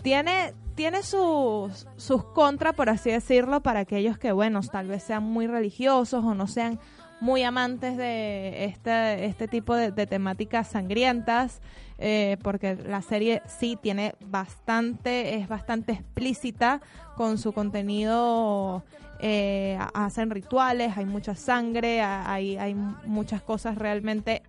Tiene, 0.01 0.53
tiene 0.75 1.03
sus, 1.03 1.87
sus 1.95 2.23
contras, 2.23 2.73
por 2.73 2.89
así 2.89 3.11
decirlo, 3.11 3.61
para 3.61 3.81
aquellos 3.81 4.17
que, 4.17 4.31
bueno, 4.31 4.61
tal 4.61 4.87
vez 4.87 5.03
sean 5.03 5.23
muy 5.23 5.47
religiosos 5.47 6.23
o 6.23 6.33
no 6.33 6.47
sean 6.47 6.79
muy 7.19 7.43
amantes 7.43 7.97
de 7.97 8.65
este, 8.65 9.25
este 9.25 9.47
tipo 9.47 9.75
de, 9.75 9.91
temáticas 10.07 10.69
sangrientas, 10.69 11.61
eh, 11.99 12.37
porque 12.41 12.75
la 12.75 13.03
serie 13.03 13.43
sí 13.45 13.77
tiene 13.79 14.15
bastante, 14.25 15.35
es 15.35 15.47
bastante 15.47 15.93
explícita 15.93 16.81
con 17.15 17.37
su 17.37 17.53
contenido. 17.53 18.83
eh, 19.19 19.77
hacen 19.93 20.31
rituales, 20.31 20.97
hay 20.97 21.05
mucha 21.05 21.35
sangre, 21.35 22.01
hay, 22.01 22.57
hay 22.57 22.73
muchas 22.73 23.43
cosas 23.43 23.77
realmente 23.77 24.41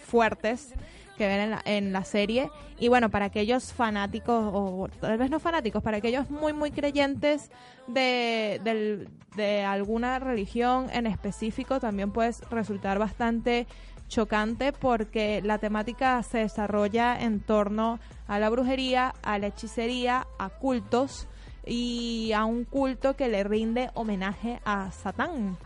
fuertes 0.00 0.72
que 1.16 1.26
ven 1.26 1.40
en 1.40 1.50
la, 1.50 1.62
en 1.64 1.92
la 1.92 2.04
serie. 2.04 2.50
Y 2.78 2.88
bueno, 2.88 3.08
para 3.08 3.26
aquellos 3.26 3.72
fanáticos, 3.72 4.50
o 4.52 4.88
tal 5.00 5.16
vez 5.18 5.30
no 5.30 5.38
fanáticos, 5.40 5.82
para 5.82 5.98
aquellos 5.98 6.28
muy, 6.30 6.52
muy 6.52 6.70
creyentes 6.70 7.50
de, 7.86 8.60
del- 8.64 9.08
de 9.36 9.62
alguna 9.64 10.18
religión 10.18 10.88
en 10.92 11.06
específico, 11.06 11.80
también 11.80 12.10
puede 12.12 12.32
resultar 12.50 12.98
bastante 12.98 13.66
chocante 14.08 14.72
porque 14.72 15.40
la 15.42 15.58
temática 15.58 16.22
se 16.22 16.38
desarrolla 16.38 17.18
en 17.20 17.40
torno 17.40 17.98
a 18.28 18.38
la 18.38 18.50
brujería, 18.50 19.14
a 19.22 19.38
la 19.38 19.46
hechicería, 19.48 20.26
a 20.38 20.50
cultos 20.50 21.26
y 21.66 22.32
a 22.34 22.44
un 22.44 22.64
culto 22.64 23.16
que 23.16 23.28
le 23.28 23.42
rinde 23.44 23.90
homenaje 23.94 24.60
a 24.64 24.90
Satán 24.92 25.56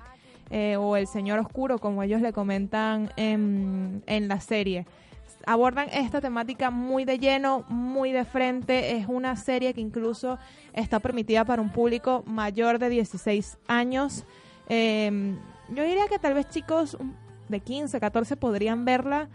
eh, 0.51 0.77
o 0.77 0.97
el 0.97 1.07
Señor 1.09 1.41
Oscuro, 1.41 1.79
como 1.79 2.03
ellos 2.03 2.21
le 2.23 2.33
comentan 2.33 3.11
en, 3.17 4.03
en 4.07 4.29
la 4.29 4.41
serie. 4.41 4.87
Abordan 5.51 5.89
esta 5.93 6.21
temática 6.21 6.71
muy 6.71 7.05
de 7.05 7.19
lleno, 7.19 7.65
muy 7.69 8.13
de 8.13 8.25
frente. 8.25 8.97
Es 8.97 9.07
una 9.09 9.35
serie 9.37 9.73
que 9.75 9.81
incluso 9.81 10.39
está 10.73 11.01
permitida 11.01 11.45
para 11.45 11.63
un 11.63 11.71
público 11.71 12.23
mayor 12.27 12.79
de 12.79 12.89
16 12.91 13.59
años. 13.67 14.25
Eh, 14.69 15.35
yo 15.71 15.83
diría 15.85 16.07
que 16.09 16.19
tal 16.19 16.35
vez 16.35 16.49
chicos 16.51 16.97
de 17.49 17.61
15, 17.61 17.99
14 17.99 18.37
podrían 18.37 18.85
verla, 18.85 19.29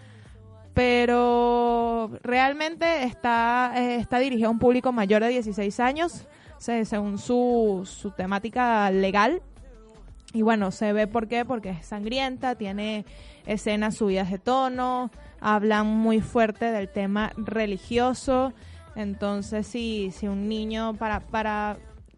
pero 0.73 2.11
realmente 2.23 3.03
está, 3.03 3.73
eh, 3.75 3.95
está 3.95 4.19
dirigida 4.19 4.47
a 4.47 4.51
un 4.51 4.59
público 4.59 4.91
mayor 4.91 5.21
de 5.23 5.29
16 5.29 5.79
años, 5.79 6.27
se- 6.57 6.85
según 6.85 7.17
su, 7.17 7.81
su 7.85 8.11
temática 8.11 8.89
legal. 8.91 9.41
Y 10.33 10.41
bueno, 10.41 10.71
se 10.71 10.93
ve 10.93 11.05
por 11.07 11.27
qué, 11.27 11.45
porque 11.45 11.69
es 11.69 11.85
sangrienta, 11.85 12.55
tiene 12.55 13.05
escenas 13.45 13.95
subidas 13.95 14.31
de 14.31 14.39
tono, 14.39 15.11
hablan 15.43 15.87
muy 15.87 16.21
fuerte 16.21 16.65
del 16.71 16.89
tema 16.89 17.33
religioso. 17.37 18.53
Entonces, 18.95 19.67
si, 19.67 20.11
si 20.11 20.27
un 20.27 20.47
niño, 20.47 20.95
para, 20.95 21.19
para 21.19 21.77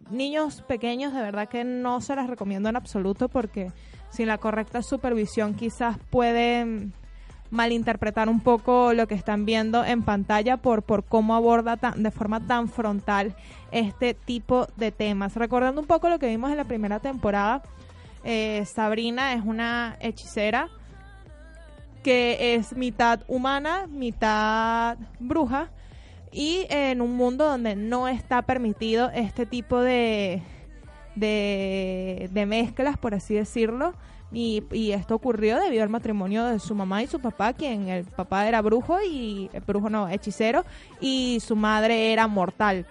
niños 0.10 0.62
pequeños, 0.62 1.14
de 1.14 1.22
verdad 1.22 1.50
que 1.50 1.64
no 1.64 2.00
se 2.02 2.16
las 2.16 2.28
recomiendo 2.28 2.70
en 2.70 2.76
absoluto 2.76 3.28
porque 3.28 3.72
sin 4.10 4.28
la 4.28 4.38
correcta 4.38 4.82
supervisión 4.82 5.56
quizás 5.56 5.98
pueden, 6.10 6.94
malinterpretar 7.52 8.30
un 8.30 8.42
poco 8.42 8.94
lo 8.94 9.08
que 9.08 9.16
están 9.16 9.46
viendo 9.46 9.84
en 9.84 10.04
pantalla 10.04 10.58
por, 10.58 10.84
por 10.84 11.04
cómo 11.04 11.36
aborda 11.36 11.78
tan, 11.78 12.04
de 12.04 12.12
forma 12.12 12.46
tan 12.46 12.70
frontal 12.70 13.36
este 13.72 14.14
tipo 14.14 14.68
de 14.78 14.92
temas. 14.92 15.36
Recordando 15.36 15.82
un 15.82 15.88
poco 15.88 16.10
lo 16.10 16.20
que 16.20 16.28
vimos 16.28 16.52
en 16.52 16.58
la 16.58 16.66
primera 16.66 17.00
temporada, 17.00 17.64
eh, 18.24 18.64
Sabrina 18.66 19.34
es 19.34 19.44
una 19.44 19.98
hechicera 20.00 20.70
que 22.06 22.54
es 22.54 22.76
mitad 22.78 23.22
humana, 23.28 23.88
mitad 23.88 24.96
bruja, 25.20 25.72
y 26.32 26.68
en 26.70 27.02
un 27.02 27.18
mundo 27.18 27.48
donde 27.48 27.76
no 27.76 28.08
está 28.08 28.44
permitido 28.44 29.10
este 29.10 29.48
tipo 29.48 29.82
de, 29.82 30.44
de, 31.16 32.30
de 32.32 32.46
mezclas, 32.46 33.00
por 33.00 33.16
así 33.16 33.34
decirlo. 33.34 33.96
Y, 34.32 34.92
esto 34.92 35.16
ocurrió 35.16 35.60
debido 35.60 35.82
al 35.82 35.90
matrimonio 35.90 36.46
de 36.46 36.60
su 36.60 36.76
mamá 36.76 37.02
y 37.02 37.08
su 37.08 37.20
papá, 37.20 37.54
quien 37.54 37.88
el 37.88 38.06
papá 38.06 38.48
era 38.48 38.62
brujo 38.62 39.00
y 39.02 39.50
el 39.52 39.62
brujo 39.62 39.90
no, 39.90 40.08
hechicero, 40.08 40.64
y 41.00 41.40
su 41.40 41.56
madre 41.56 42.14
era 42.14 42.28
mortal. 42.28 42.86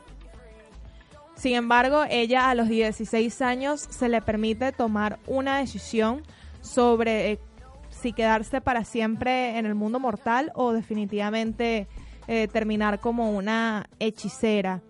Sin 1.37 1.55
embargo, 1.55 2.03
ella 2.11 2.51
a 2.51 2.57
los 2.57 2.69
16 2.69 3.43
años 3.43 3.81
se 3.81 4.09
le 4.09 4.21
permite 4.23 4.73
tomar 4.73 5.21
una 5.29 5.59
decisión 5.59 6.25
sobre 6.63 7.31
eh, 7.31 7.39
si 8.05 8.13
quedarse 8.13 8.61
para 8.61 8.85
siempre 8.85 9.57
en 9.57 9.65
el 9.65 9.75
mundo 9.75 9.99
mortal 9.99 10.53
o 10.55 10.75
definitivamente 10.75 11.89
eh, 12.29 12.49
terminar 12.49 13.01
como 13.01 13.31
una 13.31 13.89
hechicera. 13.99 14.83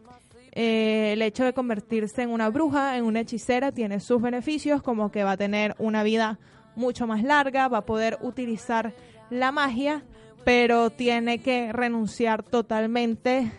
Eh, 0.50 1.10
el 1.12 1.22
hecho 1.22 1.44
de 1.44 1.52
convertirse 1.52 2.22
en 2.22 2.30
una 2.30 2.50
bruja, 2.50 2.96
en 2.96 3.04
una 3.04 3.20
hechicera, 3.20 3.70
tiene 3.70 4.00
sus 4.00 4.20
beneficios, 4.20 4.82
como 4.82 5.12
que 5.12 5.22
va 5.22 5.32
a 5.32 5.36
tener 5.36 5.76
una 5.78 6.02
vida 6.02 6.40
mucho 6.74 7.06
más 7.06 7.22
larga, 7.22 7.68
va 7.68 7.78
a 7.78 7.86
poder 7.86 8.18
utilizar 8.20 8.92
la 9.30 9.52
magia, 9.52 10.02
pero 10.44 10.90
tiene 10.90 11.38
que 11.38 11.72
renunciar 11.72 12.42
totalmente 12.42 13.52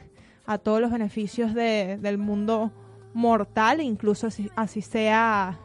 a 0.46 0.58
todos 0.58 0.82
los 0.82 0.92
beneficios 0.92 1.54
de, 1.54 1.98
del 2.02 2.18
mundo 2.18 2.74
mortal, 3.14 3.80
incluso 3.80 4.28
así, 4.28 4.52
así 4.58 4.82
sea 4.82 5.62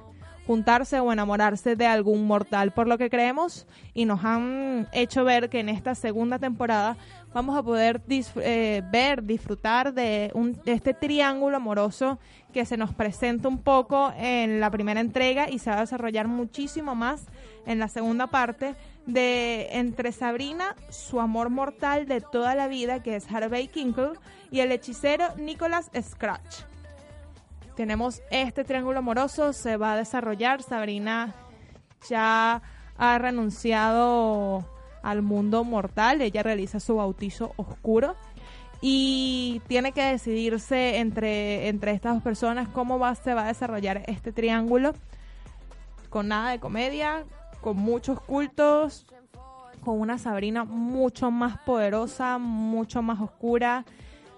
juntarse 0.46 0.98
o 1.00 1.12
enamorarse 1.12 1.76
de 1.76 1.86
algún 1.86 2.26
mortal, 2.26 2.72
por 2.72 2.88
lo 2.88 2.98
que 2.98 3.10
creemos 3.10 3.66
y 3.94 4.04
nos 4.04 4.24
han 4.24 4.88
hecho 4.92 5.24
ver 5.24 5.48
que 5.48 5.60
en 5.60 5.68
esta 5.68 5.94
segunda 5.94 6.38
temporada 6.38 6.96
vamos 7.32 7.56
a 7.56 7.62
poder 7.62 8.00
eh, 8.08 8.82
ver, 8.90 9.22
disfrutar 9.22 9.94
de, 9.94 10.30
un, 10.34 10.60
de 10.64 10.72
este 10.72 10.94
triángulo 10.94 11.56
amoroso 11.56 12.18
que 12.52 12.64
se 12.64 12.76
nos 12.76 12.92
presenta 12.94 13.48
un 13.48 13.58
poco 13.58 14.12
en 14.16 14.60
la 14.60 14.70
primera 14.70 15.00
entrega 15.00 15.48
y 15.48 15.58
se 15.58 15.70
va 15.70 15.76
a 15.76 15.80
desarrollar 15.80 16.26
muchísimo 16.26 16.94
más 16.94 17.26
en 17.66 17.78
la 17.78 17.88
segunda 17.88 18.26
parte 18.26 18.74
de 19.06 19.68
entre 19.72 20.12
Sabrina, 20.12 20.74
su 20.88 21.20
amor 21.20 21.50
mortal 21.50 22.06
de 22.06 22.20
toda 22.20 22.54
la 22.54 22.68
vida, 22.68 23.02
que 23.02 23.16
es 23.16 23.30
Harvey 23.30 23.68
Kinkle, 23.68 24.12
y 24.50 24.60
el 24.60 24.72
hechicero 24.72 25.24
Nicholas 25.36 25.90
Scratch 26.00 26.69
tenemos 27.76 28.22
este 28.30 28.64
triángulo 28.64 28.98
amoroso, 28.98 29.52
se 29.52 29.76
va 29.76 29.92
a 29.92 29.96
desarrollar. 29.96 30.62
Sabrina 30.62 31.34
ya 32.08 32.62
ha 32.96 33.18
renunciado 33.18 34.64
al 35.02 35.22
mundo 35.22 35.64
mortal, 35.64 36.20
ella 36.20 36.42
realiza 36.42 36.80
su 36.80 36.96
bautizo 36.96 37.52
oscuro 37.56 38.16
y 38.82 39.60
tiene 39.66 39.92
que 39.92 40.04
decidirse 40.04 40.98
entre, 40.98 41.68
entre 41.68 41.92
estas 41.92 42.14
dos 42.14 42.22
personas 42.22 42.68
cómo 42.68 42.98
va, 42.98 43.14
se 43.14 43.34
va 43.34 43.44
a 43.44 43.48
desarrollar 43.48 44.02
este 44.06 44.32
triángulo 44.32 44.94
con 46.08 46.28
nada 46.28 46.50
de 46.50 46.60
comedia, 46.60 47.24
con 47.60 47.76
muchos 47.76 48.20
cultos, 48.20 49.06
con 49.84 50.00
una 50.00 50.18
Sabrina 50.18 50.64
mucho 50.64 51.30
más 51.30 51.58
poderosa, 51.60 52.38
mucho 52.38 53.00
más 53.02 53.20
oscura 53.20 53.84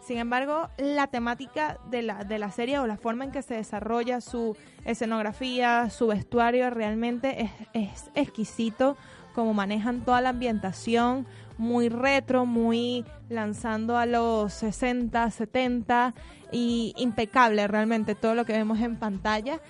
sin 0.02 0.18
embargo, 0.18 0.68
la 0.78 1.06
temática 1.06 1.78
de 1.90 2.02
la, 2.02 2.24
de 2.24 2.38
la 2.38 2.50
serie 2.50 2.78
o 2.80 2.86
la 2.86 2.96
forma 2.96 3.24
en 3.24 3.30
que 3.30 3.42
se 3.42 3.54
desarrolla 3.54 4.20
su 4.20 4.56
escenografía, 4.84 5.90
su 5.90 6.08
vestuario, 6.08 6.70
realmente 6.70 7.42
es, 7.42 7.50
es 7.72 8.10
exquisito, 8.14 8.96
como 9.32 9.54
manejan 9.54 10.04
toda 10.04 10.20
la 10.20 10.30
ambientación, 10.30 11.26
muy 11.56 11.88
retro, 11.88 12.46
muy 12.46 13.04
lanzando 13.28 13.96
a 13.96 14.06
los 14.06 14.52
60, 14.54 15.30
70 15.30 16.14
y 16.50 16.94
impecable 16.96 17.68
realmente 17.68 18.16
todo 18.16 18.34
lo 18.34 18.44
que 18.44 18.54
vemos 18.54 18.80
en 18.80 18.96
pantalla. 18.96 19.60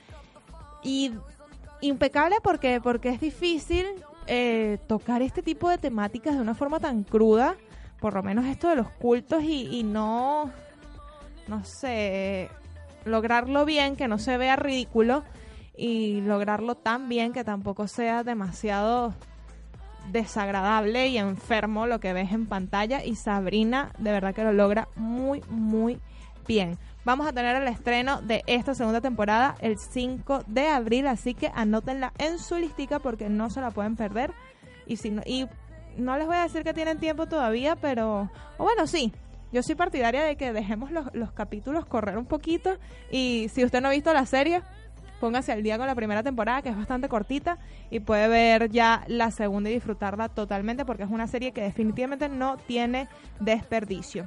Y 0.83 1.13
impecable 1.83 2.37
porque, 2.43 2.81
porque 2.81 3.11
es 3.11 3.21
difícil 3.21 3.87
eh, 4.27 4.79
tocar 4.87 5.21
este 5.21 5.43
tipo 5.43 5.69
de 5.69 5.77
temáticas 5.77 6.35
de 6.35 6.41
una 6.41 6.55
forma 6.55 6.81
tan 6.81 7.03
cruda 7.05 7.57
por 8.03 8.15
lo 8.15 8.23
menos 8.25 8.47
esto 8.47 8.69
de 8.69 8.75
los 8.75 8.91
cultos 8.91 9.45
y, 9.45 9.85
no, 9.85 10.51
no 11.47 11.65
sé, 11.65 12.51
lograrlo 13.05 13.65
bien, 13.65 13.95
que 13.95 14.09
no 14.09 14.19
se 14.19 14.37
vea 14.37 14.57
ridículo 14.57 15.23
y 15.77 16.21
lograrlo 16.21 16.75
tan 16.75 17.09
bien 17.09 17.33
que 17.33 17.45
tampoco 17.45 17.87
sea 17.87 18.25
demasiado 18.25 19.15
desagradable 20.11 21.07
y 21.07 21.17
enfermo 21.17 21.87
lo 21.87 22.01
que 22.01 22.13
ves 22.13 22.33
en 22.33 22.47
pantalla 22.47 23.05
y 23.05 23.15
Sabrina 23.15 23.93
de 23.99 24.11
verdad 24.11 24.35
que 24.35 24.43
lo 24.43 24.53
logra 24.53 24.89
muy 24.97 25.41
muy 25.49 26.01
bien. 26.49 26.77
Vamos 27.05 27.29
a 27.29 27.33
tener 27.33 27.55
el 27.55 27.69
estreno 27.69 28.21
de 28.21 28.43
esta 28.49 28.75
segunda 28.75 29.01
temporada 29.01 29.55
el 29.61 29.79
5 29.79 30.43
de 30.49 30.67
abril, 30.67 31.07
así 31.07 31.35
que 31.35 31.53
anótenla 31.55 32.13
en 32.19 32.41
su 32.41 32.57
listica 32.57 32.99
porque 32.99 33.29
no 33.29 33.49
se 33.49 33.61
la 33.61 33.71
pueden 33.71 33.95
perder. 33.95 34.33
Y 34.87 34.97
si 34.97 35.11
no, 35.11 35.23
no 35.97 36.17
les 36.17 36.27
voy 36.27 36.37
a 36.37 36.43
decir 36.43 36.65
que 36.65 36.75
tienen 36.75 36.99
tiempo 36.99 37.27
todavía, 37.27 37.77
pero 37.77 38.31
o 38.59 38.65
bueno, 38.65 38.87
sí. 38.87 39.13
Yo 39.53 39.63
soy 39.63 39.75
partidaria 39.75 40.25
de 40.25 40.37
que 40.37 40.55
dejemos 40.55 40.91
los, 40.91 41.13
los 41.15 41.31
capítulos 41.33 41.85
correr 41.85 42.17
un 42.17 42.25
poquito 42.25 42.79
y 43.11 43.51
si 43.53 43.63
usted 43.63 43.83
no 43.83 43.89
ha 43.89 43.91
visto 43.91 44.11
la 44.15 44.25
serie, 44.25 44.63
póngase 45.23 45.53
al 45.53 45.63
día 45.63 45.79
con 45.79 45.87
la 45.87 45.95
primera 45.95 46.25
temporada, 46.25 46.63
que 46.63 46.69
es 46.69 46.77
bastante 46.77 47.09
cortita, 47.09 47.59
y 47.91 48.01
puede 48.01 48.27
ver 48.27 48.71
ya 48.71 49.05
la 49.07 49.31
segunda 49.31 49.71
y 49.71 49.75
disfrutarla 49.75 50.29
totalmente, 50.29 50.85
porque 50.85 51.05
es 51.05 51.11
una 51.11 51.29
serie 51.29 51.53
que 51.53 51.63
definitivamente 51.63 52.29
no 52.29 52.57
tiene 52.57 53.09
desperdicio. 53.39 54.25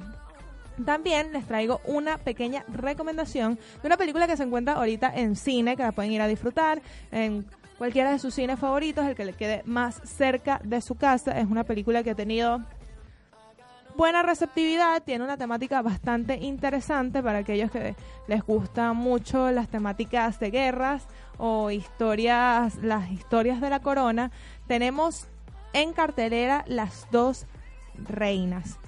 También 0.86 1.32
les 1.32 1.44
traigo 1.46 1.82
una 1.84 2.16
pequeña 2.16 2.64
recomendación 2.68 3.58
de 3.82 3.86
una 3.86 3.98
película 3.98 4.26
que 4.26 4.38
se 4.38 4.44
encuentra 4.44 4.74
ahorita 4.74 5.12
en 5.14 5.36
cine, 5.36 5.76
que 5.76 5.82
la 5.82 5.92
pueden 5.92 6.12
ir 6.12 6.22
a 6.22 6.28
disfrutar 6.28 6.80
cualquiera 7.78 8.12
de 8.12 8.18
sus 8.18 8.34
cines 8.34 8.58
favoritos, 8.58 9.06
el 9.06 9.14
que 9.14 9.24
le 9.24 9.32
quede 9.32 9.62
más 9.64 10.00
cerca 10.04 10.60
de 10.64 10.80
su 10.80 10.94
casa. 10.94 11.38
Es 11.38 11.46
una 11.46 11.64
película 11.64 12.02
que 12.02 12.10
ha 12.10 12.14
tenido 12.14 12.60
buena 13.96 14.22
receptividad, 14.22 15.02
tiene 15.02 15.24
una 15.24 15.36
temática 15.36 15.82
bastante 15.82 16.36
interesante 16.36 17.22
para 17.22 17.38
aquellos 17.38 17.70
que 17.70 17.96
les 18.28 18.42
gustan 18.42 18.96
mucho 18.96 19.50
las 19.50 19.68
temáticas 19.68 20.38
de 20.38 20.50
guerras 20.50 21.06
o 21.38 21.70
historias, 21.70 22.76
las 22.76 23.10
historias 23.10 23.60
de 23.60 23.70
la 23.70 23.80
corona. 23.80 24.30
Tenemos 24.66 25.26
en 25.72 25.92
cartelera 25.92 26.64
Las 26.66 27.06
dos 27.10 27.46
reinas. 28.08 28.78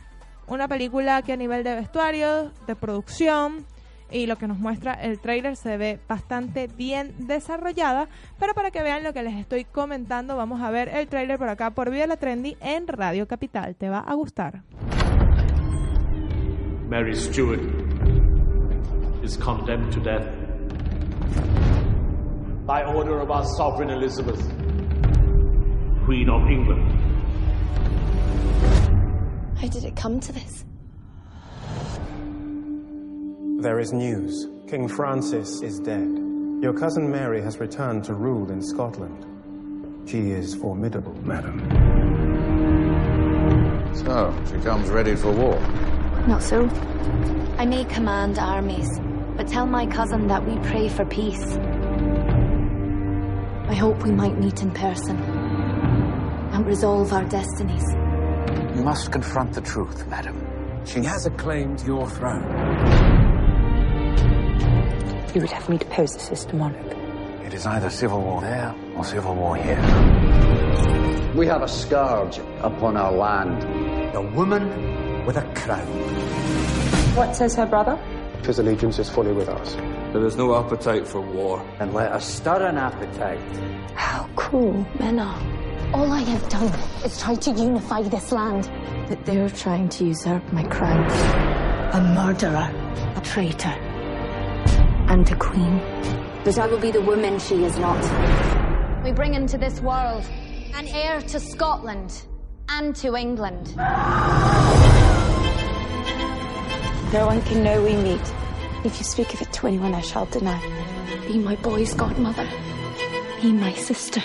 Una 0.47 0.68
película 0.68 1.20
que 1.22 1.32
a 1.32 1.36
nivel 1.36 1.64
de 1.64 1.74
vestuario, 1.74 2.51
de 2.66 2.76
producción, 2.76 3.66
y 4.11 4.26
lo 4.26 4.36
que 4.36 4.48
nos 4.48 4.59
muestra 4.59 4.94
el 4.94 5.18
trailer 5.18 5.56
se 5.56 5.76
ve 5.76 5.98
bastante 6.09 6.68
bien 6.68 7.14
desarrollada, 7.18 8.09
pero 8.38 8.54
para 8.54 8.70
que 8.70 8.82
vean 8.82 9.04
lo 9.04 9.12
que 9.12 9.22
les 9.22 9.34
estoy 9.34 9.64
comentando, 9.64 10.36
vamos 10.36 10.61
a 10.61 10.70
ver 10.70 10.88
el 10.88 11.09
trailer 11.09 11.38
por 11.38 11.48
acá 11.48 11.70
por 11.70 11.90
Vía 11.90 12.06
La 12.06 12.16
Trendy 12.16 12.56
en 12.61 12.86
Radio 12.86 13.26
Capital. 13.26 13.76
Te 13.76 13.88
va 13.88 14.00
a 14.00 14.14
gustar. 14.14 14.62
Mary 16.88 17.14
Stuart 17.14 17.61
is 19.22 19.36
condemned 19.36 19.92
to 19.92 20.00
death 20.00 20.26
by 22.66 22.82
order 22.82 23.20
of 23.20 23.30
our 23.30 23.44
sovereign 23.56 23.90
Elizabeth, 23.90 24.40
Queen 26.06 26.28
of 26.30 26.48
England. 26.48 26.98
How 29.61 29.68
did 29.68 29.84
it 29.84 29.96
come 29.96 30.20
to 30.20 30.32
this? 30.32 30.67
There 33.61 33.80
is 33.80 33.92
news. 33.92 34.46
King 34.68 34.86
Francis 34.86 35.62
is 35.62 35.80
dead. 35.80 36.09
Your 36.62 36.72
cousin 36.72 37.11
Mary 37.11 37.42
has 37.42 37.59
returned 37.59 38.04
to 38.04 38.14
rule 38.14 38.52
in 38.52 38.62
Scotland. 38.62 39.26
She 40.09 40.30
is 40.30 40.54
formidable, 40.54 41.12
madam. 41.24 41.59
So, 43.96 44.32
she 44.46 44.59
comes 44.62 44.90
ready 44.90 45.16
for 45.16 45.32
war. 45.32 45.59
Not 46.28 46.44
so. 46.44 46.68
I 47.59 47.66
may 47.66 47.84
command 47.86 48.38
armies, 48.38 48.88
but 49.36 49.48
tell 49.48 49.66
my 49.66 49.86
cousin 49.86 50.28
that 50.28 50.46
we 50.46 50.56
pray 50.68 50.88
for 50.88 51.04
peace. 51.06 51.56
I 53.66 53.74
hope 53.74 54.04
we 54.04 54.12
might 54.12 54.38
meet 54.38 54.62
in 54.62 54.70
person 54.70 55.16
and 55.16 56.64
resolve 56.64 57.12
our 57.12 57.24
destinies. 57.24 57.82
You 58.76 58.84
must 58.84 59.11
confront 59.11 59.52
the 59.52 59.62
truth, 59.62 60.06
madam. 60.06 60.46
She 60.84 61.02
has 61.02 61.26
acclaimed 61.26 61.82
your 61.82 62.09
throne. 62.09 63.07
You 65.35 65.43
would 65.43 65.51
have 65.51 65.68
me 65.68 65.76
depose 65.76 66.14
the 66.14 66.20
sister 66.20 66.57
monarch. 66.57 66.97
It 67.45 67.53
is 67.53 67.66
either 67.66 67.91
civil 67.91 68.20
war 68.20 68.41
there 68.41 68.74
or 68.97 69.05
civil 69.05 69.35
war 69.35 69.57
here. 69.57 69.81
We 71.35 71.47
have 71.47 71.62
a 71.62 71.68
scourge 71.68 72.39
upon 72.61 72.97
our 72.97 73.12
land. 73.12 73.62
A 74.14 74.22
woman 74.22 75.24
with 75.26 75.37
a 75.37 75.43
crown. 75.55 75.87
What 77.14 77.37
says 77.37 77.55
her 77.57 77.66
brother? 77.66 77.97
His 78.45 78.59
allegiance 78.59 78.99
is 78.99 79.11
fully 79.11 79.33
with 79.33 79.49
us. 79.49 79.74
There 80.12 80.24
is 80.24 80.37
no 80.37 80.57
appetite 80.57 81.07
for 81.07 81.20
war. 81.20 81.62
And 81.79 81.93
let 81.93 82.11
us 82.12 82.26
stir 82.26 82.66
an 82.66 82.79
appetite. 82.79 83.41
How 83.95 84.29
cruel 84.35 84.87
men 84.99 85.18
are. 85.18 85.95
All 85.95 86.11
I 86.11 86.20
have 86.20 86.49
done 86.49 86.72
is 87.05 87.20
try 87.20 87.35
to 87.35 87.51
unify 87.51 88.03
this 88.03 88.33
land. 88.33 88.70
But 89.09 89.26
they're 89.26 89.51
trying 89.51 89.91
to 89.91 90.07
usurp 90.07 90.53
my 90.53 90.64
crown. 90.64 91.05
A 91.93 92.01
murderer, 92.14 92.70
a 93.16 93.20
traitor, 93.22 93.74
and 95.09 95.30
a 95.30 95.36
queen. 95.36 95.78
But 96.44 96.59
I 96.59 96.66
will 96.66 96.78
be 96.78 96.90
the 96.90 97.00
woman 97.00 97.38
she 97.38 97.64
is 97.64 97.78
not. 97.78 98.02
We 99.04 99.12
bring 99.12 99.34
into 99.34 99.59
this 99.59 99.80
world 99.80 100.24
an 100.74 100.86
heir 100.88 101.20
to 101.22 101.40
Scotland 101.40 102.22
and 102.68 102.94
to 102.96 103.16
England. 103.16 103.74
No 107.12 107.26
one 107.26 107.40
can 107.42 107.64
know 107.64 107.82
we 107.82 107.96
meet. 107.96 108.20
If 108.84 108.98
you 108.98 109.04
speak 109.04 109.32
of 109.34 109.40
it 109.40 109.52
to 109.54 109.66
anyone, 109.66 109.94
I 109.94 110.02
shall 110.02 110.26
deny. 110.26 110.61
Be 111.26 111.38
my 111.38 111.56
boy's 111.56 111.94
godmother. 111.94 112.48
Be 113.40 113.52
my 113.52 113.72
sister. 113.72 114.20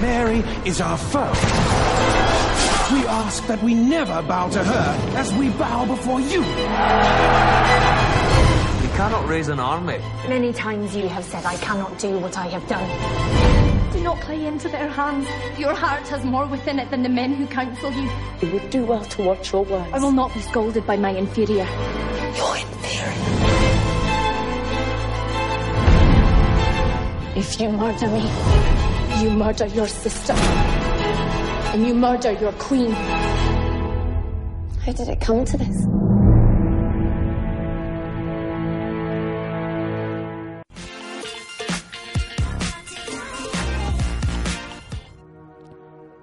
Mary 0.00 0.38
is 0.64 0.80
our 0.80 0.96
foe. 0.96 1.30
We 2.92 3.06
ask 3.06 3.46
that 3.46 3.62
we 3.62 3.74
never 3.74 4.22
bow 4.22 4.48
to 4.48 4.64
her 4.64 5.16
as 5.16 5.32
we 5.34 5.50
bow 5.50 5.84
before 5.84 6.20
you. 6.20 6.42
We 9.00 9.04
cannot 9.04 9.28
raise 9.30 9.48
an 9.48 9.58
army. 9.58 9.98
Many 10.28 10.52
times 10.52 10.94
you 10.94 11.08
have 11.08 11.24
said 11.24 11.46
I 11.46 11.56
cannot 11.56 11.98
do 11.98 12.18
what 12.18 12.36
I 12.36 12.48
have 12.48 12.68
done. 12.68 13.92
Do 13.94 14.02
not 14.02 14.20
play 14.20 14.44
into 14.44 14.68
their 14.68 14.90
hands. 14.90 15.26
Your 15.58 15.74
heart 15.74 16.06
has 16.08 16.22
more 16.22 16.44
within 16.44 16.78
it 16.78 16.90
than 16.90 17.02
the 17.02 17.08
men 17.08 17.32
who 17.32 17.46
counsel 17.46 17.90
you. 17.92 18.10
You 18.42 18.52
would 18.52 18.68
do 18.68 18.84
well 18.84 19.02
to 19.02 19.22
watch 19.22 19.52
your 19.54 19.64
words. 19.64 19.88
I 19.94 20.00
will 20.00 20.12
not 20.12 20.34
be 20.34 20.42
scolded 20.42 20.86
by 20.86 20.98
my 20.98 21.12
inferior. 21.12 21.64
Your 22.36 22.56
inferior. 22.58 23.14
If 27.36 27.58
you 27.58 27.70
murder 27.70 28.06
me, 28.06 28.30
you 29.22 29.30
murder 29.30 29.64
your 29.68 29.88
sister. 29.88 30.34
And 30.34 31.86
you 31.86 31.94
murder 31.94 32.32
your 32.32 32.52
queen. 32.52 32.90
How 34.84 34.92
did 34.92 35.08
it 35.08 35.22
come 35.22 35.46
to 35.46 35.56
this? 35.56 35.86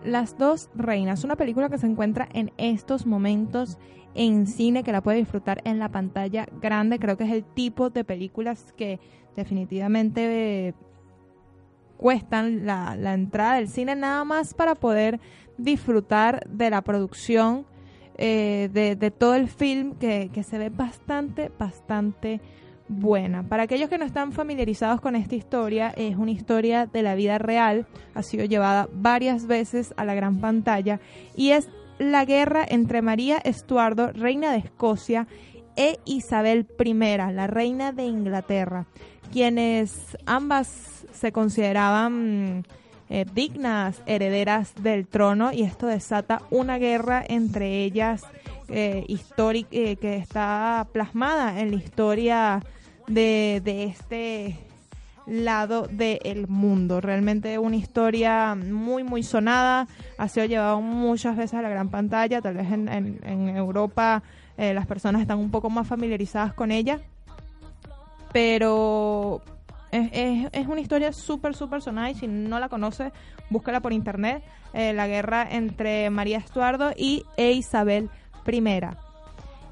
Las 0.08 0.38
dos 0.38 0.70
reinas, 0.74 1.26
una 1.26 1.36
película 1.36 1.68
que 1.68 1.78
se 1.78 1.86
encuentra 1.86 2.30
en 2.32 2.53
estos 2.55 3.05
momentos 3.05 3.78
en 4.16 4.47
cine, 4.47 4.84
que 4.84 4.93
la 4.93 5.01
puede 5.01 5.18
disfrutar 5.18 5.62
en 5.66 5.80
la 5.80 5.89
pantalla 5.89 6.47
grande. 6.62 6.97
Creo 6.97 7.18
que 7.18 7.26
es 7.26 7.32
el 7.32 7.43
tipo 7.43 7.89
de 7.89 8.05
películas 8.05 8.74
que 8.78 9.01
definitivamente 9.36 10.70
eh, 10.70 10.74
cuestan 11.97 12.66
la, 12.66 12.95
entrada 13.14 13.55
del 13.55 13.68
cine 13.68 13.97
nada 13.97 14.24
más 14.24 14.53
para 14.53 14.76
poder 14.76 15.20
disfrutar 15.58 16.47
de 16.49 16.70
la 16.70 16.82
producción, 16.84 17.66
eh, 18.18 18.70
de, 18.72 19.12
todo 19.12 19.36
el 19.36 19.49
film 19.49 19.95
que 19.95 20.43
se 20.43 20.58
ve 20.58 20.70
bastante, 20.70 21.51
bastante 21.60 22.39
buena. 22.88 23.44
Para 23.44 23.64
aquellos 23.64 23.90
que 23.90 23.98
no 23.98 24.06
están 24.06 24.32
familiarizados 24.32 25.02
con 25.02 25.16
esta 25.16 25.36
historia, 25.36 25.94
es 25.96 26.16
una 26.16 26.32
historia 26.32 26.86
de 26.86 27.02
la 27.02 27.16
vida 27.16 27.38
real, 27.38 27.86
ha 28.14 28.24
sido 28.24 28.46
llevada 28.46 28.88
varias 28.94 29.48
veces 29.48 29.94
a 29.98 30.06
la 30.06 30.16
gran 30.16 30.40
pantalla 30.40 31.00
y 31.36 31.52
es 31.52 31.70
la 32.00 32.26
guerra 32.26 32.66
entre 32.68 33.02
María 33.02 33.38
Estuardo, 33.38 34.12
reina 34.12 34.52
de 34.52 34.60
Escocia, 34.60 35.28
e 35.78 36.00
Isabel 36.06 36.68
I, 36.84 36.94
la 36.94 37.48
reina 37.48 37.92
de 37.92 38.04
Inglaterra, 38.04 38.88
quienes 39.32 40.18
ambas 40.26 41.06
se 41.14 41.32
consideraban 41.32 42.66
eh, 43.10 43.26
dignas 43.34 44.02
herederas 44.06 44.74
del 44.82 45.08
trono 45.08 45.54
y 45.54 45.62
esto 45.62 45.86
desata 45.88 46.42
una 46.50 46.78
guerra 46.78 47.24
entre 47.26 47.84
ellas 47.84 48.24
eh, 48.70 49.06
eh, 49.08 49.96
que 49.96 50.18
está 50.18 50.88
plasmada 50.92 51.62
en 51.62 51.72
la 51.72 51.78
historia 51.78 52.64
de, 53.08 53.62
de 53.64 53.86
este 53.86 54.58
lado 55.28 55.88
del 55.88 56.47
mundo. 56.47 57.01
Realmente 57.01 57.60
una 57.60 57.76
historia 57.76 58.55
muy, 58.55 59.03
muy 59.03 59.24
sonada. 59.24 59.88
Ha 60.18 60.28
sido 60.30 60.45
llevado 60.45 60.82
muchas 60.82 61.36
veces 61.36 61.55
a 61.55 61.62
la 61.62 61.70
gran 61.70 61.89
pantalla. 61.89 62.41
Tal 62.41 62.55
vez 62.55 62.72
en, 62.72 62.88
en, 62.88 63.49
Europa 63.55 64.24
eh, 64.58 64.74
las 64.74 64.88
personas 64.88 65.22
están 65.22 65.38
un 65.38 65.51
poco 65.51 65.70
más 65.70 65.88
familiarizadas 65.88 66.53
con 66.53 66.72
ella. 66.72 66.99
Pero 68.32 69.41
es, 69.91 70.49
es, 70.51 70.68
una 70.68 70.82
historia 70.82 71.12
súper, 71.12 71.55
súper 71.55 71.82
sonada. 71.82 72.10
Y 72.10 72.16
si 72.16 72.28
no 72.28 72.60
la 72.60 72.70
conoce, 72.70 73.12
búscala 73.49 73.82
por 73.82 73.93
internet. 73.93 74.43
Eh, 74.74 74.93
la 74.93 75.08
guerra 75.08 75.47
entre 75.49 76.10
María 76.10 76.38
Estuardo 76.38 76.91
y 76.95 77.26
Isabel 77.38 78.10
I. 78.45 79.07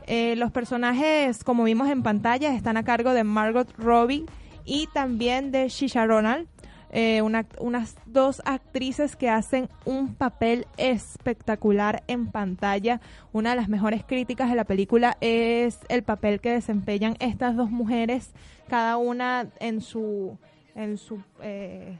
Eh, 0.08 0.36
los 0.36 0.52
personajes, 0.52 1.44
como 1.44 1.64
vimos 1.64 1.90
en 1.90 2.04
pantalla, 2.04 2.54
están 2.54 2.78
a 2.78 2.84
cargo 2.84 3.14
de 3.14 3.24
Margot 3.24 3.72
Robbie 3.78 4.26
y 4.64 4.88
también 4.94 5.52
de 5.52 5.68
Shisha 5.68 6.06
Ronald, 6.06 6.48
eh, 6.92 7.22
una, 7.24 7.46
unas 7.60 7.96
dos 8.06 8.42
actrices 8.46 9.16
que 9.16 9.30
hacen 9.30 9.68
un 9.84 10.14
papel 10.14 10.68
espectacular 10.78 12.04
en 12.08 12.28
pantalla. 12.28 13.02
Una 13.34 13.50
de 13.50 13.56
las 13.56 13.68
mejores 13.68 14.04
críticas 14.06 14.50
de 14.50 14.56
la 14.56 14.64
película 14.64 15.18
es 15.22 15.80
el 15.90 16.04
papel 16.04 16.40
que 16.40 16.52
desempeñan 16.52 17.18
estas 17.20 17.56
dos 17.56 17.72
mujeres, 17.72 18.32
cada 18.70 18.98
una 18.98 19.48
en 19.60 19.82
su 19.82 20.38
en 20.76 20.98
su 20.98 21.22
eh, 21.42 21.98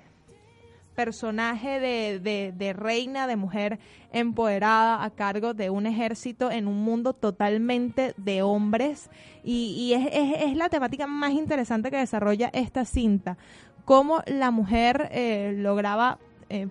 personaje 0.96 1.80
de, 1.80 2.74
reina, 2.74 3.28
de 3.28 3.36
mujer 3.36 3.80
empoderada 4.12 5.04
a 5.04 5.10
cargo 5.10 5.54
de 5.54 5.70
un 5.70 5.86
ejército 5.86 6.50
en 6.50 6.68
un 6.68 6.84
mundo 6.84 7.14
totalmente 7.14 8.14
de 8.18 8.42
hombres. 8.42 9.10
Y, 9.44 9.94
es, 9.94 10.56
la 10.56 10.70
temática 10.70 11.06
más 11.06 11.34
interesante 11.34 11.92
que 11.92 11.98
desarrolla 11.98 12.50
esta 12.54 12.86
cinta. 12.86 13.38
Cómo 13.84 14.22
la 14.26 14.50
mujer 14.50 15.10
eh, 15.12 15.54
lograba 15.58 16.18
eh, 16.50 16.68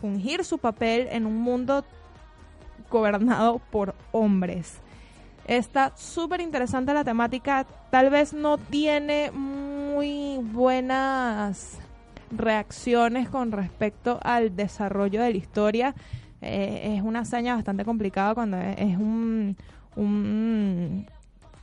fungir 0.00 0.44
su 0.44 0.58
papel 0.58 1.08
en 1.10 1.24
un 1.24 1.36
mundo 1.36 1.84
gobernado 2.90 3.60
por 3.70 3.94
hombres. 4.12 4.80
Está 5.46 5.96
súper 5.96 6.42
interesante 6.42 6.92
la 6.92 7.04
temática. 7.04 7.64
Tal 7.90 8.10
vez 8.10 8.34
no 8.34 8.58
tiene 8.58 9.30
muy 9.30 10.38
buenas 10.42 11.78
reacciones 12.30 13.28
con 13.28 13.52
respecto 13.52 14.18
al 14.22 14.54
desarrollo 14.56 15.22
de 15.22 15.30
la 15.30 15.36
historia. 15.36 15.94
Eh, 16.40 16.94
es 16.96 17.02
una 17.02 17.20
hazaña 17.20 17.54
bastante 17.54 17.84
complicada 17.84 18.34
cuando 18.34 18.58
es 18.58 18.96
un, 18.96 19.56
un, 19.96 21.06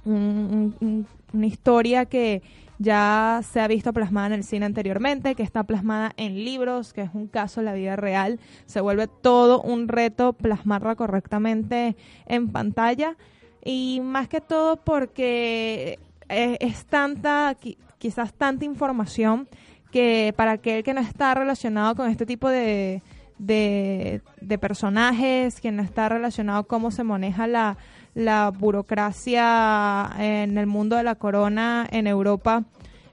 un, 0.04 0.76
un, 0.80 1.08
una 1.34 1.46
historia 1.46 2.06
que 2.06 2.42
ya 2.78 3.40
se 3.44 3.62
ha 3.62 3.68
visto 3.68 3.94
plasmada 3.94 4.28
en 4.28 4.34
el 4.34 4.44
cine 4.44 4.66
anteriormente, 4.66 5.36
que 5.36 5.44
está 5.44 5.64
plasmada 5.64 6.12
en 6.18 6.36
libros, 6.44 6.92
que 6.92 7.02
es 7.02 7.10
un 7.14 7.28
caso 7.28 7.62
de 7.62 7.66
la 7.66 7.74
vida 7.74 7.96
real. 7.96 8.40
Se 8.66 8.82
vuelve 8.82 9.08
todo 9.08 9.62
un 9.62 9.88
reto 9.88 10.34
plasmarla 10.34 10.96
correctamente 10.96 11.96
en 12.26 12.50
pantalla. 12.50 13.16
Y 13.64 14.02
más 14.04 14.28
que 14.28 14.42
todo 14.42 14.76
porque 14.76 16.00
es, 16.28 16.58
es 16.60 16.86
tanta, 16.86 17.56
quizás 17.98 18.34
tanta 18.34 18.66
información 18.66 19.48
que 19.96 20.34
para 20.36 20.52
aquel 20.52 20.84
que 20.84 20.94
no 20.94 21.00
está 21.00 21.34
relacionado 21.34 21.96
con 21.96 22.10
este 22.10 22.26
tipo 22.26 22.50
de, 22.50 23.02
de, 23.38 24.58
personajes, 24.60 25.62
que 25.62 25.72
no 25.72 25.82
está 25.82 26.10
relacionado 26.10 26.66
cómo 26.66 26.92
se 26.92 27.06
maneja 27.06 27.48
la, 27.48 27.78
la 28.14 28.52
burocracia 28.52 30.12
en 30.20 30.58
el 30.58 30.68
mundo 30.68 30.98
de 30.98 31.04
la 31.04 31.16
corona 31.16 31.88
en 31.90 32.08
Europa, 32.08 32.66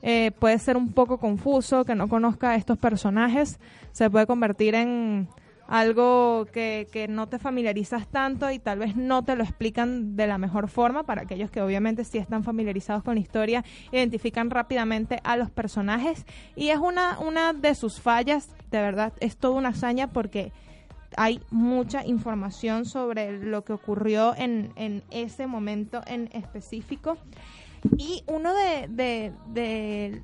eh, 0.02 0.32
puede 0.40 0.58
ser 0.58 0.76
un 0.76 0.92
poco 0.92 1.18
confuso, 1.18 1.84
que 1.84 1.94
no 1.94 2.08
conozca 2.08 2.50
a 2.50 2.56
estos 2.56 2.78
personajes, 2.78 3.60
se 3.92 4.10
puede 4.10 4.26
convertir 4.26 4.74
en 4.74 5.28
algo 5.72 6.44
que, 6.52 6.86
que, 6.92 7.08
no 7.08 7.28
te 7.28 7.38
familiarizas 7.38 8.06
tanto 8.06 8.50
y 8.50 8.58
tal 8.58 8.78
vez 8.78 8.94
no 8.94 9.24
te 9.24 9.36
lo 9.36 9.42
explican 9.42 10.16
de 10.16 10.26
la 10.26 10.36
mejor 10.36 10.68
forma 10.68 11.04
para 11.04 11.22
aquellos 11.22 11.50
que 11.50 11.62
obviamente 11.62 12.04
sí 12.04 12.18
están 12.18 12.44
familiarizados 12.44 13.02
con 13.02 13.14
la 13.14 13.22
historia, 13.22 13.64
identifican 13.90 14.50
rápidamente 14.50 15.18
a 15.24 15.38
los 15.38 15.50
personajes. 15.50 16.26
Y 16.56 16.68
es 16.68 16.76
una, 16.78 17.18
una 17.20 17.54
de 17.54 17.74
sus 17.74 18.02
fallas, 18.02 18.50
de 18.70 18.82
verdad, 18.82 19.14
es 19.20 19.38
toda 19.38 19.54
una 19.54 19.70
hazaña 19.70 20.08
porque 20.08 20.52
hay 21.16 21.40
mucha 21.50 22.04
información 22.06 22.84
sobre 22.84 23.38
lo 23.38 23.64
que 23.64 23.72
ocurrió 23.72 24.34
en, 24.36 24.72
en 24.76 25.02
ese 25.10 25.46
momento 25.46 26.02
en 26.06 26.28
específico. 26.34 27.16
Y 27.96 28.24
uno 28.26 28.52
de, 28.52 28.88
de, 28.88 29.32
de 29.54 30.20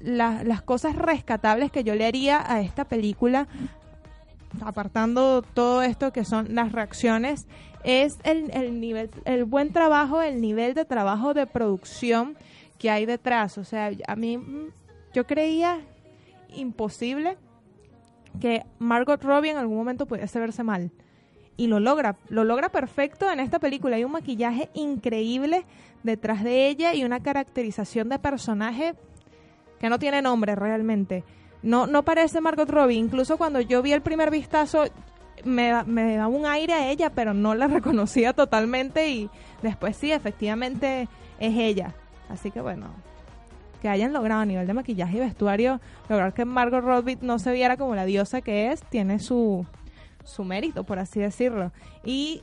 la- 0.00 0.44
las 0.44 0.62
cosas 0.62 0.94
rescatables 0.94 1.72
que 1.72 1.82
yo 1.82 1.96
le 1.96 2.06
haría 2.06 2.40
a 2.46 2.60
esta 2.60 2.84
película, 2.84 3.48
apartando 4.60 5.42
todo 5.42 5.82
esto 5.82 6.12
que 6.12 6.24
son 6.24 6.54
las 6.54 6.72
reacciones, 6.72 7.46
es 7.84 8.18
el, 8.24 8.50
el 8.52 8.80
nivel, 8.80 9.10
el 9.24 9.44
buen 9.44 9.72
trabajo, 9.72 10.22
el 10.22 10.40
nivel 10.40 10.74
de 10.74 10.84
trabajo 10.84 11.34
de 11.34 11.46
producción 11.46 12.36
que 12.78 12.90
hay 12.90 13.06
detrás. 13.06 13.58
O 13.58 13.64
sea, 13.64 13.90
a 14.06 14.16
mí, 14.16 14.38
mm, 14.38 14.70
yo 15.14 15.26
creía 15.26 15.80
imposible 16.54 17.36
que 18.40 18.64
Margot 18.78 19.22
Robbie 19.22 19.50
en 19.50 19.56
algún 19.56 19.76
momento 19.76 20.06
pudiese 20.06 20.38
verse 20.38 20.62
mal. 20.62 20.90
Y 21.56 21.66
lo 21.66 21.80
logra, 21.80 22.16
lo 22.28 22.44
logra 22.44 22.70
perfecto 22.70 23.30
en 23.30 23.40
esta 23.40 23.58
película. 23.58 23.96
Hay 23.96 24.04
un 24.04 24.12
maquillaje 24.12 24.70
increíble 24.74 25.64
detrás 26.02 26.42
de 26.42 26.68
ella 26.68 26.94
y 26.94 27.04
una 27.04 27.22
caracterización 27.22 28.08
de 28.08 28.18
personaje 28.18 28.94
que 29.78 29.88
no 29.88 29.98
tiene 29.98 30.22
nombre 30.22 30.54
realmente. 30.54 31.24
No, 31.62 31.86
no 31.86 32.02
parece 32.02 32.40
Margot 32.40 32.68
Robbie. 32.68 32.96
Incluso 32.96 33.38
cuando 33.38 33.60
yo 33.60 33.82
vi 33.82 33.92
el 33.92 34.02
primer 34.02 34.30
vistazo, 34.30 34.84
me, 35.44 35.84
me 35.84 36.16
daba 36.16 36.28
un 36.28 36.46
aire 36.46 36.72
a 36.72 36.90
ella, 36.90 37.10
pero 37.10 37.34
no 37.34 37.54
la 37.54 37.66
reconocía 37.68 38.32
totalmente. 38.32 39.10
Y 39.10 39.30
después 39.62 39.96
sí, 39.96 40.12
efectivamente 40.12 41.08
es 41.38 41.56
ella. 41.56 41.94
Así 42.28 42.50
que 42.50 42.60
bueno, 42.60 42.88
que 43.82 43.88
hayan 43.88 44.12
logrado 44.12 44.40
a 44.40 44.46
nivel 44.46 44.66
de 44.66 44.74
maquillaje 44.74 45.16
y 45.16 45.20
vestuario, 45.20 45.80
lograr 46.08 46.32
que 46.32 46.44
Margot 46.44 46.82
Robbie 46.82 47.18
no 47.20 47.38
se 47.40 47.52
viera 47.52 47.76
como 47.76 47.94
la 47.94 48.04
diosa 48.04 48.40
que 48.40 48.70
es, 48.70 48.80
tiene 48.84 49.18
su, 49.18 49.66
su 50.24 50.44
mérito, 50.44 50.84
por 50.84 51.00
así 51.00 51.18
decirlo. 51.18 51.72
Y 52.04 52.42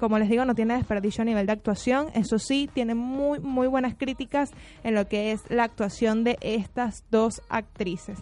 como 0.00 0.18
les 0.18 0.30
digo, 0.30 0.44
no 0.46 0.54
tiene 0.54 0.74
desperdicio 0.74 1.22
a 1.22 1.24
nivel 1.26 1.46
de 1.46 1.52
actuación. 1.52 2.08
Eso 2.14 2.38
sí, 2.38 2.68
tiene 2.72 2.94
muy, 2.94 3.38
muy 3.38 3.68
buenas 3.68 3.94
críticas 3.94 4.50
en 4.82 4.94
lo 4.94 5.06
que 5.06 5.30
es 5.30 5.42
la 5.50 5.64
actuación 5.64 6.24
de 6.24 6.38
estas 6.40 7.04
dos 7.10 7.42
actrices. 7.50 8.18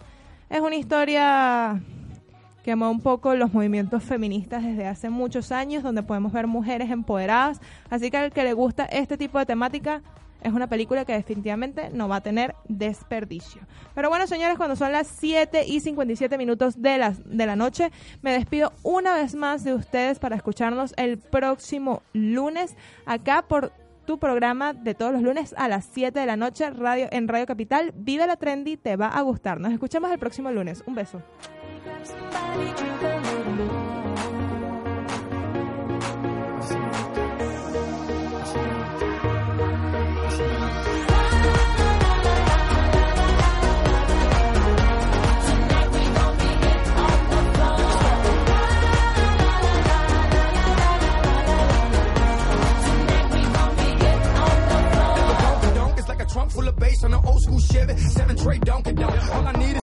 Es 0.49 0.59
una 0.59 0.75
historia 0.75 1.81
que 2.63 2.73
ama 2.73 2.89
un 2.89 2.99
poco 2.99 3.33
los 3.33 3.53
movimientos 3.53 4.03
feministas 4.03 4.63
desde 4.63 4.85
hace 4.85 5.09
muchos 5.09 5.53
años, 5.53 5.81
donde 5.81 6.03
podemos 6.03 6.33
ver 6.33 6.47
mujeres 6.47 6.91
empoderadas. 6.91 7.61
Así 7.89 8.11
que 8.11 8.17
al 8.17 8.31
que 8.31 8.43
le 8.43 8.53
gusta 8.53 8.83
este 8.85 9.17
tipo 9.17 9.39
de 9.39 9.45
temática, 9.45 10.01
es 10.41 10.53
una 10.53 10.67
película 10.67 11.05
que 11.05 11.13
definitivamente 11.13 11.89
no 11.91 12.07
va 12.07 12.17
a 12.17 12.21
tener 12.21 12.55
desperdicio. 12.67 13.61
Pero 13.95 14.09
bueno, 14.09 14.27
señores, 14.27 14.57
cuando 14.57 14.75
son 14.75 14.91
las 14.91 15.07
7 15.07 15.65
y 15.67 15.79
57 15.79 16.37
minutos 16.37 16.81
de 16.81 16.97
la, 16.97 17.11
de 17.11 17.45
la 17.45 17.55
noche, 17.55 17.91
me 18.21 18.31
despido 18.31 18.73
una 18.83 19.15
vez 19.15 19.35
más 19.35 19.63
de 19.63 19.73
ustedes 19.73 20.19
para 20.19 20.35
escucharnos 20.35 20.93
el 20.97 21.17
próximo 21.17 22.01
lunes 22.13 22.75
acá 23.05 23.45
por 23.47 23.71
tu 24.05 24.17
programa 24.17 24.73
de 24.73 24.95
todos 24.95 25.11
los 25.13 25.21
lunes 25.21 25.53
a 25.55 25.67
las 25.67 25.85
7 25.85 26.19
de 26.19 26.25
la 26.25 26.35
noche 26.35 26.67
radio, 26.71 27.07
en 27.11 27.27
Radio 27.27 27.45
Capital. 27.45 27.93
Vive 27.95 28.25
la 28.25 28.37
Trendy, 28.37 28.75
te 28.75 28.95
va 28.95 29.09
a 29.09 29.21
gustar. 29.21 29.59
Nos 29.59 29.71
escuchamos 29.71 30.11
el 30.11 30.17
próximo 30.17 30.51
lunes. 30.51 30.83
Un 30.87 30.95
beso. 30.95 31.21
Full 56.49 56.67
of 56.67 56.75
bass 56.77 57.03
on 57.03 57.13
an 57.13 57.21
old 57.25 57.41
school 57.41 57.59
Chevy. 57.59 57.97
Seven 57.97 58.37
tray 58.37 58.57
Donkey 58.59 58.93
Donk. 58.93 59.33
All 59.33 59.47
I 59.47 59.51
need 59.53 59.75
is 59.75 59.79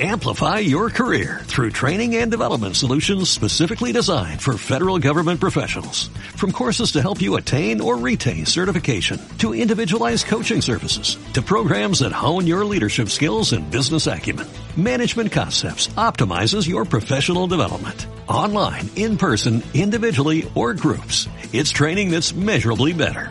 Amplify 0.00 0.58
your 0.58 0.90
career 0.90 1.42
through 1.44 1.70
training 1.70 2.16
and 2.16 2.28
development 2.28 2.74
solutions 2.74 3.30
specifically 3.30 3.92
designed 3.92 4.40
for 4.40 4.56
federal 4.56 4.98
government 4.98 5.38
professionals. 5.38 6.08
From 6.34 6.50
courses 6.50 6.92
to 6.92 7.02
help 7.02 7.20
you 7.20 7.36
attain 7.36 7.80
or 7.80 7.96
retain 7.96 8.46
certification, 8.46 9.20
to 9.38 9.54
individualized 9.54 10.26
coaching 10.26 10.60
services, 10.60 11.18
to 11.34 11.42
programs 11.42 12.00
that 12.00 12.10
hone 12.10 12.48
your 12.48 12.64
leadership 12.64 13.10
skills 13.10 13.52
and 13.52 13.70
business 13.70 14.08
acumen, 14.08 14.48
Management 14.76 15.30
Concepts 15.30 15.86
optimizes 15.88 16.66
your 16.66 16.84
professional 16.84 17.46
development. 17.46 18.06
Online, 18.28 18.90
in 18.96 19.18
person, 19.18 19.62
individually, 19.72 20.50
or 20.56 20.74
groups, 20.74 21.28
it's 21.52 21.70
training 21.70 22.10
that's 22.10 22.34
measurably 22.34 22.92
better. 22.92 23.30